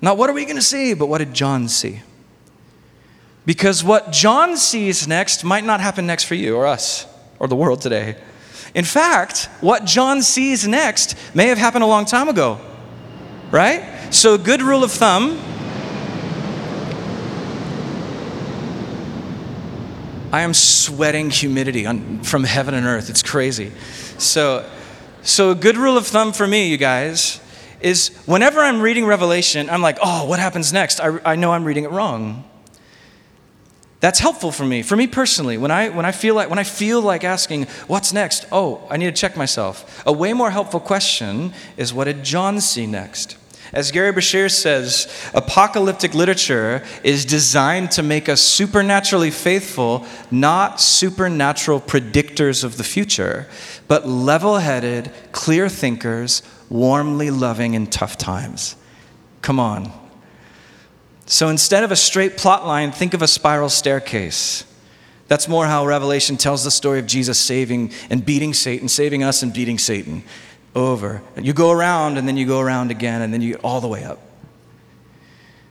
Not 0.00 0.16
what 0.16 0.30
are 0.30 0.32
we 0.32 0.44
going 0.44 0.56
to 0.56 0.62
see, 0.62 0.94
but 0.94 1.06
what 1.06 1.18
did 1.18 1.34
John 1.34 1.68
see? 1.68 2.00
Because 3.44 3.84
what 3.84 4.10
John 4.10 4.56
sees 4.56 5.06
next 5.06 5.44
might 5.44 5.64
not 5.64 5.80
happen 5.80 6.06
next 6.06 6.24
for 6.24 6.34
you 6.34 6.56
or 6.56 6.66
us 6.66 7.06
or 7.38 7.46
the 7.46 7.56
world 7.56 7.82
today. 7.82 8.16
In 8.74 8.86
fact, 8.86 9.50
what 9.60 9.84
John 9.84 10.22
sees 10.22 10.66
next 10.66 11.14
may 11.34 11.48
have 11.48 11.58
happened 11.58 11.84
a 11.84 11.86
long 11.86 12.06
time 12.06 12.30
ago, 12.30 12.58
right? 13.50 14.08
So, 14.14 14.38
good 14.38 14.62
rule 14.62 14.82
of 14.82 14.92
thumb 14.92 15.38
I 20.30 20.42
am 20.42 20.52
sweating 20.52 21.30
humidity 21.30 21.86
on, 21.86 22.22
from 22.22 22.44
heaven 22.44 22.74
and 22.74 22.86
earth. 22.86 23.08
It's 23.08 23.22
crazy. 23.22 23.72
So, 24.18 24.68
so 25.22 25.52
a 25.52 25.54
good 25.54 25.76
rule 25.76 25.96
of 25.96 26.06
thumb 26.06 26.32
for 26.32 26.46
me, 26.46 26.68
you 26.68 26.76
guys, 26.76 27.40
is 27.80 28.08
whenever 28.26 28.60
I'm 28.60 28.80
reading 28.80 29.06
Revelation, 29.06 29.70
I'm 29.70 29.80
like, 29.80 29.98
oh, 30.02 30.26
what 30.26 30.40
happens 30.40 30.72
next? 30.72 31.00
I, 31.00 31.20
I 31.24 31.36
know 31.36 31.52
I'm 31.52 31.64
reading 31.64 31.84
it 31.84 31.92
wrong. 31.92 32.44
That's 34.00 34.18
helpful 34.18 34.50
for 34.50 34.64
me, 34.64 34.82
for 34.82 34.96
me 34.96 35.06
personally. 35.06 35.56
When 35.56 35.70
I, 35.70 35.88
when, 35.90 36.04
I 36.04 36.10
feel 36.12 36.34
like, 36.34 36.50
when 36.50 36.58
I 36.58 36.64
feel 36.64 37.00
like 37.00 37.22
asking, 37.22 37.64
what's 37.86 38.12
next? 38.12 38.46
Oh, 38.50 38.84
I 38.90 38.96
need 38.96 39.06
to 39.06 39.12
check 39.12 39.36
myself. 39.36 40.02
A 40.04 40.12
way 40.12 40.32
more 40.32 40.50
helpful 40.50 40.80
question 40.80 41.52
is, 41.76 41.94
what 41.94 42.04
did 42.04 42.24
John 42.24 42.60
see 42.60 42.86
next? 42.86 43.36
As 43.72 43.90
Gerry 43.90 44.12
Breshears 44.12 44.52
says, 44.52 45.06
apocalyptic 45.34 46.14
literature 46.14 46.82
is 47.04 47.24
designed 47.24 47.90
to 47.92 48.02
make 48.02 48.28
us 48.28 48.40
supernaturally 48.40 49.30
faithful, 49.30 50.06
not 50.30 50.80
supernatural 50.80 51.80
predictors 51.80 52.64
of 52.64 52.78
the 52.78 52.84
future, 52.84 53.46
but 53.86 54.08
level 54.08 54.58
headed, 54.58 55.12
clear 55.32 55.68
thinkers, 55.68 56.42
warmly 56.70 57.30
loving 57.30 57.74
in 57.74 57.86
tough 57.86 58.16
times. 58.16 58.74
Come 59.42 59.60
on. 59.60 59.92
So 61.26 61.48
instead 61.48 61.84
of 61.84 61.92
a 61.92 61.96
straight 61.96 62.38
plot 62.38 62.66
line, 62.66 62.90
think 62.90 63.12
of 63.12 63.20
a 63.20 63.28
spiral 63.28 63.68
staircase. 63.68 64.64
That's 65.26 65.46
more 65.46 65.66
how 65.66 65.84
Revelation 65.84 66.38
tells 66.38 66.64
the 66.64 66.70
story 66.70 66.98
of 66.98 67.06
Jesus 67.06 67.38
saving 67.38 67.92
and 68.08 68.24
beating 68.24 68.54
Satan, 68.54 68.88
saving 68.88 69.22
us 69.22 69.42
and 69.42 69.52
beating 69.52 69.78
Satan 69.78 70.24
over. 70.74 71.22
You 71.40 71.52
go 71.52 71.70
around 71.70 72.18
and 72.18 72.28
then 72.28 72.36
you 72.36 72.46
go 72.46 72.60
around 72.60 72.90
again 72.90 73.22
and 73.22 73.32
then 73.32 73.40
you 73.40 73.54
all 73.64 73.80
the 73.80 73.88
way 73.88 74.04
up. 74.04 74.20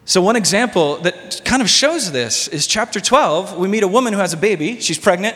So, 0.05 0.21
one 0.21 0.37
example 0.37 0.97
that 0.99 1.41
kind 1.43 1.61
of 1.61 1.69
shows 1.69 2.13
this 2.13 2.47
is 2.47 2.65
chapter 2.65 3.01
12. 3.01 3.57
We 3.57 3.67
meet 3.67 3.83
a 3.83 3.87
woman 3.87 4.13
who 4.13 4.19
has 4.19 4.31
a 4.31 4.37
baby. 4.37 4.79
She's 4.79 4.97
pregnant 4.97 5.35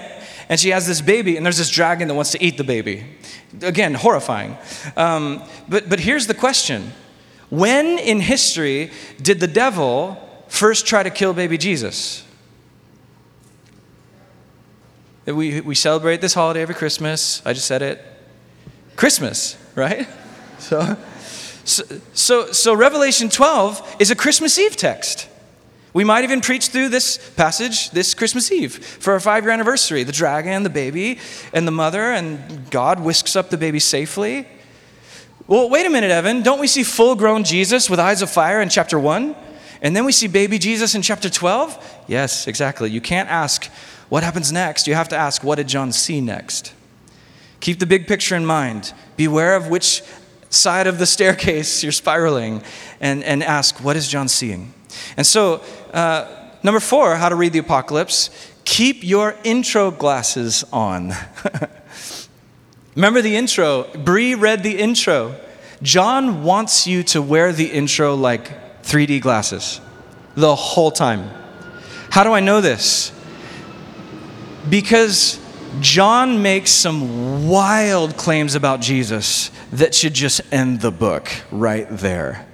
and 0.51 0.59
she 0.59 0.69
has 0.69 0.85
this 0.85 0.99
baby, 0.99 1.37
and 1.37 1.45
there's 1.45 1.57
this 1.57 1.69
dragon 1.69 2.09
that 2.09 2.13
wants 2.13 2.31
to 2.31 2.43
eat 2.43 2.57
the 2.57 2.63
baby. 2.65 3.05
Again, 3.61 3.93
horrifying. 3.93 4.57
Um, 4.97 5.43
but, 5.69 5.89
but 5.89 6.01
here's 6.01 6.27
the 6.27 6.33
question 6.33 6.91
When 7.49 7.97
in 7.99 8.19
history 8.19 8.91
did 9.21 9.39
the 9.39 9.47
devil 9.47 10.17
first 10.49 10.85
try 10.85 11.03
to 11.03 11.09
kill 11.09 11.33
baby 11.33 11.57
Jesus? 11.57 12.25
We, 15.25 15.61
we 15.61 15.75
celebrate 15.75 16.19
this 16.19 16.33
holiday 16.33 16.61
every 16.61 16.75
Christmas. 16.75 17.41
I 17.45 17.53
just 17.53 17.67
said 17.67 17.81
it. 17.81 18.03
Christmas, 19.01 19.57
right? 19.73 20.07
So, 20.59 20.95
so, 22.13 22.51
so, 22.51 22.73
Revelation 22.75 23.29
12 23.29 23.95
is 23.97 24.11
a 24.11 24.15
Christmas 24.15 24.59
Eve 24.59 24.75
text. 24.75 25.27
We 25.91 26.03
might 26.03 26.23
even 26.23 26.39
preach 26.39 26.67
through 26.67 26.89
this 26.89 27.17
passage 27.31 27.89
this 27.89 28.13
Christmas 28.13 28.51
Eve 28.51 28.75
for 28.75 29.13
our 29.13 29.19
five 29.19 29.43
year 29.43 29.53
anniversary. 29.53 30.03
The 30.03 30.11
dragon, 30.11 30.61
the 30.61 30.69
baby, 30.69 31.17
and 31.51 31.65
the 31.67 31.71
mother, 31.71 32.11
and 32.11 32.69
God 32.69 32.99
whisks 32.99 33.35
up 33.35 33.49
the 33.49 33.57
baby 33.57 33.79
safely. 33.79 34.47
Well, 35.47 35.67
wait 35.67 35.87
a 35.87 35.89
minute, 35.89 36.11
Evan. 36.11 36.43
Don't 36.43 36.59
we 36.59 36.67
see 36.67 36.83
full 36.83 37.15
grown 37.15 37.43
Jesus 37.43 37.89
with 37.89 37.99
eyes 37.99 38.21
of 38.21 38.29
fire 38.29 38.61
in 38.61 38.69
chapter 38.69 38.99
1? 38.99 39.35
And 39.81 39.95
then 39.95 40.05
we 40.05 40.11
see 40.11 40.27
baby 40.27 40.59
Jesus 40.59 40.93
in 40.93 41.01
chapter 41.01 41.27
12? 41.27 42.03
Yes, 42.07 42.45
exactly. 42.45 42.91
You 42.91 43.01
can't 43.01 43.29
ask 43.29 43.65
what 44.09 44.21
happens 44.21 44.51
next. 44.51 44.85
You 44.85 44.93
have 44.93 45.09
to 45.09 45.17
ask 45.17 45.43
what 45.43 45.55
did 45.55 45.67
John 45.67 45.91
see 45.91 46.21
next? 46.21 46.75
Keep 47.61 47.79
the 47.79 47.85
big 47.85 48.07
picture 48.07 48.35
in 48.35 48.45
mind. 48.45 48.93
Beware 49.15 49.55
of 49.55 49.69
which 49.69 50.03
side 50.49 50.87
of 50.87 50.99
the 50.99 51.05
staircase 51.15 51.81
you're 51.81 51.91
spiraling 51.91 52.61
and, 52.99 53.23
and 53.23 53.41
ask, 53.41 53.83
what 53.83 53.95
is 53.95 54.07
John 54.07 54.27
seeing? 54.27 54.73
And 55.15 55.25
so, 55.25 55.63
uh, 55.93 56.49
number 56.63 56.79
four, 56.79 57.15
how 57.15 57.29
to 57.29 57.35
read 57.35 57.53
the 57.53 57.59
apocalypse 57.59 58.29
keep 58.63 59.03
your 59.03 59.35
intro 59.43 59.91
glasses 59.91 60.63
on. 60.71 61.13
Remember 62.95 63.21
the 63.21 63.35
intro? 63.35 63.83
Bree 63.97 64.35
read 64.35 64.63
the 64.63 64.77
intro. 64.77 65.35
John 65.81 66.43
wants 66.43 66.87
you 66.87 67.03
to 67.03 67.21
wear 67.21 67.51
the 67.51 67.65
intro 67.65 68.15
like 68.15 68.83
3D 68.83 69.19
glasses 69.21 69.81
the 70.35 70.55
whole 70.55 70.91
time. 70.91 71.29
How 72.11 72.23
do 72.23 72.31
I 72.31 72.39
know 72.39 72.61
this? 72.61 73.11
Because 74.69 75.40
John 75.79 76.41
makes 76.41 76.69
some 76.69 77.47
wild 77.47 78.17
claims 78.17 78.55
about 78.55 78.81
Jesus 78.81 79.51
that 79.71 79.95
should 79.95 80.13
just 80.13 80.41
end 80.51 80.81
the 80.81 80.91
book 80.91 81.29
right 81.51 81.87
there. 81.89 82.45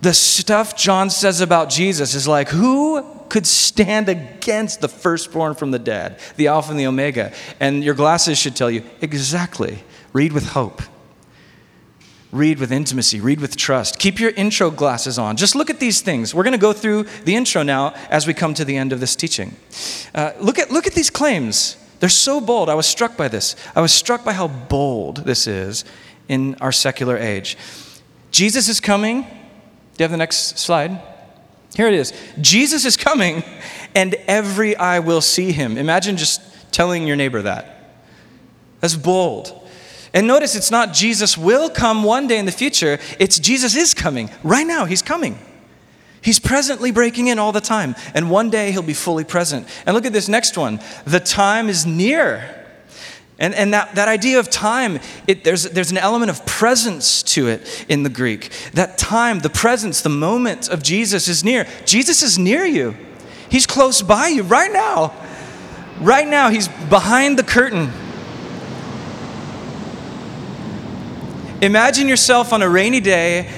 The 0.00 0.14
stuff 0.14 0.76
John 0.76 1.10
says 1.10 1.40
about 1.40 1.68
Jesus 1.68 2.14
is 2.14 2.26
like, 2.26 2.48
who 2.48 3.04
could 3.28 3.46
stand 3.46 4.08
against 4.08 4.80
the 4.80 4.88
firstborn 4.88 5.54
from 5.54 5.70
the 5.70 5.78
dead, 5.78 6.18
the 6.36 6.48
Alpha 6.48 6.70
and 6.70 6.80
the 6.80 6.86
Omega? 6.86 7.32
And 7.60 7.84
your 7.84 7.94
glasses 7.94 8.38
should 8.38 8.56
tell 8.56 8.70
you 8.70 8.82
exactly. 9.00 9.84
Read 10.12 10.32
with 10.32 10.48
hope. 10.48 10.82
Read 12.32 12.58
with 12.58 12.72
intimacy, 12.72 13.20
read 13.20 13.40
with 13.40 13.56
trust. 13.56 13.98
Keep 13.98 14.18
your 14.18 14.30
intro 14.30 14.70
glasses 14.70 15.18
on. 15.18 15.36
Just 15.36 15.54
look 15.54 15.68
at 15.68 15.78
these 15.78 16.00
things. 16.00 16.34
We're 16.34 16.44
going 16.44 16.52
to 16.52 16.58
go 16.58 16.72
through 16.72 17.04
the 17.24 17.36
intro 17.36 17.62
now 17.62 17.92
as 18.08 18.26
we 18.26 18.32
come 18.32 18.54
to 18.54 18.64
the 18.64 18.78
end 18.78 18.94
of 18.94 19.00
this 19.00 19.14
teaching. 19.14 19.54
Uh, 20.14 20.32
look, 20.40 20.58
at, 20.58 20.70
look 20.70 20.86
at 20.86 20.94
these 20.94 21.10
claims 21.10 21.76
They're 22.02 22.08
so 22.08 22.40
bold. 22.40 22.68
I 22.68 22.74
was 22.74 22.86
struck 22.86 23.16
by 23.16 23.28
this. 23.28 23.54
I 23.76 23.80
was 23.80 23.94
struck 23.94 24.24
by 24.24 24.32
how 24.32 24.48
bold 24.48 25.18
this 25.18 25.46
is 25.46 25.84
in 26.28 26.56
our 26.56 26.72
secular 26.72 27.16
age. 27.16 27.56
Jesus 28.32 28.68
is 28.68 28.80
coming. 28.80 29.22
Do 29.22 29.28
you 29.98 30.02
have 30.02 30.10
the 30.10 30.16
next 30.16 30.58
slide? 30.58 31.00
Here 31.76 31.86
it 31.86 31.94
is. 31.94 32.12
Jesus 32.40 32.84
is 32.84 32.96
coming, 32.96 33.44
and 33.94 34.16
every 34.26 34.74
eye 34.74 34.98
will 34.98 35.20
see 35.20 35.52
him. 35.52 35.78
Imagine 35.78 36.16
just 36.16 36.42
telling 36.72 37.06
your 37.06 37.14
neighbor 37.14 37.40
that. 37.42 37.94
That's 38.80 38.96
bold. 38.96 39.64
And 40.12 40.26
notice 40.26 40.56
it's 40.56 40.72
not 40.72 40.92
Jesus 40.92 41.38
will 41.38 41.70
come 41.70 42.02
one 42.02 42.26
day 42.26 42.38
in 42.38 42.46
the 42.46 42.50
future, 42.50 42.98
it's 43.20 43.38
Jesus 43.38 43.76
is 43.76 43.94
coming. 43.94 44.28
Right 44.42 44.66
now, 44.66 44.86
he's 44.86 45.02
coming. 45.02 45.38
He's 46.22 46.38
presently 46.38 46.92
breaking 46.92 47.26
in 47.26 47.38
all 47.38 47.52
the 47.52 47.60
time, 47.60 47.96
and 48.14 48.30
one 48.30 48.48
day 48.48 48.70
he'll 48.70 48.82
be 48.82 48.94
fully 48.94 49.24
present. 49.24 49.66
And 49.84 49.94
look 49.94 50.06
at 50.06 50.12
this 50.12 50.28
next 50.28 50.56
one 50.56 50.80
the 51.04 51.20
time 51.20 51.68
is 51.68 51.84
near. 51.84 52.58
And, 53.38 53.54
and 53.54 53.74
that, 53.74 53.96
that 53.96 54.06
idea 54.06 54.38
of 54.38 54.48
time, 54.50 55.00
it, 55.26 55.42
there's, 55.42 55.64
there's 55.64 55.90
an 55.90 55.98
element 55.98 56.30
of 56.30 56.46
presence 56.46 57.24
to 57.24 57.48
it 57.48 57.86
in 57.88 58.04
the 58.04 58.08
Greek. 58.08 58.52
That 58.74 58.98
time, 58.98 59.40
the 59.40 59.50
presence, 59.50 60.00
the 60.00 60.10
moment 60.10 60.68
of 60.68 60.80
Jesus 60.80 61.26
is 61.26 61.42
near. 61.42 61.66
Jesus 61.84 62.22
is 62.22 62.38
near 62.38 62.64
you, 62.64 62.96
He's 63.48 63.66
close 63.66 64.00
by 64.00 64.28
you 64.28 64.44
right 64.44 64.72
now. 64.72 65.12
Right 66.00 66.26
now, 66.26 66.50
He's 66.50 66.68
behind 66.68 67.36
the 67.36 67.42
curtain. 67.42 67.90
Imagine 71.62 72.08
yourself 72.08 72.52
on 72.52 72.60
a 72.62 72.68
rainy 72.68 73.00
day 73.00 73.48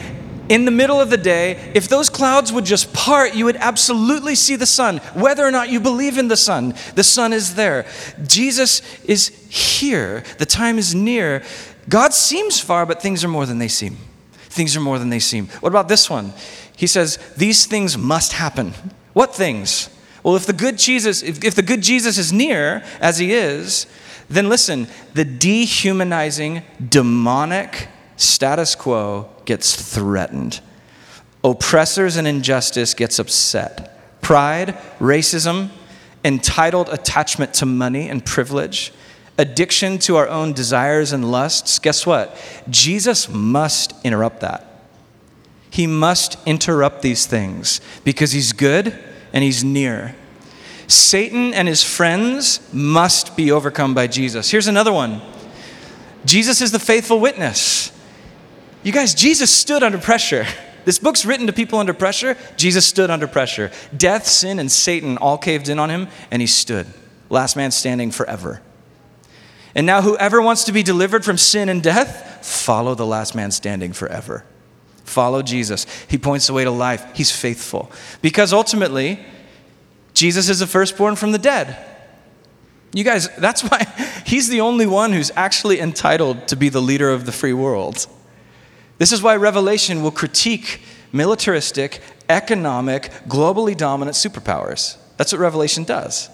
in 0.49 0.65
the 0.65 0.71
middle 0.71 1.01
of 1.01 1.11
the 1.11 1.17
day, 1.17 1.73
if 1.75 1.89
those 1.89 2.11
clouds 2.11 2.53
would 2.53 2.65
just 2.65 2.93
part, 2.93 3.35
you 3.35 3.47
would 3.47 3.57
absolutely 3.57 4.35
see 4.35 4.57
the 4.57 4.67
sun, 4.67 4.99
whether 5.15 5.45
or 5.45 5.51
not 5.51 5.71
you 5.71 5.81
believe 5.81 6.19
in 6.19 6.29
the 6.29 6.37
sun. 6.37 6.75
The 6.95 7.05
sun 7.05 7.33
is 7.33 7.55
there. 7.55 7.87
Jesus 8.27 8.83
is 9.05 9.29
here. 9.49 10.23
The 10.39 10.47
time 10.47 10.79
is 10.79 10.95
near. 10.95 11.43
God 11.89 12.13
seems 12.13 12.61
far, 12.61 12.85
but 12.87 13.01
things 13.01 13.25
are 13.25 13.29
more 13.29 13.47
than 13.47 13.59
they 13.59 13.69
seem. 13.69 13.97
Things 14.33 14.77
are 14.77 14.81
more 14.81 14.99
than 14.99 15.11
they 15.11 15.19
seem. 15.19 15.49
What 15.61 15.71
about 15.71 15.89
this 15.89 16.09
one? 16.09 16.33
He 16.77 16.87
says, 16.87 17.17
These 17.37 17.67
things 17.67 17.97
must 17.97 18.33
happen. 18.33 18.75
What 19.13 19.35
things? 19.35 19.89
Well, 20.23 20.37
if 20.37 20.47
the 20.47 20.53
good 20.53 20.79
Jesus, 20.79 21.23
if, 21.23 21.45
if 21.45 21.55
the 21.55 21.63
good 21.63 21.83
Jesus 21.83 22.19
is 22.19 22.33
near, 22.33 22.83
as 23.01 23.19
he 23.19 23.33
is, 23.33 23.87
then 24.31 24.49
listen, 24.49 24.89
the 25.13 25.25
dehumanizing, 25.25 26.63
demonic 26.89 27.89
status 28.17 28.75
quo 28.75 29.34
gets 29.45 29.95
threatened. 29.95 30.61
Oppressors 31.43 32.17
and 32.17 32.27
injustice 32.27 32.95
gets 32.95 33.19
upset. 33.19 34.21
Pride, 34.21 34.77
racism, 34.99 35.71
entitled 36.25 36.89
attachment 36.89 37.53
to 37.55 37.67
money 37.67 38.09
and 38.09 38.25
privilege, 38.25 38.93
addiction 39.37 39.99
to 39.99 40.17
our 40.17 40.29
own 40.29 40.53
desires 40.53 41.13
and 41.13 41.31
lusts, 41.31 41.79
guess 41.79 42.07
what? 42.07 42.37
Jesus 42.71 43.29
must 43.29 43.93
interrupt 44.05 44.41
that. 44.41 44.67
He 45.71 45.87
must 45.87 46.39
interrupt 46.47 47.03
these 47.03 47.27
things 47.27 47.81
because 48.05 48.33
he's 48.33 48.53
good 48.53 48.99
and 49.33 49.45
he's 49.45 49.63
near. 49.65 50.15
Satan 50.87 51.53
and 51.53 51.67
his 51.67 51.83
friends 51.83 52.61
must 52.73 53.37
be 53.37 53.51
overcome 53.51 53.95
by 53.95 54.07
Jesus. 54.07 54.51
Here's 54.51 54.69
another 54.69 54.93
one 54.93 55.21
Jesus 56.25 56.61
is 56.61 56.73
the 56.73 56.79
faithful 56.79 57.21
witness. 57.21 57.91
You 58.85 58.93
guys, 58.93 59.15
Jesus 59.15 59.51
stood 59.51 59.83
under 59.83 59.99
pressure. 59.99 60.47
This 60.85 60.99
book's 60.99 61.25
written 61.25 61.47
to 61.47 61.53
people 61.55 61.79
under 61.79 61.95
pressure. 61.95 62.37
Jesus 62.57 62.87
stood 62.87 63.11
under 63.11 63.27
pressure. 63.27 63.71
Death, 63.97 64.27
sin, 64.27 64.59
and 64.59 64.71
Satan 64.71 65.17
all 65.17 65.39
caved 65.39 65.71
in 65.71 65.79
on 65.79 65.89
him, 65.89 66.09
and 66.31 66.43
he 66.43 66.47
stood. 66.47 66.87
Last 67.31 67.57
man 67.57 67.71
standing 67.71 68.11
forever. 68.11 68.61
And 69.75 69.87
now, 69.87 70.03
whoever 70.03 70.43
wants 70.43 70.65
to 70.65 70.73
be 70.73 70.83
delivered 70.83 71.25
from 71.25 71.39
sin 71.39 71.71
and 71.71 71.83
death, 71.83 72.47
follow 72.47 72.95
the 72.95 73.07
last 73.07 73.35
man 73.35 73.51
standing 73.51 73.95
forever. 73.95 74.45
Follow 75.05 75.41
Jesus. 75.41 75.87
He 76.09 76.19
points 76.19 76.47
the 76.47 76.53
way 76.53 76.65
to 76.65 76.71
life. 76.71 77.05
He's 77.15 77.31
faithful. 77.31 77.91
Because 78.21 78.53
ultimately, 78.53 79.25
Jesus 80.13 80.51
is 80.51 80.59
the 80.59 80.67
firstborn 80.67 81.17
from 81.17 81.33
the 81.33 81.39
dead. 81.39 81.77
You 82.93 83.03
guys, 83.03 83.35
that's 83.37 83.63
why 83.63 83.85
he's 84.27 84.49
the 84.49 84.61
only 84.61 84.87
one 84.87 85.13
who's 85.13 85.33
actually 85.35 85.81
entitled 85.81 86.47
to 86.49 86.57
be 86.57 86.69
the 86.69 86.83
leader 86.83 87.11
of 87.11 87.25
the 87.25 87.33
free 87.33 87.55
world. 87.55 88.07
This 88.99 89.13
is 89.13 89.23
why 89.23 89.37
Revelation 89.37 90.03
will 90.03 90.11
critique 90.11 90.81
militaristic, 91.13 92.01
economic, 92.29 93.05
globally 93.29 93.77
dominant 93.77 94.17
superpowers. 94.17 94.97
That's 95.17 95.33
what 95.33 95.41
Revelation 95.41 95.85
does. 95.85 96.29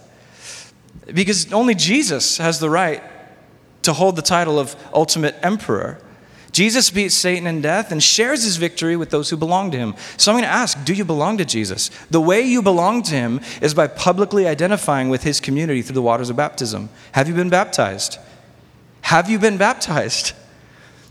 Because 1.07 1.53
only 1.53 1.75
Jesus 1.75 2.39
has 2.39 2.61
the 2.61 2.71
right 2.71 3.03
to 3.83 3.93
hold 3.93 4.17
the 4.17 4.23
title 4.23 4.59
of 4.59 4.77
ultimate 4.95 5.37
emperor. 5.43 5.99
Jesus 6.53 6.91
beats 6.91 7.15
Satan 7.15 7.47
in 7.47 7.61
death 7.61 7.93
and 7.93 8.03
shares 8.03 8.43
his 8.43 8.57
victory 8.57 8.97
with 8.97 9.11
those 9.11 9.31
who 9.31 9.37
belong 9.37 9.71
to 9.71 9.79
him. 9.79 9.95
So 10.17 10.33
I'm 10.33 10.35
going 10.35 10.45
to 10.45 10.51
ask 10.51 10.83
do 10.85 10.95
you 10.95 11.05
belong 11.05 11.39
to 11.39 11.45
Jesus? 11.45 11.91
The 12.11 12.21
way 12.21 12.43
you 12.43 12.61
belong 12.61 13.03
to 13.05 13.15
him 13.15 13.41
is 13.63 13.75
by 13.75 13.87
publicly 13.87 14.47
identifying 14.47 15.09
with 15.09 15.23
his 15.23 15.41
community 15.41 15.83
through 15.83 15.95
the 15.95 16.03
waters 16.03 16.31
of 16.31 16.37
baptism. 16.37 16.91
Have 17.13 17.29
you 17.29 17.35
been 17.35 17.51
baptized? 17.51 18.19
Have 19.03 19.31
you 19.31 19.39
been 19.39 19.59
baptized? 19.59 20.33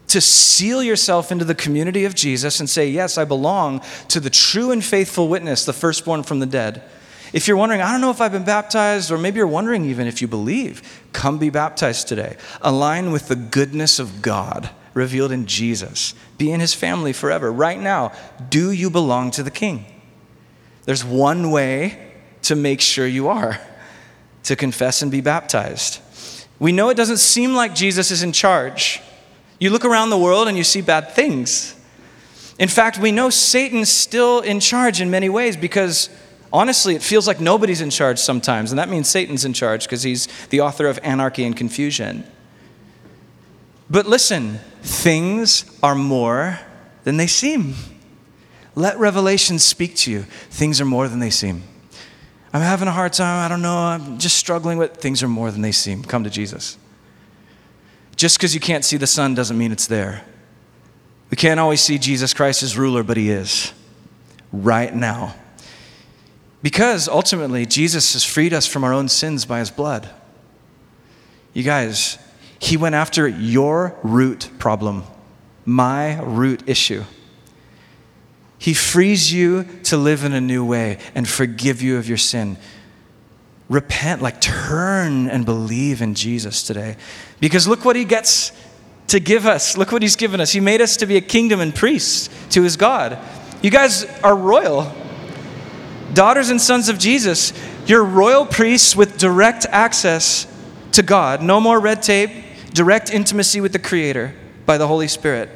To 0.10 0.22
seal 0.22 0.84
yourself 0.84 1.32
into 1.32 1.46
the 1.46 1.56
community 1.56 2.06
of 2.06 2.16
Jesus 2.16 2.60
and 2.60 2.70
say, 2.70 2.90
Yes, 2.90 3.18
I 3.18 3.26
belong 3.26 3.82
to 4.10 4.20
the 4.20 4.30
true 4.30 4.72
and 4.72 4.84
faithful 4.84 5.28
witness, 5.28 5.66
the 5.66 5.74
firstborn 5.74 6.24
from 6.24 6.40
the 6.40 6.46
dead. 6.46 6.84
If 7.32 7.48
you're 7.48 7.58
wondering, 7.58 7.82
I 7.82 7.92
don't 7.92 8.02
know 8.02 8.10
if 8.10 8.22
I've 8.22 8.32
been 8.32 8.44
baptized, 8.44 9.12
or 9.12 9.18
maybe 9.18 9.38
you're 9.38 9.48
wondering 9.48 9.86
even 9.86 10.08
if 10.08 10.22
you 10.22 10.28
believe, 10.28 11.04
come 11.14 11.38
be 11.38 11.52
baptized 11.52 12.08
today. 12.08 12.38
Align 12.62 13.12
with 13.12 13.28
the 13.28 13.36
goodness 13.36 14.00
of 14.00 14.22
God 14.22 14.70
revealed 14.96 15.32
in 15.32 15.46
Jesus. 15.46 16.16
Be 16.40 16.52
in 16.52 16.60
his 16.60 16.74
family 16.74 17.14
forever. 17.14 17.52
Right 17.52 17.80
now, 17.80 18.12
do 18.50 18.72
you 18.72 18.90
belong 18.90 19.30
to 19.32 19.44
the 19.44 19.52
King? 19.52 19.86
There's 20.86 21.06
one 21.06 21.52
way 21.52 22.14
to 22.44 22.56
make 22.56 22.82
sure 22.82 23.06
you 23.06 23.28
are 23.28 23.60
to 24.44 24.56
confess 24.56 25.04
and 25.04 25.12
be 25.12 25.22
baptized. 25.22 26.00
We 26.58 26.72
know 26.72 26.90
it 26.90 26.98
doesn't 26.98 27.18
seem 27.18 27.54
like 27.54 27.76
Jesus 27.76 28.10
is 28.10 28.24
in 28.24 28.32
charge. 28.32 29.02
You 29.60 29.70
look 29.70 29.86
around 29.86 30.10
the 30.10 30.18
world 30.18 30.48
and 30.48 30.58
you 30.58 30.64
see 30.64 30.82
bad 30.82 31.12
things. 31.12 31.76
In 32.58 32.70
fact, 32.70 32.98
we 32.98 33.12
know 33.12 33.30
Satan's 33.30 33.90
still 33.90 34.40
in 34.40 34.60
charge 34.60 35.02
in 35.02 35.10
many 35.10 35.30
ways 35.30 35.56
because 35.56 36.10
honestly, 36.52 36.96
it 36.96 37.04
feels 37.04 37.28
like 37.28 37.40
nobody's 37.40 37.82
in 37.82 37.90
charge 37.90 38.20
sometimes. 38.20 38.72
And 38.72 38.80
that 38.80 38.90
means 38.90 39.08
Satan's 39.08 39.46
in 39.46 39.54
charge 39.54 39.84
because 39.84 40.04
he's 40.04 40.28
the 40.48 40.62
author 40.62 40.88
of 40.88 41.00
anarchy 41.04 41.46
and 41.46 41.56
confusion. 41.56 42.26
But 43.90 44.06
listen, 44.06 44.60
things 44.82 45.66
are 45.82 45.96
more 45.96 46.60
than 47.04 47.18
they 47.18 47.28
seem. 47.28 47.76
Let 48.76 48.98
Revelation 49.00 49.60
speak 49.60 49.96
to 49.98 50.12
you. 50.12 50.22
Things 50.50 50.80
are 50.80 50.86
more 50.86 51.08
than 51.08 51.20
they 51.20 51.32
seem. 51.32 51.64
I'm 52.54 52.62
having 52.62 52.88
a 52.88 52.92
hard 52.92 53.14
time. 53.14 53.46
I 53.46 53.48
don't 53.48 53.62
know. 53.62 53.78
I'm 53.78 54.18
just 54.20 54.38
struggling 54.38 54.78
with 54.78 54.98
things 54.98 55.22
are 55.22 55.28
more 55.28 55.52
than 55.52 55.62
they 55.62 55.72
seem. 55.72 56.04
Come 56.04 56.24
to 56.24 56.30
Jesus. 56.30 56.78
Just 58.20 58.38
because 58.38 58.54
you 58.54 58.60
can't 58.60 58.84
see 58.84 58.98
the 58.98 59.08
sun 59.08 59.34
doesn't 59.34 59.58
mean 59.58 59.72
it's 59.72 59.88
there. 59.88 60.26
We 61.30 61.38
can't 61.38 61.58
always 61.58 61.80
see 61.80 61.98
Jesus 61.98 62.34
Christ 62.34 62.64
as 62.64 62.78
ruler, 62.78 63.02
but 63.02 63.16
he 63.16 63.30
is 63.30 63.72
right 64.52 64.94
now. 64.94 65.36
Because 66.62 67.08
ultimately, 67.08 67.66
Jesus 67.66 68.12
has 68.12 68.26
freed 68.26 68.52
us 68.54 68.68
from 68.68 68.84
our 68.84 68.92
own 68.92 69.08
sins 69.08 69.46
by 69.46 69.60
his 69.60 69.72
blood. 69.72 70.10
You 71.54 71.64
guys, 71.64 72.20
he 72.60 72.76
went 72.76 72.94
after 72.94 73.26
your 73.26 73.98
root 74.04 74.50
problem, 74.60 75.06
my 75.64 76.22
root 76.22 76.68
issue. 76.68 77.06
He 78.58 78.74
frees 78.74 79.32
you 79.32 79.64
to 79.84 79.96
live 79.96 80.26
in 80.26 80.34
a 80.34 80.42
new 80.42 80.66
way 80.66 80.98
and 81.16 81.26
forgive 81.26 81.82
you 81.82 81.96
of 81.96 82.10
your 82.10 82.18
sin 82.18 82.58
repent, 83.70 84.22
like 84.22 84.42
turn 84.42 85.30
and 85.30 85.46
believe 85.46 86.02
in 86.02 86.16
Jesus 86.16 86.64
today. 86.64 86.98
Because 87.40 87.68
look 87.68 87.86
what 87.86 87.96
he 87.96 88.04
gets 88.04 88.52
to 89.08 89.20
give 89.20 89.46
us. 89.46 89.78
Look 89.78 89.92
what 89.92 90.02
he's 90.02 90.16
given 90.16 90.42
us. 90.42 90.52
He 90.52 90.60
made 90.60 90.82
us 90.82 90.98
to 90.98 91.06
be 91.06 91.18
a 91.18 91.22
kingdom 91.22 91.60
and 91.60 91.74
priests 91.74 92.30
to 92.50 92.64
his 92.64 92.76
God. 92.76 93.18
You 93.62 93.70
guys 93.70 94.06
are 94.24 94.36
royal. 94.36 94.92
Daughters 96.14 96.50
and 96.50 96.60
sons 96.60 96.90
of 96.90 96.98
Jesus, 96.98 97.54
you're 97.86 98.04
royal 98.04 98.46
priests 98.46 98.96
with 98.96 99.18
direct 99.18 99.66
access 99.70 100.48
to 100.94 101.04
God. 101.04 101.44
No 101.44 101.60
more 101.60 101.80
red 101.80 102.02
tape, 102.02 102.32
direct 102.74 103.12
intimacy 103.12 103.62
with 103.62 103.74
the 103.74 103.80
Creator 103.80 104.34
by 104.66 104.78
the 104.78 104.88
Holy 104.88 105.08
Spirit. 105.08 105.50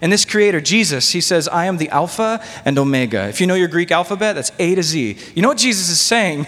And 0.00 0.12
this 0.12 0.24
Creator, 0.24 0.60
Jesus, 0.60 1.10
he 1.10 1.20
says, 1.20 1.46
I 1.46 1.66
am 1.66 1.76
the 1.76 1.88
Alpha 1.90 2.42
and 2.64 2.78
Omega. 2.78 3.28
If 3.28 3.40
you 3.40 3.46
know 3.46 3.54
your 3.54 3.68
Greek 3.68 3.92
alphabet, 3.92 4.34
that's 4.34 4.50
A 4.58 4.74
to 4.74 4.82
Z. 4.82 5.16
You 5.34 5.42
know 5.42 5.48
what 5.48 5.58
Jesus 5.58 5.88
is 5.88 6.00
saying? 6.00 6.46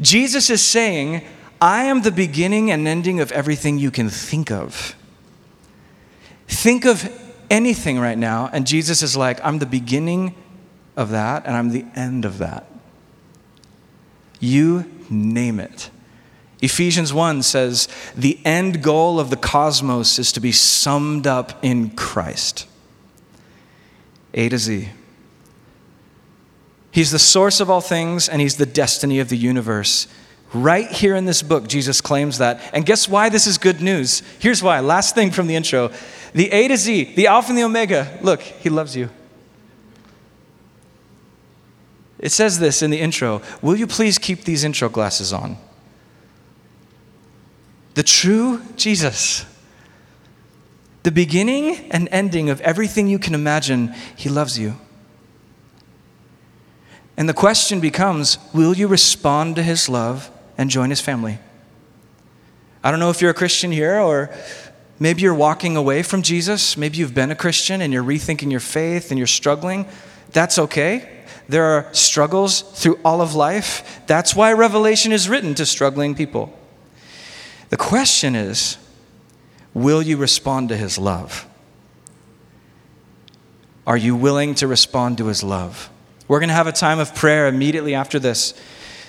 Jesus 0.00 0.50
is 0.50 0.62
saying, 0.62 1.22
I 1.60 1.84
am 1.84 2.02
the 2.02 2.10
beginning 2.10 2.70
and 2.70 2.88
ending 2.88 3.20
of 3.20 3.30
everything 3.32 3.78
you 3.78 3.90
can 3.90 4.08
think 4.08 4.50
of. 4.50 4.94
Think 6.48 6.84
of 6.84 7.08
anything 7.50 7.98
right 7.98 8.18
now, 8.18 8.48
and 8.52 8.66
Jesus 8.66 9.02
is 9.02 9.16
like, 9.16 9.44
I'm 9.44 9.58
the 9.58 9.66
beginning 9.66 10.34
of 10.96 11.10
that, 11.10 11.44
and 11.46 11.54
I'm 11.54 11.70
the 11.70 11.84
end 11.94 12.24
of 12.24 12.38
that. 12.38 12.66
You 14.38 14.90
name 15.10 15.60
it. 15.60 15.90
Ephesians 16.62 17.12
1 17.12 17.42
says, 17.42 17.88
the 18.14 18.38
end 18.44 18.82
goal 18.82 19.18
of 19.18 19.30
the 19.30 19.36
cosmos 19.36 20.18
is 20.18 20.32
to 20.32 20.40
be 20.40 20.52
summed 20.52 21.26
up 21.26 21.58
in 21.62 21.90
Christ. 21.90 22.66
A 24.34 24.48
to 24.48 24.58
Z. 24.58 24.90
He's 26.90 27.10
the 27.10 27.18
source 27.18 27.60
of 27.60 27.70
all 27.70 27.80
things, 27.80 28.28
and 28.28 28.40
He's 28.40 28.56
the 28.56 28.66
destiny 28.66 29.20
of 29.20 29.28
the 29.28 29.36
universe. 29.36 30.06
Right 30.52 30.90
here 30.90 31.14
in 31.14 31.26
this 31.26 31.42
book, 31.42 31.68
Jesus 31.68 32.00
claims 32.00 32.38
that. 32.38 32.60
And 32.72 32.84
guess 32.84 33.08
why 33.08 33.28
this 33.28 33.46
is 33.46 33.56
good 33.56 33.80
news? 33.80 34.22
Here's 34.40 34.62
why. 34.62 34.80
Last 34.80 35.14
thing 35.14 35.30
from 35.30 35.46
the 35.46 35.54
intro 35.54 35.92
the 36.32 36.50
A 36.52 36.68
to 36.68 36.76
Z, 36.76 37.14
the 37.16 37.26
Alpha 37.26 37.50
and 37.50 37.58
the 37.58 37.64
Omega. 37.64 38.18
Look, 38.22 38.40
He 38.40 38.70
loves 38.70 38.96
you. 38.96 39.10
It 42.18 42.32
says 42.32 42.58
this 42.58 42.82
in 42.82 42.90
the 42.90 43.00
intro 43.00 43.42
Will 43.62 43.76
you 43.76 43.86
please 43.86 44.18
keep 44.18 44.44
these 44.44 44.64
intro 44.64 44.88
glasses 44.88 45.32
on? 45.32 45.56
The 47.94 48.02
true 48.02 48.62
Jesus, 48.76 49.44
the 51.02 51.10
beginning 51.10 51.90
and 51.90 52.08
ending 52.12 52.50
of 52.50 52.60
everything 52.60 53.08
you 53.08 53.18
can 53.18 53.34
imagine, 53.34 53.94
He 54.16 54.28
loves 54.28 54.58
you. 54.58 54.76
And 57.20 57.28
the 57.28 57.34
question 57.34 57.80
becomes 57.80 58.38
will 58.54 58.74
you 58.74 58.88
respond 58.88 59.56
to 59.56 59.62
His 59.62 59.90
love 59.90 60.30
and 60.56 60.70
join 60.70 60.88
His 60.88 61.02
family? 61.02 61.38
I 62.82 62.90
don't 62.90 62.98
know 62.98 63.10
if 63.10 63.20
you're 63.20 63.30
a 63.30 63.34
Christian 63.34 63.70
here 63.70 64.00
or 64.00 64.34
maybe 64.98 65.20
you're 65.20 65.34
walking 65.34 65.76
away 65.76 66.02
from 66.02 66.22
Jesus. 66.22 66.78
Maybe 66.78 66.96
you've 66.96 67.12
been 67.12 67.30
a 67.30 67.34
Christian 67.34 67.82
and 67.82 67.92
you're 67.92 68.02
rethinking 68.02 68.50
your 68.50 68.58
faith 68.58 69.10
and 69.10 69.18
you're 69.18 69.26
struggling. 69.26 69.86
That's 70.32 70.58
okay. 70.58 71.10
There 71.46 71.64
are 71.64 71.92
struggles 71.92 72.62
through 72.62 72.98
all 73.04 73.20
of 73.20 73.34
life. 73.34 74.00
That's 74.06 74.34
why 74.34 74.54
Revelation 74.54 75.12
is 75.12 75.28
written 75.28 75.54
to 75.56 75.66
struggling 75.66 76.14
people. 76.14 76.58
The 77.68 77.76
question 77.76 78.34
is 78.34 78.78
will 79.74 80.00
you 80.00 80.16
respond 80.16 80.70
to 80.70 80.76
his 80.78 80.96
love? 80.96 81.46
Are 83.86 83.98
you 83.98 84.16
willing 84.16 84.54
to 84.54 84.66
respond 84.66 85.18
to 85.18 85.26
his 85.26 85.42
love? 85.42 85.89
We're 86.30 86.38
going 86.38 86.50
to 86.50 86.54
have 86.54 86.68
a 86.68 86.72
time 86.72 87.00
of 87.00 87.12
prayer 87.12 87.48
immediately 87.48 87.96
after 87.96 88.20
this. 88.20 88.54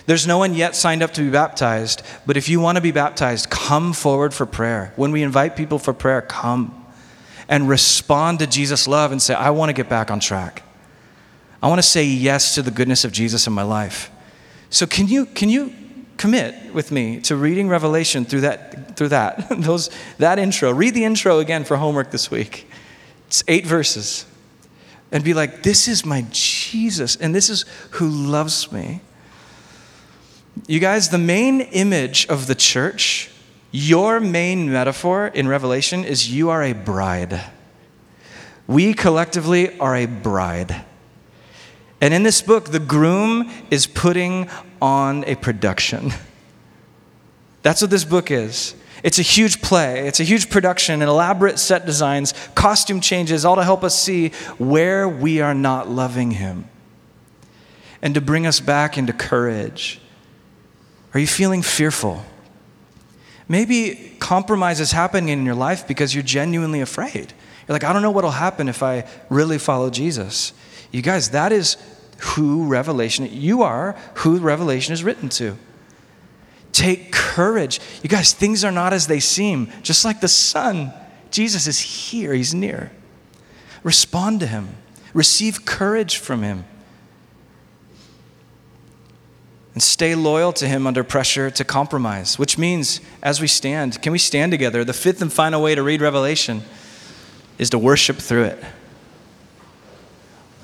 There's 0.07 0.25
no 0.25 0.39
one 0.39 0.55
yet 0.55 0.75
signed 0.75 1.03
up 1.03 1.13
to 1.13 1.21
be 1.21 1.29
baptized, 1.29 2.01
but 2.25 2.35
if 2.35 2.49
you 2.49 2.59
want 2.59 2.77
to 2.77 2.81
be 2.81 2.89
baptized, 2.89 3.51
come 3.51 3.93
forward 3.93 4.33
for 4.33 4.47
prayer. 4.47 4.91
When 4.95 5.11
we 5.11 5.21
invite 5.21 5.55
people 5.55 5.77
for 5.77 5.93
prayer, 5.93 6.23
come 6.23 6.83
and 7.47 7.69
respond 7.69 8.39
to 8.39 8.47
Jesus' 8.47 8.87
love 8.87 9.11
and 9.11 9.21
say, 9.21 9.35
I 9.35 9.51
want 9.51 9.69
to 9.69 9.73
get 9.73 9.87
back 9.87 10.09
on 10.09 10.19
track. 10.19 10.63
I 11.61 11.67
want 11.67 11.77
to 11.77 11.87
say 11.87 12.05
yes 12.05 12.55
to 12.55 12.63
the 12.63 12.71
goodness 12.71 13.05
of 13.05 13.11
Jesus 13.11 13.45
in 13.45 13.53
my 13.53 13.61
life. 13.61 14.09
So 14.71 14.87
can 14.87 15.07
you 15.07 15.27
can 15.27 15.49
you 15.49 15.75
commit 16.17 16.73
with 16.73 16.91
me 16.91 17.21
to 17.21 17.35
reading 17.35 17.69
Revelation 17.69 18.25
through 18.25 18.41
that 18.41 18.97
through 18.97 19.09
that 19.09 19.47
those 19.61 19.91
that 20.17 20.39
intro. 20.39 20.73
Read 20.73 20.95
the 20.95 21.05
intro 21.05 21.37
again 21.37 21.65
for 21.65 21.77
homework 21.77 22.09
this 22.09 22.31
week. 22.31 22.67
It's 23.27 23.43
8 23.47 23.67
verses. 23.67 24.25
And 25.11 25.23
be 25.23 25.35
like, 25.35 25.61
this 25.61 25.87
is 25.87 26.03
my 26.03 26.25
Jesus 26.31 26.60
and 27.19 27.35
this 27.35 27.49
is 27.49 27.65
who 27.91 28.09
loves 28.09 28.71
me. 28.71 29.01
You 30.67 30.79
guys, 30.79 31.09
the 31.09 31.17
main 31.17 31.61
image 31.61 32.27
of 32.27 32.47
the 32.47 32.55
church, 32.55 33.29
your 33.71 34.19
main 34.19 34.71
metaphor 34.71 35.27
in 35.27 35.47
Revelation 35.47 36.03
is 36.03 36.31
you 36.31 36.49
are 36.49 36.63
a 36.63 36.73
bride. 36.73 37.41
We 38.67 38.93
collectively 38.93 39.77
are 39.79 39.95
a 39.95 40.05
bride. 40.05 40.85
And 42.01 42.13
in 42.13 42.23
this 42.23 42.41
book, 42.41 42.71
the 42.71 42.79
groom 42.79 43.51
is 43.69 43.85
putting 43.85 44.49
on 44.81 45.23
a 45.25 45.35
production. 45.35 46.11
That's 47.61 47.81
what 47.81 47.91
this 47.91 48.05
book 48.05 48.31
is. 48.31 48.75
It's 49.03 49.17
a 49.17 49.23
huge 49.23 49.61
play, 49.61 50.07
it's 50.07 50.19
a 50.19 50.23
huge 50.23 50.49
production, 50.49 51.01
and 51.01 51.09
elaborate 51.09 51.57
set 51.57 51.85
designs, 51.85 52.33
costume 52.53 53.01
changes, 53.01 53.45
all 53.45 53.55
to 53.55 53.63
help 53.63 53.83
us 53.83 53.99
see 53.99 54.29
where 54.57 55.09
we 55.09 55.41
are 55.41 55.55
not 55.55 55.89
loving 55.89 56.31
Him 56.31 56.69
and 58.01 58.13
to 58.15 58.21
bring 58.21 58.45
us 58.45 58.59
back 58.59 58.97
into 58.97 59.13
courage. 59.13 59.99
Are 61.13 61.19
you 61.19 61.27
feeling 61.27 61.61
fearful? 61.61 62.23
Maybe 63.47 64.15
compromise 64.19 64.79
is 64.79 64.91
happening 64.91 65.29
in 65.29 65.45
your 65.45 65.55
life 65.55 65.87
because 65.87 66.13
you're 66.13 66.23
genuinely 66.23 66.79
afraid. 66.81 67.33
You're 67.67 67.75
like, 67.75 67.83
I 67.83 67.91
don't 67.91 68.01
know 68.01 68.11
what 68.11 68.23
will 68.23 68.31
happen 68.31 68.69
if 68.69 68.81
I 68.81 69.07
really 69.29 69.57
follow 69.57 69.89
Jesus. 69.89 70.53
You 70.91 71.01
guys, 71.01 71.31
that 71.31 71.51
is 71.51 71.77
who 72.19 72.67
Revelation, 72.67 73.27
you 73.31 73.63
are 73.63 73.97
who 74.15 74.37
Revelation 74.37 74.93
is 74.93 75.03
written 75.03 75.29
to. 75.29 75.57
Take 76.71 77.11
courage. 77.11 77.79
You 78.01 78.09
guys, 78.09 78.33
things 78.33 78.63
are 78.63 78.71
not 78.71 78.93
as 78.93 79.07
they 79.07 79.19
seem. 79.19 79.69
Just 79.81 80.05
like 80.05 80.21
the 80.21 80.27
sun, 80.27 80.93
Jesus 81.29 81.67
is 81.67 81.79
here, 81.79 82.33
he's 82.33 82.53
near. 82.53 82.91
Respond 83.83 84.39
to 84.41 84.47
him, 84.47 84.69
receive 85.13 85.65
courage 85.65 86.17
from 86.17 86.43
him. 86.43 86.65
And 89.73 89.81
stay 89.81 90.15
loyal 90.15 90.51
to 90.53 90.67
him 90.67 90.85
under 90.85 91.03
pressure 91.03 91.49
to 91.49 91.63
compromise, 91.63 92.37
which 92.37 92.57
means 92.57 92.99
as 93.23 93.39
we 93.39 93.47
stand, 93.47 94.01
can 94.01 94.11
we 94.11 94.17
stand 94.17 94.51
together? 94.51 94.83
The 94.83 94.93
fifth 94.93 95.21
and 95.21 95.31
final 95.31 95.61
way 95.61 95.75
to 95.75 95.81
read 95.81 96.01
Revelation 96.01 96.61
is 97.57 97.69
to 97.69 97.79
worship 97.79 98.17
through 98.17 98.43
it. 98.43 98.63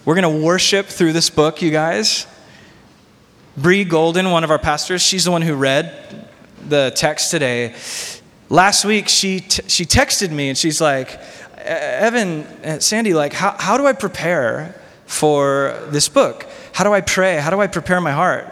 We're 0.04 0.16
going 0.16 0.40
to 0.40 0.46
worship 0.46 0.88
through 0.88 1.14
this 1.14 1.30
book, 1.30 1.62
you 1.62 1.72
guys. 1.72 2.28
Bree 3.58 3.84
Golden, 3.86 4.30
one 4.30 4.44
of 4.44 4.52
our 4.52 4.60
pastors, 4.60 5.02
she's 5.02 5.26
the 5.26 5.32
one 5.32 5.42
who 5.42 5.56
read 5.56 6.28
the 6.70 6.92
text 6.96 7.32
today. 7.32 7.74
Last 8.50 8.86
week, 8.86 9.10
she, 9.10 9.40
t- 9.40 9.64
she 9.68 9.84
texted 9.84 10.30
me 10.30 10.50
and 10.50 10.58
she's 10.58 10.80
like, 10.80 11.20
Evan, 11.58 12.44
uh, 12.64 12.80
Sandy, 12.80 13.16
like, 13.16 13.34
how, 13.34 13.56
how 13.58 13.78
do 13.78 13.88
I 13.88 13.94
prepare 13.94 14.80
for 15.08 15.78
this 15.88 16.08
book? 16.08 16.46
How 16.72 16.84
do 16.84 16.94
I 16.94 17.02
pray? 17.02 17.38
How 17.38 17.50
do 17.50 17.60
I 17.60 17.66
prepare 17.66 18.00
my 18.00 18.12
heart? 18.12 18.48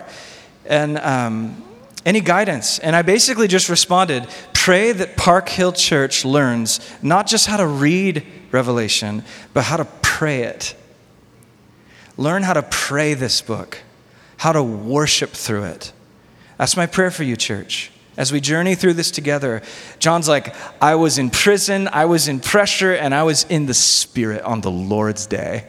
And 0.66 0.98
um, 0.98 1.64
any 2.04 2.20
guidance? 2.20 2.80
And 2.80 2.96
I 2.96 3.04
basically 3.04 3.48
just 3.48 3.70
responded 3.70 4.28
pray 4.54 4.92
that 4.92 5.16
Park 5.16 5.50
Hill 5.50 5.72
Church 5.72 6.26
learns 6.26 6.80
not 7.04 7.28
just 7.28 7.46
how 7.46 7.58
to 7.58 7.68
read 7.68 8.26
Revelation, 8.52 9.24
but 9.54 9.66
how 9.66 9.78
to 9.78 9.86
pray 10.02 10.42
it. 10.42 10.76
Learn 12.18 12.42
how 12.42 12.54
to 12.54 12.64
pray 12.64 13.14
this 13.14 13.42
book, 13.42 13.84
how 14.38 14.52
to 14.52 14.64
worship 14.64 15.32
through 15.32 15.64
it. 15.64 15.92
That's 16.58 16.78
my 16.78 16.86
prayer 16.86 17.12
for 17.12 17.24
you, 17.24 17.36
church. 17.36 17.92
As 18.18 18.32
we 18.32 18.40
journey 18.40 18.76
through 18.76 18.94
this 18.94 19.12
together, 19.12 19.62
John's 20.00 20.30
like, 20.30 20.56
I 20.82 20.96
was 20.96 21.18
in 21.18 21.30
prison, 21.30 21.90
I 21.92 22.06
was 22.06 22.28
in 22.28 22.40
pressure, 22.40 22.94
and 22.94 23.14
I 23.14 23.24
was 23.24 23.44
in 23.50 23.66
the 23.66 23.74
Spirit 23.74 24.42
on 24.44 24.62
the 24.62 24.72
Lord's 24.72 25.26
day. 25.26 25.68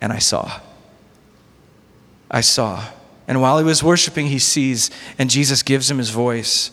And 0.00 0.12
I 0.12 0.18
saw. 0.18 0.60
I 2.30 2.40
saw. 2.40 2.84
And 3.26 3.40
while 3.40 3.58
he 3.58 3.64
was 3.64 3.82
worshiping, 3.82 4.26
he 4.26 4.38
sees, 4.38 4.90
and 5.18 5.28
Jesus 5.28 5.62
gives 5.62 5.90
him 5.90 5.98
his 5.98 6.10
voice. 6.10 6.70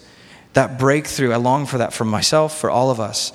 That 0.53 0.77
breakthrough, 0.77 1.31
I 1.31 1.37
long 1.37 1.65
for 1.65 1.79
that 1.79 1.93
for 1.93 2.05
myself, 2.05 2.59
for 2.59 2.69
all 2.69 2.91
of 2.91 2.99
us. 2.99 3.31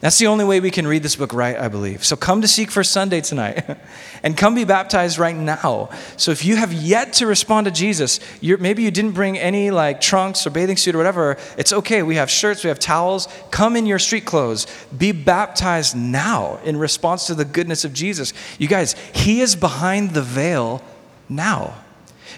That's 0.00 0.18
the 0.18 0.28
only 0.28 0.44
way 0.44 0.60
we 0.60 0.70
can 0.70 0.86
read 0.86 1.02
this 1.02 1.16
book 1.16 1.34
right, 1.34 1.58
I 1.58 1.66
believe. 1.66 2.04
So 2.04 2.14
come 2.14 2.40
to 2.42 2.48
Seek 2.48 2.70
First 2.70 2.92
Sunday 2.92 3.20
tonight 3.20 3.76
and 4.22 4.36
come 4.36 4.54
be 4.54 4.64
baptized 4.64 5.18
right 5.18 5.34
now. 5.34 5.90
So 6.16 6.30
if 6.30 6.44
you 6.44 6.54
have 6.54 6.72
yet 6.72 7.14
to 7.14 7.26
respond 7.26 7.64
to 7.64 7.72
Jesus, 7.72 8.20
maybe 8.40 8.84
you 8.84 8.92
didn't 8.92 9.12
bring 9.12 9.36
any 9.36 9.72
like 9.72 10.00
trunks 10.00 10.46
or 10.46 10.50
bathing 10.50 10.76
suit 10.76 10.94
or 10.94 10.98
whatever, 10.98 11.36
it's 11.56 11.72
okay. 11.72 12.04
We 12.04 12.14
have 12.14 12.30
shirts, 12.30 12.62
we 12.62 12.68
have 12.68 12.78
towels. 12.78 13.26
Come 13.50 13.74
in 13.74 13.86
your 13.86 13.98
street 13.98 14.24
clothes. 14.24 14.68
Be 14.96 15.10
baptized 15.10 15.96
now 15.96 16.60
in 16.64 16.76
response 16.76 17.26
to 17.26 17.34
the 17.34 17.44
goodness 17.44 17.84
of 17.84 17.92
Jesus. 17.92 18.32
You 18.56 18.68
guys, 18.68 18.94
He 19.12 19.40
is 19.40 19.56
behind 19.56 20.10
the 20.10 20.22
veil 20.22 20.80
now. 21.28 21.74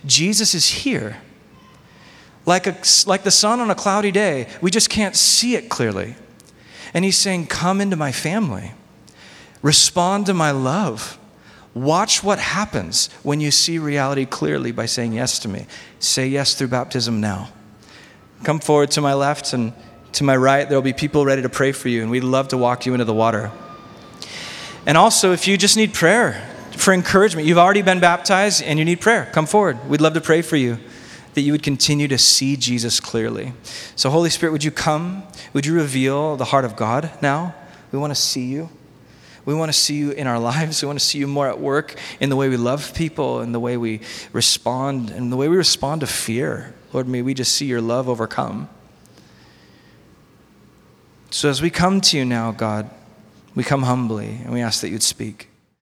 Jesus 0.07 0.55
is 0.55 0.67
here. 0.67 1.19
Like, 2.47 2.67
a, 2.67 2.77
like 3.07 3.23
the 3.23 3.31
sun 3.31 3.61
on 3.61 3.71
a 3.71 3.75
cloudy 3.75 4.11
day, 4.11 4.49
we 4.63 4.71
just 4.71 4.89
can't 4.89 5.15
see 5.15 5.57
it 5.57 5.69
clearly. 5.69 6.17
And 6.95 7.05
he's 7.05 7.17
saying, 7.17 7.47
Come 7.47 7.81
into 7.81 7.97
my 7.97 8.13
family, 8.13 8.73
respond 9.63 10.27
to 10.27 10.35
my 10.35 10.51
love. 10.51 11.19
Watch 11.73 12.25
what 12.25 12.41
happens 12.41 13.09
when 13.23 13.41
you 13.41 13.53
see 13.53 13.79
reality 13.79 14.27
clearly 14.27 14.73
by 14.73 14.87
saying 14.87 15.13
yes 15.13 15.39
to 15.41 15.49
me. 15.49 15.67
Say 16.01 16.27
yes 16.27 16.55
through 16.55 16.69
baptism 16.69 17.21
now. 17.21 17.51
Come 18.43 18.59
forward 18.59 18.91
to 18.93 19.01
my 19.01 19.15
left 19.15 19.53
and 19.53 19.73
to 20.13 20.25
my 20.25 20.37
right. 20.37 20.69
There 20.69 20.77
will 20.77 20.83
be 20.83 20.93
people 20.93 21.25
ready 21.25 21.43
to 21.43 21.49
pray 21.49 21.71
for 21.71 21.89
you, 21.89 22.03
and 22.03 22.11
we'd 22.11 22.25
love 22.25 22.49
to 22.49 22.57
walk 22.57 22.87
you 22.87 22.93
into 22.93 23.05
the 23.05 23.15
water. 23.15 23.53
And 24.85 24.97
also, 24.97 25.33
if 25.33 25.47
you 25.47 25.57
just 25.57 25.77
need 25.77 25.95
prayer 25.95 26.49
for 26.77 26.93
encouragement, 26.93 27.47
you've 27.47 27.59
already 27.59 27.83
been 27.83 28.01
baptized 28.01 28.63
and 28.63 28.79
you 28.79 28.85
need 28.85 29.01
prayer, 29.01 29.29
come 29.33 29.47
forward. 29.47 29.89
We'd 29.89 30.01
love 30.01 30.15
to 30.15 30.21
pray 30.21 30.43
for 30.43 30.57
you 30.57 30.79
that 31.35 31.43
you 31.43 31.53
would 31.53 31.63
continue 31.63 32.09
to 32.09 32.19
see 32.19 32.57
Jesus 32.57 33.01
clearly. 33.01 33.53
So, 33.97 34.11
Holy 34.11 34.31
Spirit, 34.31 34.53
would 34.53 34.65
you 34.65 34.71
come? 34.71 35.23
Would 35.53 35.67
you 35.67 35.75
reveal 35.75 36.37
the 36.37 36.47
heart 36.47 36.65
of 36.65 36.77
God 36.77 37.11
now? 37.23 37.55
We 37.93 37.99
want 37.99 38.11
to 38.11 38.21
see 38.21 38.47
you. 38.47 38.71
We 39.45 39.55
want 39.55 39.73
to 39.73 39.79
see 39.79 39.97
you 39.97 40.11
in 40.11 40.27
our 40.27 40.39
lives. 40.51 40.83
We 40.83 40.87
want 40.87 40.99
to 40.99 41.05
see 41.05 41.19
you 41.19 41.27
more 41.27 41.49
at 41.49 41.61
work 41.61 41.97
in 42.21 42.29
the 42.29 42.37
way 42.37 42.49
we 42.49 42.57
love 42.57 42.95
people, 42.95 43.41
in 43.41 43.53
the 43.53 43.61
way 43.61 43.77
we 43.77 44.01
respond, 44.33 45.11
and 45.11 45.33
the 45.33 45.37
way 45.37 45.49
we 45.49 45.57
respond 45.57 46.01
to 46.03 46.07
fear. 46.07 46.75
Lord, 46.93 47.09
may 47.09 47.23
we 47.23 47.35
just 47.35 47.53
see 47.53 47.67
your 47.67 47.81
love 47.81 48.09
overcome. 48.09 48.69
So 51.31 51.49
as 51.49 51.63
we 51.63 51.71
come 51.71 52.01
to 52.01 52.17
you 52.17 52.25
now, 52.25 52.51
God, 52.51 52.91
we 53.55 53.63
come 53.63 53.83
humbly 53.83 54.41
and 54.43 54.53
we 54.53 54.61
ask 54.61 54.81
that 54.81 54.89
you'd 54.89 55.03
speak. 55.03 55.50